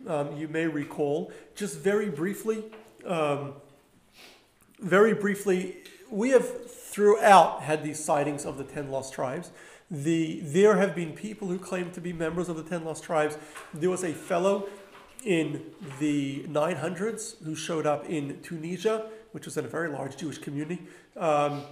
um, 0.06 0.36
you 0.36 0.48
may 0.48 0.66
recall, 0.66 1.32
just 1.54 1.78
very 1.78 2.10
briefly, 2.10 2.64
um, 3.06 3.54
very 4.80 5.14
briefly, 5.14 5.76
we 6.10 6.30
have 6.30 6.70
throughout 6.70 7.62
had 7.62 7.82
these 7.82 8.02
sightings 8.02 8.44
of 8.44 8.58
the 8.58 8.64
ten 8.64 8.90
lost 8.90 9.12
tribes. 9.12 9.50
The 9.90 10.40
there 10.42 10.76
have 10.76 10.94
been 10.94 11.12
people 11.12 11.48
who 11.48 11.58
claim 11.58 11.90
to 11.92 12.00
be 12.00 12.12
members 12.12 12.48
of 12.48 12.56
the 12.56 12.62
ten 12.62 12.84
lost 12.84 13.04
tribes. 13.04 13.38
There 13.74 13.90
was 13.90 14.04
a 14.04 14.12
fellow 14.12 14.68
in 15.24 15.62
the 15.98 16.44
900s 16.44 17.42
who 17.42 17.56
showed 17.56 17.86
up 17.86 18.08
in 18.08 18.40
Tunisia, 18.40 19.10
which 19.32 19.46
was 19.46 19.56
in 19.56 19.64
a 19.64 19.68
very 19.68 19.88
large 19.88 20.16
Jewish 20.16 20.38
community. 20.38 20.80
Um, 21.16 21.62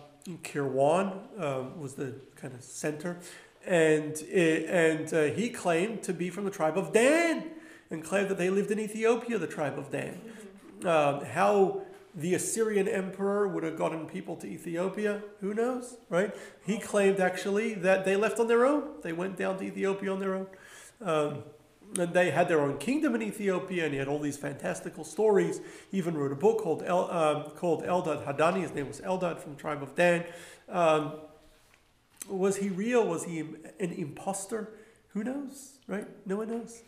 Kairouan 0.43 1.41
um, 1.41 1.79
was 1.79 1.95
the 1.95 2.15
kind 2.35 2.53
of 2.55 2.65
center, 2.65 3.19
and 3.67 4.13
it, 4.23 4.69
and 4.69 5.13
uh, 5.13 5.35
he 5.35 5.51
claimed 5.51 6.03
to 6.05 6.13
be 6.13 6.31
from 6.31 6.45
the 6.45 6.51
tribe 6.51 6.79
of 6.79 6.93
Dan, 6.93 7.45
and 7.91 8.05
claimed 8.05 8.29
that 8.29 8.39
they 8.39 8.51
lived 8.51 8.71
in 8.71 8.81
Ethiopia, 8.81 9.39
the 9.39 9.47
tribe 9.47 9.79
of 9.79 9.91
Dan. 9.91 10.21
Um, 10.85 11.25
how 11.25 11.83
the 12.15 12.35
Assyrian 12.35 12.89
emperor 12.89 13.47
would 13.47 13.63
have 13.63 13.77
gotten 13.77 14.07
people 14.07 14.37
to 14.37 14.47
Ethiopia, 14.47 15.23
who 15.41 15.53
knows, 15.53 15.97
right? 16.09 16.35
He 16.65 16.79
claimed 16.79 17.21
actually 17.21 17.75
that 17.75 18.05
they 18.05 18.17
left 18.17 18.41
on 18.41 18.49
their 18.49 18.65
own. 18.65 18.85
They 19.03 19.13
went 19.13 19.37
down 19.37 19.59
to 19.59 19.65
Ethiopia 19.65 20.13
on 20.13 20.21
their 20.21 20.35
own. 20.35 20.47
Um, 21.03 21.43
and 21.99 22.13
they 22.13 22.31
had 22.31 22.49
their 22.49 22.61
own 22.61 22.79
kingdom 22.79 23.15
in 23.15 23.23
Ethiopia, 23.23 23.85
and 23.85 23.93
he 23.93 23.99
had 23.99 24.09
all 24.09 24.19
these 24.19 24.37
fantastical 24.37 25.05
stories. 25.05 25.61
He 25.91 25.99
even 25.99 26.17
wrote 26.17 26.33
a 26.33 26.37
book 26.37 26.59
called 26.63 26.83
El, 26.85 27.11
um, 27.11 27.51
called 27.57 27.85
Eldad 27.85 28.25
Hadani. 28.25 28.63
His 28.63 28.75
name 28.75 28.89
was 28.89 29.01
Eldad 29.01 29.39
from 29.39 29.55
the 29.55 29.61
tribe 29.61 29.83
of 29.83 29.95
Dan. 29.95 30.25
Um, 30.69 31.13
was 32.29 32.57
he 32.57 32.69
real? 32.69 33.07
Was 33.07 33.25
he 33.25 33.41
an 33.41 33.93
impostor? 33.93 34.71
Who 35.09 35.25
knows, 35.25 35.79
right? 35.87 36.07
No 36.27 36.37
one 36.37 36.49
knows. 36.49 36.83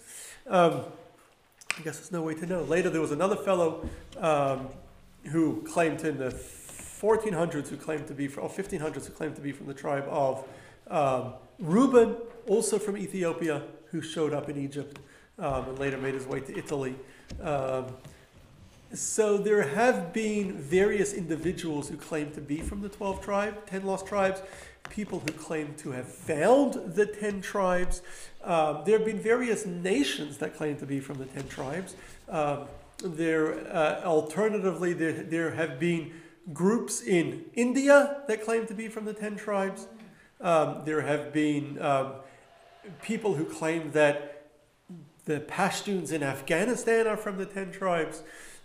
Um, 0.46 0.82
I 1.78 1.82
guess 1.82 1.98
there's 1.98 2.12
no 2.12 2.22
way 2.22 2.34
to 2.34 2.46
know. 2.46 2.62
Later, 2.62 2.90
there 2.90 3.00
was 3.00 3.12
another 3.12 3.36
fellow 3.36 3.88
um, 4.18 4.68
who 5.30 5.62
claimed 5.62 6.04
in 6.04 6.18
the 6.18 6.30
1400s, 6.30 7.68
who 7.68 7.76
claimed 7.76 8.06
to 8.08 8.14
be, 8.14 8.28
from, 8.28 8.44
or 8.44 8.50
1500s, 8.50 9.06
who 9.06 9.12
claimed 9.12 9.36
to 9.36 9.42
be 9.42 9.52
from 9.52 9.66
the 9.66 9.74
tribe 9.74 10.06
of 10.08 10.46
um, 10.90 11.34
Reuben, 11.58 12.16
also 12.46 12.78
from 12.78 12.96
Ethiopia, 12.96 13.62
who 13.90 14.02
showed 14.02 14.32
up 14.32 14.48
in 14.48 14.56
Egypt 14.56 14.98
um, 15.38 15.68
and 15.68 15.78
later 15.78 15.98
made 15.98 16.14
his 16.14 16.26
way 16.26 16.40
to 16.40 16.58
Italy. 16.58 16.94
Um, 17.42 17.86
so 18.92 19.36
there 19.36 19.62
have 19.62 20.12
been 20.12 20.54
various 20.54 21.12
individuals 21.12 21.88
who 21.88 21.96
claim 21.96 22.30
to 22.32 22.40
be 22.40 22.58
from 22.58 22.80
the 22.80 22.88
12 22.88 23.22
tribe, 23.22 23.66
10 23.66 23.84
lost 23.84 24.06
tribes, 24.06 24.42
people 24.90 25.20
who 25.20 25.32
claim 25.32 25.74
to 25.78 25.90
have 25.92 26.08
found 26.08 26.94
the 26.94 27.06
10 27.06 27.40
tribes. 27.40 28.02
Um, 28.42 28.82
there 28.84 28.98
have 28.98 29.06
been 29.06 29.20
various 29.20 29.66
nations 29.66 30.38
that 30.38 30.56
claim 30.56 30.76
to 30.78 30.86
be 30.86 31.00
from 31.00 31.18
the 31.18 31.26
10 31.26 31.48
tribes. 31.48 31.94
Um, 32.28 32.66
there, 33.02 33.66
uh, 33.74 34.02
alternatively, 34.04 34.92
there, 34.92 35.12
there 35.12 35.50
have 35.52 35.78
been 35.78 36.12
groups 36.52 37.02
in 37.02 37.44
India 37.54 38.22
that 38.26 38.44
claim 38.44 38.66
to 38.66 38.74
be 38.74 38.88
from 38.88 39.04
the 39.04 39.12
10 39.12 39.36
tribes. 39.36 39.86
Um, 40.40 40.82
there 40.84 41.02
have 41.02 41.32
been 41.32 41.80
um, 41.80 42.12
people 43.02 43.34
who 43.34 43.44
claim 43.44 43.90
that 43.92 44.46
the 45.24 45.40
Pashtuns 45.40 46.10
in 46.10 46.22
Afghanistan 46.22 47.06
are 47.06 47.16
from 47.16 47.36
the 47.36 47.46
10 47.46 47.70
tribes, 47.70 48.22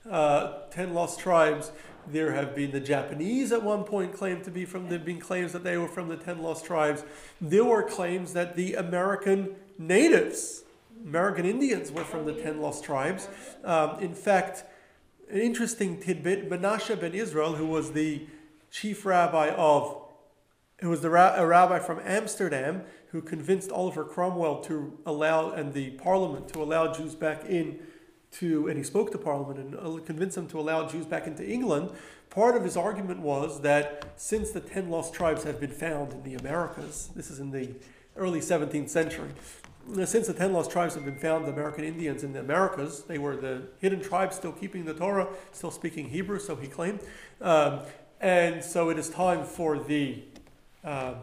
uh, 0.10 0.60
10 0.72 0.94
lost 0.94 1.20
tribes. 1.20 1.72
There 2.08 2.34
have 2.34 2.56
been 2.56 2.72
the 2.72 2.80
Japanese 2.80 3.52
at 3.52 3.64
one 3.64 3.84
point 3.84 4.14
claimed 4.14 4.44
to 4.44 4.52
be 4.52 4.66
from, 4.66 4.90
there 4.90 4.98
have 4.98 5.06
been 5.06 5.20
claims 5.20 5.54
that 5.54 5.64
they 5.64 5.78
were 5.78 5.88
from 5.88 6.10
the 6.10 6.18
10 6.18 6.42
lost 6.42 6.66
tribes. 6.66 7.04
There 7.40 7.64
were 7.64 7.84
claims 7.84 8.34
that 8.34 8.56
the 8.56 8.76
American 8.76 9.56
natives, 9.78 10.64
American 11.06 11.46
Indians, 11.46 11.92
were 11.92 12.04
from 12.04 12.26
the 12.26 12.34
10 12.34 12.62
lost 12.62 12.84
tribes. 12.84 13.28
Um, 13.64 14.00
in 14.00 14.14
fact, 14.14 14.66
an 15.30 15.40
interesting 15.40 16.00
tidbit 16.00 16.50
Menashe 16.50 17.00
ben 17.00 17.14
Israel, 17.14 17.56
who 17.56 17.68
was 17.68 17.94
the 17.94 18.28
chief 18.70 19.06
rabbi 19.06 19.50
of, 19.50 20.02
who 20.82 20.90
was 20.90 21.02
the 21.02 21.10
ra- 21.10 21.36
a 21.36 21.46
rabbi 21.46 21.80
from 21.80 22.02
Amsterdam, 22.04 22.84
who 23.12 23.22
convinced 23.22 23.72
Oliver 23.72 24.04
Cromwell 24.04 24.62
to 24.62 24.98
allow, 25.06 25.52
and 25.52 25.74
the 25.74 25.92
parliament 25.92 26.50
to 26.50 26.62
allow 26.62 26.92
Jews 26.92 27.16
back 27.16 27.46
in 27.46 27.80
to, 28.34 28.68
and 28.68 28.78
he 28.78 28.84
spoke 28.84 29.12
to 29.12 29.18
Parliament 29.18 29.60
and 29.60 29.76
uh, 29.76 30.04
convinced 30.04 30.36
them 30.36 30.48
to 30.48 30.60
allow 30.60 30.88
Jews 30.88 31.06
back 31.06 31.28
into 31.28 31.48
England. 31.48 31.92
Part 32.30 32.56
of 32.56 32.64
his 32.64 32.76
argument 32.76 33.20
was 33.20 33.62
that 33.62 34.14
since 34.16 34.52
the 34.52 34.60
ten 34.60 34.90
lost 34.90 35.14
tribes 35.14 35.44
have 35.44 35.60
been 35.60 35.72
found 35.72 36.14
in 36.14 36.24
the 36.24 36.36
Americas, 36.36 37.10
this 37.16 37.30
is 37.30 37.40
in 37.40 37.52
the 37.52 37.70
early 38.16 38.40
17th 38.40 38.90
century, 38.90 39.30
uh, 39.98 40.06
since 40.06 40.28
the 40.28 40.34
ten 40.34 40.54
lost 40.54 40.72
tribes 40.72 40.96
have 40.96 41.06
been 41.06 41.18
found, 41.18 41.46
the 41.46 41.52
American 41.52 41.84
Indians 41.84 42.24
in 42.24 42.34
the 42.34 42.40
Americas, 42.40 43.04
they 43.04 43.18
were 43.18 43.36
the 43.36 43.64
hidden 43.80 44.02
tribes 44.02 44.36
still 44.36 44.52
keeping 44.52 44.86
the 44.86 44.94
Torah, 44.94 45.28
still 45.52 45.72
speaking 45.72 46.10
Hebrew, 46.10 46.40
so 46.40 46.56
he 46.56 46.68
claimed. 46.68 47.02
Um, 47.42 47.82
and 48.20 48.64
so 48.64 48.90
it 48.90 48.98
is 48.98 49.10
time 49.10 49.44
for 49.44 49.78
the 49.78 50.24
uh, 50.84 51.16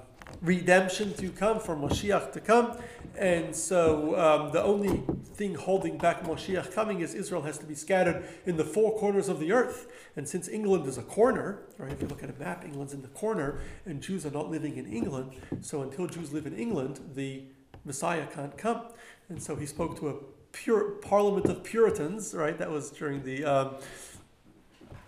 redemption 0.43 1.15
to 1.15 1.31
come, 1.31 1.59
for 1.59 1.75
Moshiach 1.75 2.33
to 2.33 2.41
come. 2.41 2.77
And 3.17 3.55
so 3.57 4.19
um, 4.19 4.53
the 4.53 4.63
only 4.63 5.03
thing 5.41 5.55
holding 5.55 5.97
back 5.97 6.23
Moshiach 6.23 6.71
coming 6.75 7.01
is 7.01 7.15
Israel 7.15 7.41
has 7.41 7.57
to 7.57 7.65
be 7.65 7.75
scattered 7.75 8.29
in 8.45 8.59
the 8.59 8.65
four 8.65 8.99
corners 8.99 9.27
of 9.27 9.41
the 9.41 9.53
earth. 9.53 9.87
And 10.15 10.29
since 10.29 10.49
England 10.49 10.87
is 10.87 10.99
a 10.99 11.03
corner, 11.03 11.61
right, 11.79 11.91
if 11.91 12.03
you 12.03 12.09
look 12.09 12.23
at 12.23 12.29
a 12.29 12.39
map, 12.39 12.63
England's 12.63 12.93
in 12.93 13.01
the 13.01 13.09
corner, 13.09 13.59
and 13.87 14.03
Jews 14.03 14.27
are 14.27 14.31
not 14.31 14.51
living 14.51 14.77
in 14.77 14.85
England. 14.85 15.33
So 15.63 15.81
until 15.81 16.07
Jews 16.07 16.31
live 16.31 16.45
in 16.45 16.55
England, 16.55 17.01
the 17.15 17.45
Messiah 17.87 18.27
can't 18.27 18.55
come. 18.59 18.83
And 19.31 19.43
so 19.43 19.57
he 19.57 19.65
spoke 19.65 19.99
to 20.01 20.11
a 20.11 20.15
pure 20.53 20.91
parliament 21.11 21.47
of 21.47 21.65
Puritans, 21.65 22.35
right? 22.35 22.59
That 22.59 22.71
was 22.71 22.91
during 22.91 23.23
the 23.23 23.43
um, 23.47 23.77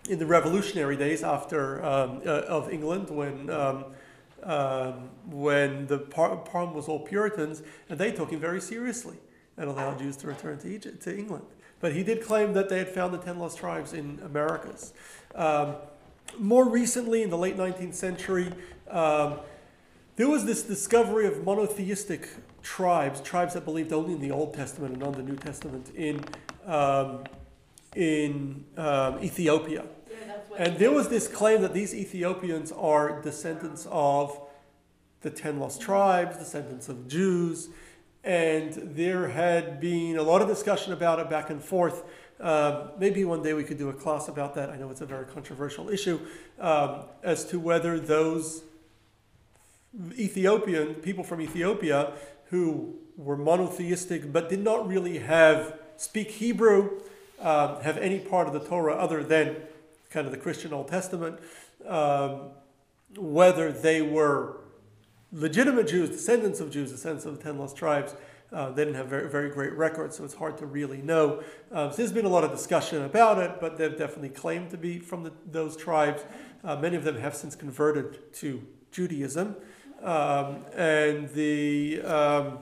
in 0.09 0.17
the 0.17 0.25
revolutionary 0.25 0.97
days 0.97 1.23
after 1.23 1.85
um, 1.85 2.21
uh, 2.25 2.57
of 2.57 2.73
England 2.73 3.11
when. 3.11 3.51
Um, 3.51 3.85
um, 4.41 5.09
when 5.27 5.87
the 5.87 5.99
par- 5.99 6.35
Parliament 6.35 6.75
was 6.75 6.89
all 6.89 6.99
Puritans, 6.99 7.63
and 7.87 7.97
they 7.97 8.11
took 8.11 8.29
him 8.29 8.41
very 8.41 8.59
seriously 8.59 9.15
and 9.57 9.69
allowed 9.69 9.99
Jews 9.99 10.17
to 10.17 10.27
return 10.27 10.57
to 10.59 10.67
Egypt, 10.67 11.01
to 11.03 11.17
England. 11.17 11.45
But 11.79 11.93
he 11.93 12.03
did 12.03 12.23
claim 12.23 12.53
that 12.53 12.69
they 12.69 12.77
had 12.77 12.89
found 12.89 13.13
the 13.13 13.17
ten 13.17 13.39
lost 13.39 13.57
tribes 13.57 13.93
in 13.93 14.19
Americas. 14.23 14.93
Um, 15.35 15.75
more 16.39 16.67
recently, 16.67 17.21
in 17.21 17.29
the 17.29 17.37
late 17.37 17.57
19th 17.57 17.93
century, 17.93 18.51
um, 18.89 19.39
there 20.15 20.29
was 20.29 20.45
this 20.45 20.63
discovery 20.63 21.25
of 21.27 21.43
monotheistic 21.43 22.29
tribes, 22.61 23.19
tribes 23.21 23.53
that 23.55 23.65
believed 23.65 23.91
only 23.91 24.13
in 24.13 24.21
the 24.21 24.31
Old 24.31 24.53
Testament 24.53 24.93
and 24.93 25.03
not 25.03 25.13
the 25.13 25.23
New 25.23 25.35
Testament, 25.35 25.91
in 25.95 26.23
um, 26.65 27.23
in 27.95 28.63
um, 28.77 29.19
Ethiopia. 29.23 29.85
And 30.57 30.77
there 30.77 30.91
was 30.91 31.09
this 31.09 31.27
claim 31.27 31.61
that 31.61 31.73
these 31.73 31.93
Ethiopians 31.93 32.71
are 32.71 33.21
descendants 33.21 33.87
of 33.89 34.39
the 35.21 35.29
ten 35.29 35.59
lost 35.59 35.81
tribes, 35.81 36.37
descendants 36.37 36.89
of 36.89 37.07
Jews, 37.07 37.69
and 38.23 38.73
there 38.95 39.27
had 39.27 39.81
been 39.81 40.17
a 40.17 40.23
lot 40.23 40.41
of 40.41 40.47
discussion 40.47 40.93
about 40.93 41.19
it 41.19 41.29
back 41.29 41.49
and 41.49 41.61
forth. 41.61 42.03
Um, 42.39 42.91
maybe 42.97 43.25
one 43.25 43.43
day 43.43 43.53
we 43.53 43.63
could 43.63 43.77
do 43.77 43.89
a 43.89 43.93
class 43.93 44.27
about 44.27 44.55
that. 44.55 44.69
I 44.69 44.77
know 44.77 44.89
it's 44.89 45.01
a 45.01 45.05
very 45.05 45.25
controversial 45.25 45.89
issue 45.89 46.19
um, 46.59 47.03
as 47.21 47.45
to 47.45 47.59
whether 47.59 47.99
those 47.99 48.63
Ethiopian 50.17 50.95
people 50.95 51.23
from 51.23 51.41
Ethiopia 51.41 52.13
who 52.45 52.95
were 53.17 53.37
monotheistic 53.37 54.31
but 54.31 54.49
did 54.49 54.63
not 54.63 54.87
really 54.87 55.19
have 55.19 55.77
speak 55.97 56.31
Hebrew 56.31 57.01
um, 57.39 57.81
have 57.81 57.97
any 57.97 58.19
part 58.19 58.47
of 58.47 58.53
the 58.53 58.59
Torah 58.59 58.95
other 58.95 59.23
than 59.23 59.57
kind 60.09 60.25
of 60.25 60.31
the 60.31 60.37
Christian 60.37 60.73
Old 60.73 60.87
Testament, 60.87 61.39
um, 61.85 62.51
whether 63.17 63.71
they 63.71 64.01
were 64.01 64.61
legitimate 65.33 65.87
Jews, 65.87 66.09
descendants 66.09 66.59
of 66.59 66.71
Jews, 66.71 66.91
descendants 66.91 67.25
of 67.25 67.37
the 67.37 67.43
ten 67.43 67.57
lost 67.57 67.75
tribes. 67.75 68.15
Uh, 68.51 68.69
they 68.69 68.85
didn't 68.85 68.97
have 68.97 69.07
very, 69.07 69.27
very 69.29 69.49
great 69.49 69.73
records, 69.73 70.15
so 70.15 70.23
it's 70.23 70.35
hard 70.35 70.57
to 70.59 70.67
really 70.67 71.01
know. 71.01 71.41
Um, 71.71 71.89
so 71.89 71.97
there's 71.97 72.11
been 72.11 72.25
a 72.25 72.29
lot 72.29 72.43
of 72.43 72.51
discussion 72.51 73.03
about 73.03 73.39
it, 73.39 73.59
but 73.59 73.77
they've 73.77 73.97
definitely 73.97 74.29
claimed 74.29 74.69
to 74.69 74.77
be 74.77 74.99
from 74.99 75.23
the, 75.23 75.31
those 75.51 75.75
tribes. 75.75 76.23
Uh, 76.63 76.75
many 76.75 76.95
of 76.95 77.03
them 77.03 77.17
have 77.17 77.35
since 77.35 77.55
converted 77.55 78.31
to 78.35 78.61
Judaism, 78.91 79.55
um, 80.03 80.57
and 80.75 81.29
the 81.29 82.01
um, 82.03 82.59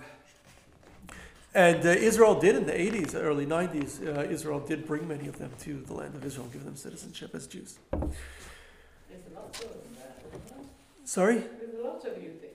and 1.53 1.85
uh, 1.85 1.89
Israel 1.89 2.39
did 2.39 2.55
in 2.55 2.65
the 2.65 2.71
80s, 2.71 3.13
early 3.13 3.45
90s, 3.45 4.07
uh, 4.07 4.21
Israel 4.29 4.61
did 4.61 4.87
bring 4.87 5.05
many 5.05 5.27
of 5.27 5.37
them 5.37 5.51
to 5.59 5.81
the 5.81 5.93
land 5.93 6.15
of 6.15 6.25
Israel, 6.25 6.47
give 6.53 6.63
them 6.63 6.77
citizenship 6.77 7.35
as 7.35 7.45
Jews. 7.45 7.77
There's 7.91 8.05
a 9.29 9.35
lot 9.35 9.47
of 9.47 9.59
that, 9.59 10.21
isn't 10.29 10.47
there? 10.47 10.57
Sorry? 11.03 11.39
There's 11.39 11.77
a 11.77 11.83
lot 11.85 12.05
of 12.05 12.23
you- 12.23 12.31
Ethiopian 12.41 12.41
Jews 12.41 12.41
in 12.41 12.49
Israel. 12.49 12.50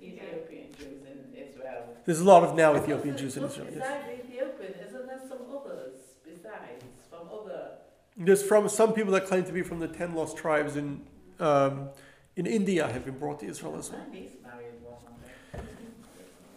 There's 2.07 2.21
a 2.21 2.25
lot 2.25 2.45
of 2.45 2.55
now 2.55 2.77
Ethiopian 2.77 3.17
Jews 3.17 3.37
in 3.37 3.43
Look, 3.43 3.51
Israel. 3.51 3.67
Yes. 3.69 3.79
Besides 3.81 4.25
Ethiopian, 4.25 4.75
isn't 4.87 5.07
there 5.09 5.21
some 5.29 5.39
others 5.53 6.01
besides, 6.25 6.85
from 7.11 7.29
other? 7.37 7.71
There's 8.17 8.45
from 8.45 8.69
some 8.69 8.93
people 8.93 9.13
that 9.13 9.27
claim 9.27 9.45
to 9.45 9.53
be 9.53 9.63
from 9.63 9.81
the 9.81 9.89
10 9.89 10.15
lost 10.15 10.37
tribes 10.37 10.77
in, 10.77 11.03
um, 11.41 11.89
in 12.37 12.47
India 12.47 12.87
have 12.87 13.05
been 13.05 13.19
brought 13.19 13.41
to 13.41 13.47
Israel 13.47 13.77
as 13.77 13.91
well. 13.91 14.01
My 14.09 14.15
niece 14.15 14.31
married 14.41 14.67
one 14.83 14.95
of 15.05 15.53
them. 15.53 15.67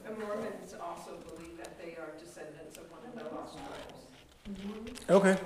The 0.05 0.23
Mormons 0.23 0.75
also 0.79 1.17
believe 1.27 1.57
that 1.57 1.79
they 1.79 1.95
are 1.95 2.11
descendants 2.19 2.77
of 2.77 2.83
one 2.91 3.01
of 3.07 3.15
the 3.15 3.35
lost 3.35 3.57
tribes. 3.57 5.09
Okay. 5.09 5.37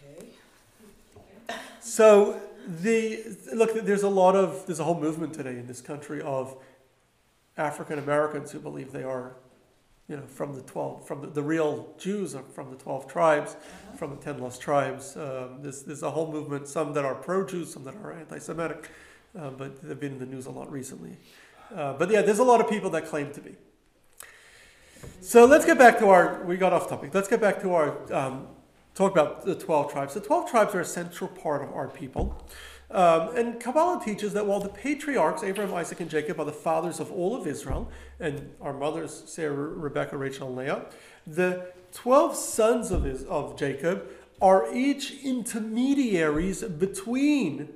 Okay. 0.00 1.58
So 1.80 2.40
the 2.66 3.22
look, 3.52 3.84
there's 3.84 4.02
a 4.02 4.08
lot 4.08 4.34
of 4.34 4.64
there's 4.64 4.80
a 4.80 4.84
whole 4.84 4.98
movement 4.98 5.34
today 5.34 5.58
in 5.58 5.66
this 5.66 5.82
country 5.82 6.22
of 6.22 6.56
African 7.56 7.98
Americans 7.98 8.50
who 8.52 8.58
believe 8.58 8.92
they 8.92 9.02
are, 9.02 9.36
you 10.08 10.16
know, 10.16 10.26
from 10.26 10.54
the 10.54 10.62
twelve, 10.62 11.06
from 11.06 11.20
the, 11.20 11.28
the 11.28 11.42
real 11.42 11.94
Jews 11.98 12.34
are 12.34 12.42
from 12.42 12.70
the 12.70 12.76
twelve 12.76 13.06
tribes, 13.06 13.56
from 13.96 14.10
the 14.10 14.16
ten 14.16 14.38
lost 14.38 14.60
tribes. 14.60 15.16
Um, 15.16 15.58
there's 15.62 15.82
there's 15.82 16.02
a 16.02 16.10
whole 16.10 16.30
movement. 16.30 16.66
Some 16.66 16.92
that 16.94 17.04
are 17.04 17.14
pro-Jews, 17.14 17.72
some 17.72 17.84
that 17.84 17.94
are 17.96 18.12
anti-Semitic, 18.12 18.90
uh, 19.38 19.50
but 19.50 19.82
they've 19.82 19.98
been 19.98 20.12
in 20.12 20.18
the 20.18 20.26
news 20.26 20.46
a 20.46 20.50
lot 20.50 20.70
recently. 20.70 21.16
Uh, 21.74 21.94
but 21.94 22.10
yeah, 22.10 22.22
there's 22.22 22.40
a 22.40 22.44
lot 22.44 22.60
of 22.60 22.68
people 22.68 22.90
that 22.90 23.06
claim 23.06 23.32
to 23.32 23.40
be. 23.40 23.56
So 25.20 25.44
let's 25.44 25.64
get 25.64 25.78
back 25.78 25.98
to 26.00 26.08
our. 26.08 26.42
We 26.44 26.56
got 26.56 26.72
off 26.72 26.88
topic. 26.88 27.14
Let's 27.14 27.28
get 27.28 27.40
back 27.40 27.60
to 27.62 27.74
our 27.74 28.12
um, 28.12 28.48
talk 28.94 29.12
about 29.12 29.44
the 29.44 29.54
12 29.54 29.92
tribes. 29.92 30.14
The 30.14 30.20
12 30.20 30.50
tribes 30.50 30.74
are 30.74 30.80
a 30.80 30.84
central 30.84 31.28
part 31.28 31.62
of 31.62 31.72
our 31.72 31.88
people. 31.88 32.46
Um, 32.94 33.36
and 33.36 33.58
Kabbalah 33.58 34.00
teaches 34.04 34.32
that 34.34 34.46
while 34.46 34.60
the 34.60 34.68
patriarchs, 34.68 35.42
Abraham, 35.42 35.74
Isaac, 35.74 35.98
and 35.98 36.08
Jacob, 36.08 36.38
are 36.38 36.44
the 36.44 36.52
fathers 36.52 37.00
of 37.00 37.10
all 37.10 37.34
of 37.34 37.44
Israel, 37.44 37.90
and 38.20 38.54
our 38.60 38.72
mothers, 38.72 39.24
Sarah, 39.26 39.54
Rebecca, 39.54 40.16
Rachel, 40.16 40.46
and 40.46 40.56
Leah, 40.56 40.86
the 41.26 41.72
12 41.92 42.36
sons 42.36 42.92
of, 42.92 43.02
his, 43.02 43.24
of 43.24 43.58
Jacob 43.58 44.08
are 44.40 44.72
each 44.72 45.24
intermediaries 45.24 46.62
between 46.62 47.68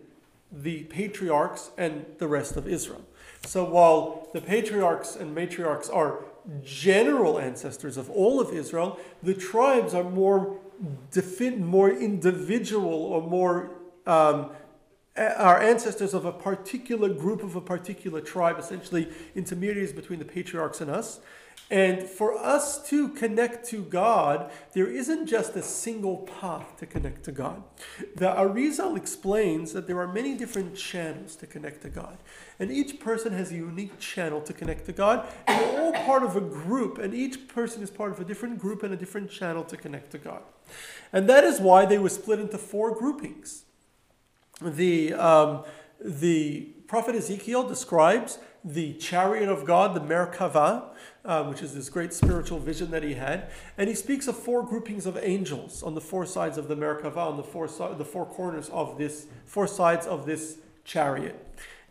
the 0.53 0.85
patriarchs 0.85 1.73
and 1.77 2.07
the 2.19 2.29
rest 2.29 2.57
of 2.57 2.69
Israel. 2.69 3.05
So 3.45 3.65
while 3.65 4.29
the 4.33 4.41
patriarchs 4.41 5.17
and 5.17 5.37
matriarchs 5.37 5.93
are 5.93 6.25
general 6.63 7.41
ancestors 7.41 7.97
of 7.97 8.09
all 8.11 8.41
of 8.41 8.53
Israel, 8.53 9.01
the 9.23 9.35
tribes 9.35 9.95
are 9.95 10.05
more 10.05 10.59
defin- 11.11 11.59
more 11.59 11.91
individual 11.91 12.95
or 12.95 13.21
more 13.21 13.71
um, 14.07 14.51
Uh, 15.19 15.35
are 15.37 15.61
ancestors 15.61 16.15
of 16.15 16.25
a 16.25 16.33
particular 16.33 17.09
group 17.09 17.43
of 17.43 17.57
a 17.57 17.61
particular 17.61 18.21
tribe, 18.21 18.57
essentially 18.57 19.09
intermediaries 19.35 19.93
between 19.93 20.21
the 20.21 20.25
patriarchs 20.25 20.81
and 20.81 20.89
us. 20.89 21.19
And 21.71 22.05
for 22.05 22.39
us 22.39 22.89
to 22.89 23.09
connect 23.09 23.69
to 23.71 23.83
God, 23.83 24.51
there 24.73 24.87
isn't 24.87 25.27
just 25.27 25.57
a 25.57 25.63
single 25.63 26.19
path 26.41 26.77
to 26.79 26.87
connect 26.87 27.25
to 27.25 27.33
God. 27.33 27.63
The 28.17 28.29
Arizal 28.29 28.97
explains 28.97 29.73
that 29.73 29.87
there 29.89 29.99
are 29.99 30.07
many 30.07 30.35
different 30.35 30.77
channels 30.77 31.37
to 31.37 31.47
connect 31.47 31.83
to 31.83 31.91
God. 31.91 32.17
And 32.61 32.71
each 32.71 33.01
person 33.01 33.33
has 33.33 33.51
a 33.51 33.57
unique 33.57 33.99
channel 33.99 34.41
to 34.43 34.53
connect 34.53 34.87
to 34.87 34.93
God. 34.93 35.29
And 35.47 35.61
we're 35.61 35.81
all 35.81 35.93
part 36.07 36.23
of 36.23 36.37
a 36.37 36.41
group, 36.41 36.97
and 36.97 37.13
each 37.13 37.49
person 37.49 37.83
is 37.83 37.91
part 37.91 38.13
of 38.13 38.21
a 38.21 38.25
different 38.25 38.59
group 38.59 38.83
and 38.85 38.95
a 38.95 38.97
different 38.97 39.31
channel 39.31 39.65
to 39.65 39.77
connect 39.77 40.13
to 40.13 40.19
God. 40.19 40.43
And 41.13 41.29
that 41.29 41.45
is 41.45 41.61
why 41.61 41.87
they 41.87 41.99
were 41.99 42.09
split 42.09 42.39
into 42.39 42.57
four 42.57 42.95
groupings. 42.95 43.65
The, 44.61 45.15
um, 45.15 45.65
the 46.01 46.69
prophet 46.87 47.15
Ezekiel 47.15 47.69
describes 47.69 48.39
the 48.65 48.95
chariot 48.95 49.49
of 49.49 49.65
God, 49.65 49.95
the 49.95 50.01
Merkava, 50.01 50.91
uh, 51.25 51.45
which 51.45 51.63
is 51.63 51.75
this 51.75 51.89
great 51.89 52.13
spiritual 52.13 52.59
vision 52.59 52.91
that 52.91 53.03
he 53.03 53.15
had. 53.15 53.51
And 53.77 53.89
he 53.89 53.95
speaks 53.95 54.27
of 54.27 54.37
four 54.37 54.65
groupings 54.65 55.07
of 55.07 55.17
angels 55.17 55.83
on 55.83 55.95
the 55.95 56.01
four 56.01 56.27
sides 56.27 56.59
of 56.59 56.69
the 56.69 56.77
Merkava, 56.77 57.19
on 57.19 57.37
the 57.37 57.43
four, 57.43 57.69
si- 57.69 57.95
the 57.97 58.05
four 58.05 58.27
corners 58.27 58.69
of 58.71 58.99
this, 58.99 59.27
four 59.47 59.67
sides 59.67 60.07
of 60.07 60.27
this 60.27 60.59
chariot. 60.85 61.45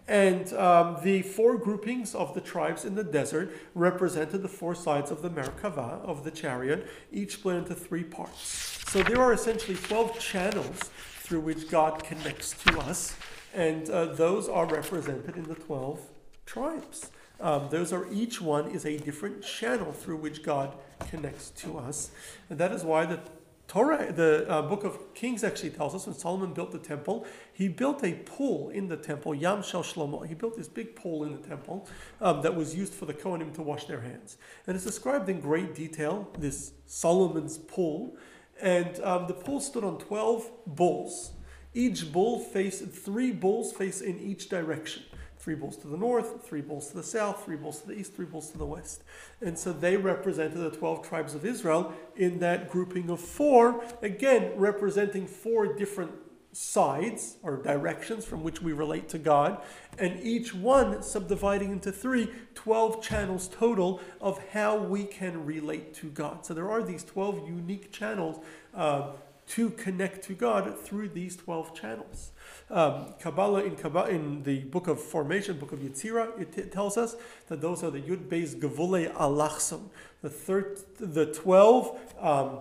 And 0.08 0.54
um, 0.54 0.98
the 1.04 1.22
four 1.22 1.58
groupings 1.58 2.16
of 2.16 2.34
the 2.34 2.42
tribes 2.42 2.86
in 2.86 2.96
the 2.96 3.04
desert 3.04 3.52
represented 3.76 4.42
the 4.42 4.48
four 4.48 4.74
sides 4.74 5.12
of 5.12 5.22
the 5.22 5.30
Merkava, 5.30 6.02
of 6.04 6.24
the 6.24 6.32
chariot, 6.32 6.88
each 7.12 7.34
split 7.34 7.58
into 7.58 7.76
three 7.76 8.04
parts. 8.04 8.84
So 8.88 9.04
there 9.04 9.22
are 9.22 9.34
essentially 9.34 9.76
12 9.76 10.18
channels 10.18 10.92
through 11.28 11.42
which 11.42 11.70
God 11.70 12.06
connects 12.06 12.54
to 12.64 12.80
us, 12.80 13.14
and 13.54 13.90
uh, 13.90 14.06
those 14.06 14.48
are 14.48 14.66
represented 14.66 15.36
in 15.36 15.44
the 15.44 15.56
12 15.56 16.00
tribes. 16.46 17.12
Um, 17.42 17.68
those 17.70 17.92
are 17.92 18.08
each 18.14 18.40
one 18.40 18.72
is 18.72 18.86
a 18.86 18.98
different 18.98 19.44
channel 19.44 19.92
through 19.92 20.18
which 20.18 20.42
God 20.42 20.74
connects 21.10 21.50
to 21.50 21.78
us, 21.78 22.12
and 22.50 22.58
that 22.60 22.72
is 22.72 22.86
why 22.86 23.06
the 23.06 23.20
Torah, 23.68 24.14
the 24.14 24.50
uh, 24.50 24.62
book 24.62 24.86
of 24.86 25.14
Kings 25.14 25.44
actually 25.44 25.72
tells 25.72 25.94
us 25.94 26.06
when 26.06 26.16
Solomon 26.16 26.54
built 26.54 26.72
the 26.72 26.80
temple, 26.80 27.26
he 27.52 27.68
built 27.68 28.02
a 28.06 28.14
pool 28.14 28.70
in 28.70 28.88
the 28.88 28.96
temple, 28.96 29.36
Yam 29.36 29.62
Shel 29.62 29.84
Shlomo. 29.84 30.26
He 30.26 30.34
built 30.34 30.56
this 30.56 30.70
big 30.70 30.96
pool 30.96 31.26
in 31.26 31.34
the 31.34 31.46
temple 31.46 31.86
um, 32.22 32.42
that 32.44 32.56
was 32.56 32.74
used 32.74 32.94
for 32.94 33.06
the 33.06 33.14
Kohanim 33.14 33.54
to 33.56 33.62
wash 33.62 33.84
their 33.84 34.00
hands. 34.00 34.38
And 34.66 34.78
it's 34.78 34.86
described 34.86 35.28
in 35.28 35.42
great 35.42 35.76
detail, 35.76 36.30
this 36.40 36.72
Solomon's 36.86 37.58
pool. 37.58 38.16
And 38.62 39.00
um, 39.04 39.28
the 39.28 39.34
pool 39.34 39.60
stood 39.60 39.84
on 39.84 39.98
12 39.98 40.50
bulls. 40.66 41.32
Each 41.74 42.12
bull 42.12 42.40
faced, 42.40 42.90
three 42.90 43.32
bulls 43.32 43.72
face 43.72 44.02
in 44.02 44.20
each 44.20 44.50
direction. 44.50 45.04
Three 45.38 45.56
bulls 45.56 45.78
to 45.78 45.88
the 45.88 45.98
north, 45.98 46.46
three 46.46 46.62
bulls 46.62 46.90
to 46.90 46.98
the 46.98 47.04
south, 47.04 47.46
three 47.46 47.56
bulls 47.56 47.82
to 47.82 47.88
the 47.88 47.94
east, 47.94 48.16
three 48.16 48.26
bulls 48.26 48.50
to 48.52 48.58
the 48.58 48.66
west. 48.66 49.04
And 49.40 49.58
so 49.58 49.72
they 49.72 49.96
represented 49.96 50.58
the 50.58 50.72
12 50.72 51.08
tribes 51.08 51.36
of 51.36 51.46
Israel 51.46 51.94
in 52.16 52.40
that 52.40 52.70
grouping 52.70 53.10
of 53.10 53.22
four, 53.22 53.84
again, 54.02 54.52
representing 54.58 55.26
four 55.28 55.76
different 55.76 56.12
sides 56.58 57.38
or 57.44 57.58
directions 57.58 58.26
from 58.26 58.44
which 58.44 58.64
we 58.64 58.74
relate 58.74 59.08
to 59.08 59.20
God, 59.20 59.62
and 60.00 60.20
each 60.22 60.56
one 60.56 61.04
subdividing 61.04 61.72
into 61.72 61.92
three, 61.92 62.32
12 62.56 63.00
channels 63.00 63.48
total 63.48 64.02
of 64.20 64.44
how 64.50 64.76
we 64.76 65.04
can 65.04 65.46
relate 65.46 65.94
to 65.94 66.08
God. 66.08 66.48
So 66.48 66.56
there 66.56 66.70
are 66.72 66.82
these 66.82 67.04
12 67.04 67.48
unique 67.48 67.92
channels 67.92 68.44
uh, 68.74 69.12
to 69.50 69.70
connect 69.70 70.24
to 70.26 70.34
God 70.34 70.80
through 70.80 71.10
these 71.10 71.36
12 71.36 71.76
channels. 71.76 72.32
Um, 72.72 73.14
Kabbalah 73.20 73.64
in, 73.64 73.76
Kabbalah 73.76 74.10
in 74.10 74.42
the 74.42 74.62
book 74.62 74.88
of 74.88 75.00
formation, 75.00 75.60
book 75.60 75.74
of 75.74 75.80
Yetzirah, 75.80 76.42
it 76.42 76.54
t- 76.54 76.64
tells 76.64 76.98
us 76.98 77.16
that 77.50 77.62
those 77.62 77.84
are 77.84 77.92
the 77.92 78.02
Yud 78.02 78.30
Beis 78.30 78.60
Gevule 78.60 79.14
Alachson, 79.16 79.92
the, 80.24 80.30
thir- 80.32 80.76
the 81.00 81.28
12 81.28 82.00
um, 82.20 82.60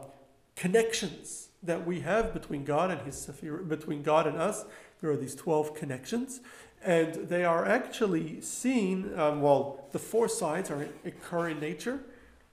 connections 0.55 1.45
that 1.63 1.87
we 1.87 2.01
have 2.01 2.33
between 2.33 2.65
God 2.65 2.91
and 2.91 3.01
His 3.03 3.27
between 3.69 4.03
God 4.03 4.27
and 4.27 4.37
us. 4.37 4.65
There 5.01 5.11
are 5.11 5.17
these 5.17 5.35
12 5.35 5.75
connections, 5.75 6.41
and 6.83 7.15
they 7.29 7.45
are 7.45 7.67
actually 7.67 8.41
seen, 8.41 9.19
um, 9.19 9.43
well, 9.43 9.89
the 9.93 9.99
four 9.99 10.29
sides 10.29 10.71
are 10.71 10.89
occur 11.05 11.49
in 11.49 11.61
nature, 11.61 12.01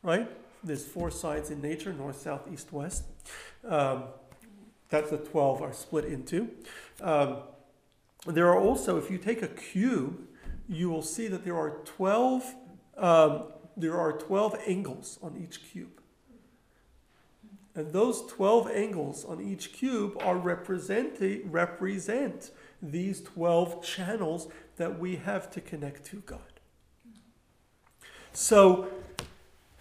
right? 0.02 0.30
There's 0.64 0.86
four 0.86 1.12
sides 1.12 1.52
in 1.52 1.62
nature 1.62 1.94
north, 1.94 2.22
south, 2.22 2.48
east, 2.52 2.72
west. 2.72 3.04
Um, 3.68 4.06
that 4.94 5.10
the 5.10 5.18
12 5.18 5.62
are 5.64 5.74
split 5.74 6.06
into. 6.06 6.50
Um, 7.02 7.38
there 8.28 8.48
are 8.48 8.60
also, 8.60 8.98
if 8.98 9.10
you 9.10 9.18
take 9.18 9.42
a 9.42 9.48
cube, 9.48 10.28
you 10.70 10.88
will 10.92 11.02
see 11.02 11.28
that 11.28 11.44
there 11.44 11.58
are 11.58 11.82
12, 11.84 12.56
um, 12.98 13.44
there 13.76 14.00
are 14.00 14.14
12 14.14 14.56
angles 14.68 15.18
on 15.24 15.36
each 15.44 15.64
cube. 15.72 16.00
And 17.76 17.92
those 17.92 18.26
12 18.28 18.70
angles 18.70 19.26
on 19.26 19.42
each 19.42 19.74
cube 19.74 20.18
are 20.22 20.38
represent, 20.38 21.18
represent 21.46 22.52
these 22.82 23.22
12 23.22 23.84
channels 23.84 24.48
that 24.78 25.00
we 25.00 25.16
have 25.16 25.50
to 25.52 25.62
connect 25.62 26.06
to 26.06 26.18
God. 26.18 26.40
So 28.32 28.90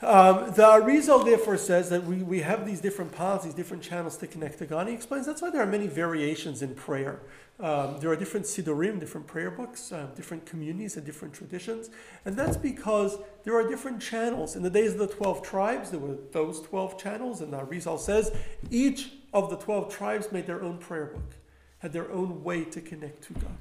um, 0.00 0.52
the 0.52 0.62
Arizal 0.62 1.24
therefore 1.24 1.56
says 1.56 1.90
that 1.90 2.04
we, 2.04 2.16
we 2.16 2.40
have 2.40 2.66
these 2.66 2.80
different 2.80 3.12
paths, 3.12 3.44
these 3.44 3.54
different 3.54 3.82
channels 3.82 4.16
to 4.18 4.26
connect 4.26 4.58
to 4.58 4.66
God. 4.66 4.88
He 4.88 4.94
explains 4.94 5.26
that's 5.26 5.42
why 5.42 5.50
there 5.50 5.62
are 5.62 5.66
many 5.66 5.86
variations 5.86 6.60
in 6.60 6.74
prayer. 6.74 7.20
Um, 7.62 7.98
there 8.00 8.10
are 8.10 8.16
different 8.16 8.44
Siddurim, 8.44 8.98
different 8.98 9.28
prayer 9.28 9.50
books, 9.50 9.92
uh, 9.92 10.08
different 10.16 10.44
communities, 10.44 10.96
and 10.96 11.06
different 11.06 11.32
traditions. 11.32 11.90
And 12.24 12.36
that's 12.36 12.56
because 12.56 13.18
there 13.44 13.54
are 13.54 13.68
different 13.68 14.02
channels. 14.02 14.56
In 14.56 14.64
the 14.64 14.70
days 14.70 14.94
of 14.94 14.98
the 14.98 15.06
12 15.06 15.42
tribes, 15.42 15.90
there 15.90 16.00
were 16.00 16.16
those 16.32 16.60
12 16.60 16.98
channels. 16.98 17.40
And 17.40 17.52
the 17.52 17.58
Arizal 17.58 18.00
says 18.00 18.36
each 18.68 19.12
of 19.32 19.48
the 19.48 19.56
12 19.56 19.94
tribes 19.94 20.32
made 20.32 20.48
their 20.48 20.60
own 20.60 20.78
prayer 20.78 21.06
book, 21.06 21.36
had 21.78 21.92
their 21.92 22.10
own 22.10 22.42
way 22.42 22.64
to 22.64 22.80
connect 22.80 23.22
to 23.24 23.34
God. 23.34 23.56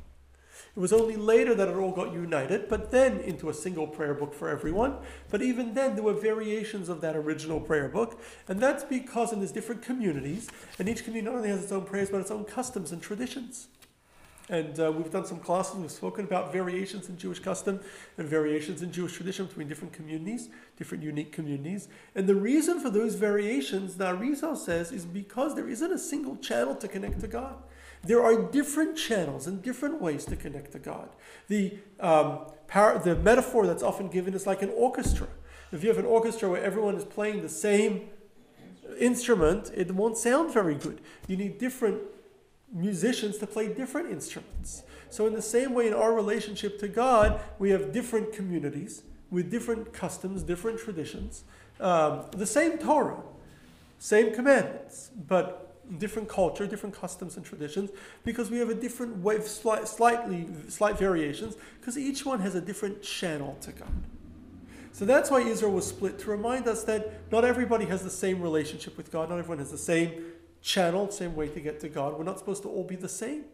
It 0.75 0.79
was 0.79 0.93
only 0.93 1.15
later 1.15 1.53
that 1.53 1.67
it 1.67 1.75
all 1.75 1.91
got 1.91 2.11
united, 2.11 2.69
but 2.69 2.89
then 2.89 3.19
into 3.19 3.49
a 3.49 3.53
single 3.53 3.85
prayer 3.85 4.15
book 4.15 4.33
for 4.33 4.49
everyone. 4.49 4.95
But 5.29 5.43
even 5.43 5.75
then, 5.75 5.93
there 5.93 6.03
were 6.03 6.13
variations 6.13 6.89
of 6.89 7.01
that 7.01 7.15
original 7.15 7.59
prayer 7.59 7.87
book. 7.87 8.19
And 8.47 8.59
that's 8.59 8.83
because 8.83 9.31
in 9.31 9.41
these 9.41 9.51
different 9.51 9.83
communities, 9.83 10.49
and 10.79 10.89
each 10.89 11.03
community 11.03 11.29
not 11.29 11.37
only 11.37 11.49
has 11.49 11.61
its 11.61 11.71
own 11.71 11.85
prayers, 11.85 12.09
but 12.09 12.21
its 12.21 12.31
own 12.31 12.45
customs 12.45 12.91
and 12.91 12.99
traditions. 12.99 13.67
And 14.51 14.77
uh, 14.81 14.91
we've 14.91 15.09
done 15.09 15.25
some 15.25 15.39
classes, 15.39 15.77
we've 15.77 15.89
spoken 15.89 16.25
about 16.25 16.51
variations 16.51 17.07
in 17.07 17.17
Jewish 17.17 17.39
custom 17.39 17.79
and 18.17 18.27
variations 18.27 18.81
in 18.81 18.91
Jewish 18.91 19.13
tradition 19.13 19.45
between 19.45 19.69
different 19.69 19.93
communities, 19.93 20.49
different 20.75 21.05
unique 21.05 21.31
communities. 21.31 21.87
And 22.15 22.27
the 22.27 22.35
reason 22.35 22.81
for 22.81 22.89
those 22.89 23.15
variations, 23.15 23.95
the 23.95 24.13
Arizal 24.13 24.57
says, 24.57 24.91
is 24.91 25.05
because 25.05 25.55
there 25.55 25.69
isn't 25.69 25.91
a 25.91 25.97
single 25.97 26.35
channel 26.35 26.75
to 26.75 26.87
connect 26.89 27.21
to 27.21 27.29
God. 27.29 27.63
There 28.03 28.21
are 28.21 28.51
different 28.51 28.97
channels 28.97 29.47
and 29.47 29.61
different 29.61 30.01
ways 30.01 30.25
to 30.25 30.35
connect 30.35 30.73
to 30.73 30.79
God. 30.79 31.07
The, 31.47 31.77
um, 32.01 32.47
the 32.67 33.17
metaphor 33.23 33.65
that's 33.65 33.83
often 33.83 34.09
given 34.09 34.33
is 34.33 34.45
like 34.45 34.61
an 34.61 34.71
orchestra. 34.75 35.27
If 35.71 35.81
you 35.81 35.87
have 35.87 35.97
an 35.97 36.05
orchestra 36.05 36.49
where 36.49 36.61
everyone 36.61 36.95
is 36.95 37.05
playing 37.05 37.41
the 37.41 37.49
same 37.49 38.09
instrument, 38.99 39.71
it 39.73 39.91
won't 39.91 40.17
sound 40.17 40.53
very 40.53 40.75
good. 40.75 40.99
You 41.27 41.37
need 41.37 41.57
different 41.57 42.01
musicians 42.73 43.37
to 43.39 43.47
play 43.47 43.67
different 43.67 44.11
instruments. 44.11 44.83
So, 45.09 45.27
in 45.27 45.33
the 45.33 45.41
same 45.41 45.73
way, 45.73 45.87
in 45.87 45.93
our 45.93 46.13
relationship 46.13 46.79
to 46.79 46.87
God, 46.87 47.41
we 47.59 47.69
have 47.71 47.91
different 47.91 48.31
communities 48.31 49.03
with 49.29 49.51
different 49.51 49.93
customs, 49.93 50.43
different 50.43 50.79
traditions, 50.79 51.43
um, 51.79 52.25
the 52.31 52.45
same 52.45 52.77
Torah, 52.77 53.21
same 53.99 54.33
commandments, 54.33 55.11
but 55.27 55.71
different 55.99 56.29
culture, 56.29 56.65
different 56.65 56.95
customs 56.95 57.35
and 57.37 57.45
traditions, 57.45 57.89
because 58.23 58.49
we 58.49 58.57
have 58.57 58.69
a 58.69 58.75
different 58.75 59.17
way, 59.17 59.41
slight, 59.41 59.87
slightly, 59.87 60.47
slight 60.69 60.97
variations, 60.97 61.55
because 61.79 61.97
each 61.97 62.25
one 62.25 62.39
has 62.39 62.55
a 62.55 62.61
different 62.61 63.01
channel 63.01 63.57
to 63.61 63.71
God. 63.71 63.89
So 64.93 65.05
that's 65.05 65.31
why 65.31 65.41
Israel 65.41 65.71
was 65.71 65.87
split 65.87 66.19
to 66.19 66.29
remind 66.29 66.67
us 66.67 66.83
that 66.83 67.31
not 67.31 67.45
everybody 67.45 67.85
has 67.85 68.03
the 68.03 68.09
same 68.09 68.41
relationship 68.41 68.97
with 68.97 69.11
God, 69.11 69.29
not 69.29 69.39
everyone 69.39 69.59
has 69.59 69.71
the 69.71 69.77
same 69.77 70.30
channel, 70.61 71.09
same 71.11 71.35
way 71.35 71.47
to 71.49 71.59
get 71.59 71.79
to 71.81 71.89
God. 71.89 72.17
We're 72.17 72.23
not 72.23 72.39
supposed 72.39 72.63
to 72.63 72.69
all 72.69 72.83
be 72.83 72.95
the 72.95 73.09
same. 73.09 73.45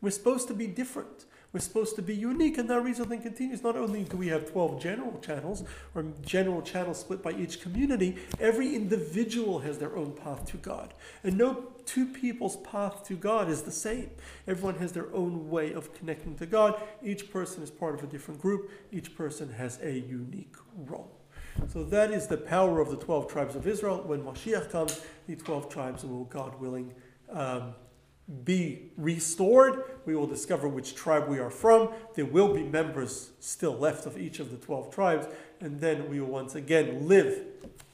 We're 0.00 0.10
supposed 0.10 0.48
to 0.48 0.54
be 0.54 0.66
different. 0.66 1.24
We're 1.54 1.60
supposed 1.60 1.94
to 1.96 2.02
be 2.02 2.16
unique, 2.16 2.58
and 2.58 2.68
that 2.68 2.80
reason 2.80 3.08
then 3.08 3.22
continues. 3.22 3.62
Not 3.62 3.76
only 3.76 4.02
do 4.02 4.16
we 4.16 4.26
have 4.26 4.50
12 4.50 4.82
general 4.82 5.20
channels, 5.20 5.62
or 5.94 6.04
general 6.20 6.62
channels 6.62 6.98
split 6.98 7.22
by 7.22 7.30
each 7.30 7.60
community, 7.60 8.16
every 8.40 8.74
individual 8.74 9.60
has 9.60 9.78
their 9.78 9.96
own 9.96 10.12
path 10.12 10.44
to 10.46 10.56
God. 10.56 10.94
And 11.22 11.38
no 11.38 11.68
two 11.86 12.06
people's 12.06 12.56
path 12.56 13.04
to 13.04 13.14
God 13.14 13.48
is 13.48 13.62
the 13.62 13.70
same. 13.70 14.10
Everyone 14.48 14.78
has 14.80 14.90
their 14.90 15.14
own 15.14 15.48
way 15.48 15.72
of 15.72 15.94
connecting 15.94 16.34
to 16.38 16.46
God. 16.46 16.74
Each 17.04 17.30
person 17.30 17.62
is 17.62 17.70
part 17.70 17.94
of 17.94 18.02
a 18.02 18.08
different 18.08 18.40
group, 18.40 18.70
each 18.90 19.16
person 19.16 19.52
has 19.52 19.78
a 19.80 19.92
unique 19.92 20.56
role. 20.74 21.23
So 21.72 21.84
that 21.84 22.10
is 22.10 22.26
the 22.26 22.36
power 22.36 22.80
of 22.80 22.90
the 22.90 22.96
12 22.96 23.28
tribes 23.28 23.56
of 23.56 23.66
Israel. 23.66 24.02
When 24.04 24.22
Mashiach 24.22 24.70
comes, 24.70 25.00
the 25.26 25.36
12 25.36 25.68
tribes 25.68 26.04
will, 26.04 26.24
God 26.24 26.60
willing, 26.60 26.94
um, 27.30 27.74
be 28.44 28.90
restored. 28.96 29.84
We 30.06 30.16
will 30.16 30.26
discover 30.26 30.68
which 30.68 30.94
tribe 30.94 31.28
we 31.28 31.38
are 31.38 31.50
from. 31.50 31.90
There 32.14 32.24
will 32.24 32.52
be 32.52 32.62
members 32.62 33.30
still 33.40 33.76
left 33.76 34.06
of 34.06 34.18
each 34.18 34.40
of 34.40 34.50
the 34.50 34.56
12 34.56 34.94
tribes. 34.94 35.26
And 35.60 35.80
then 35.80 36.08
we 36.08 36.20
will 36.20 36.28
once 36.28 36.54
again 36.54 37.06
live 37.06 37.42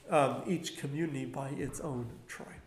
um, 0.08 0.42
each 0.46 0.76
community 0.76 1.24
by 1.24 1.50
its 1.50 1.80
own 1.80 2.06
tribe. 2.26 2.59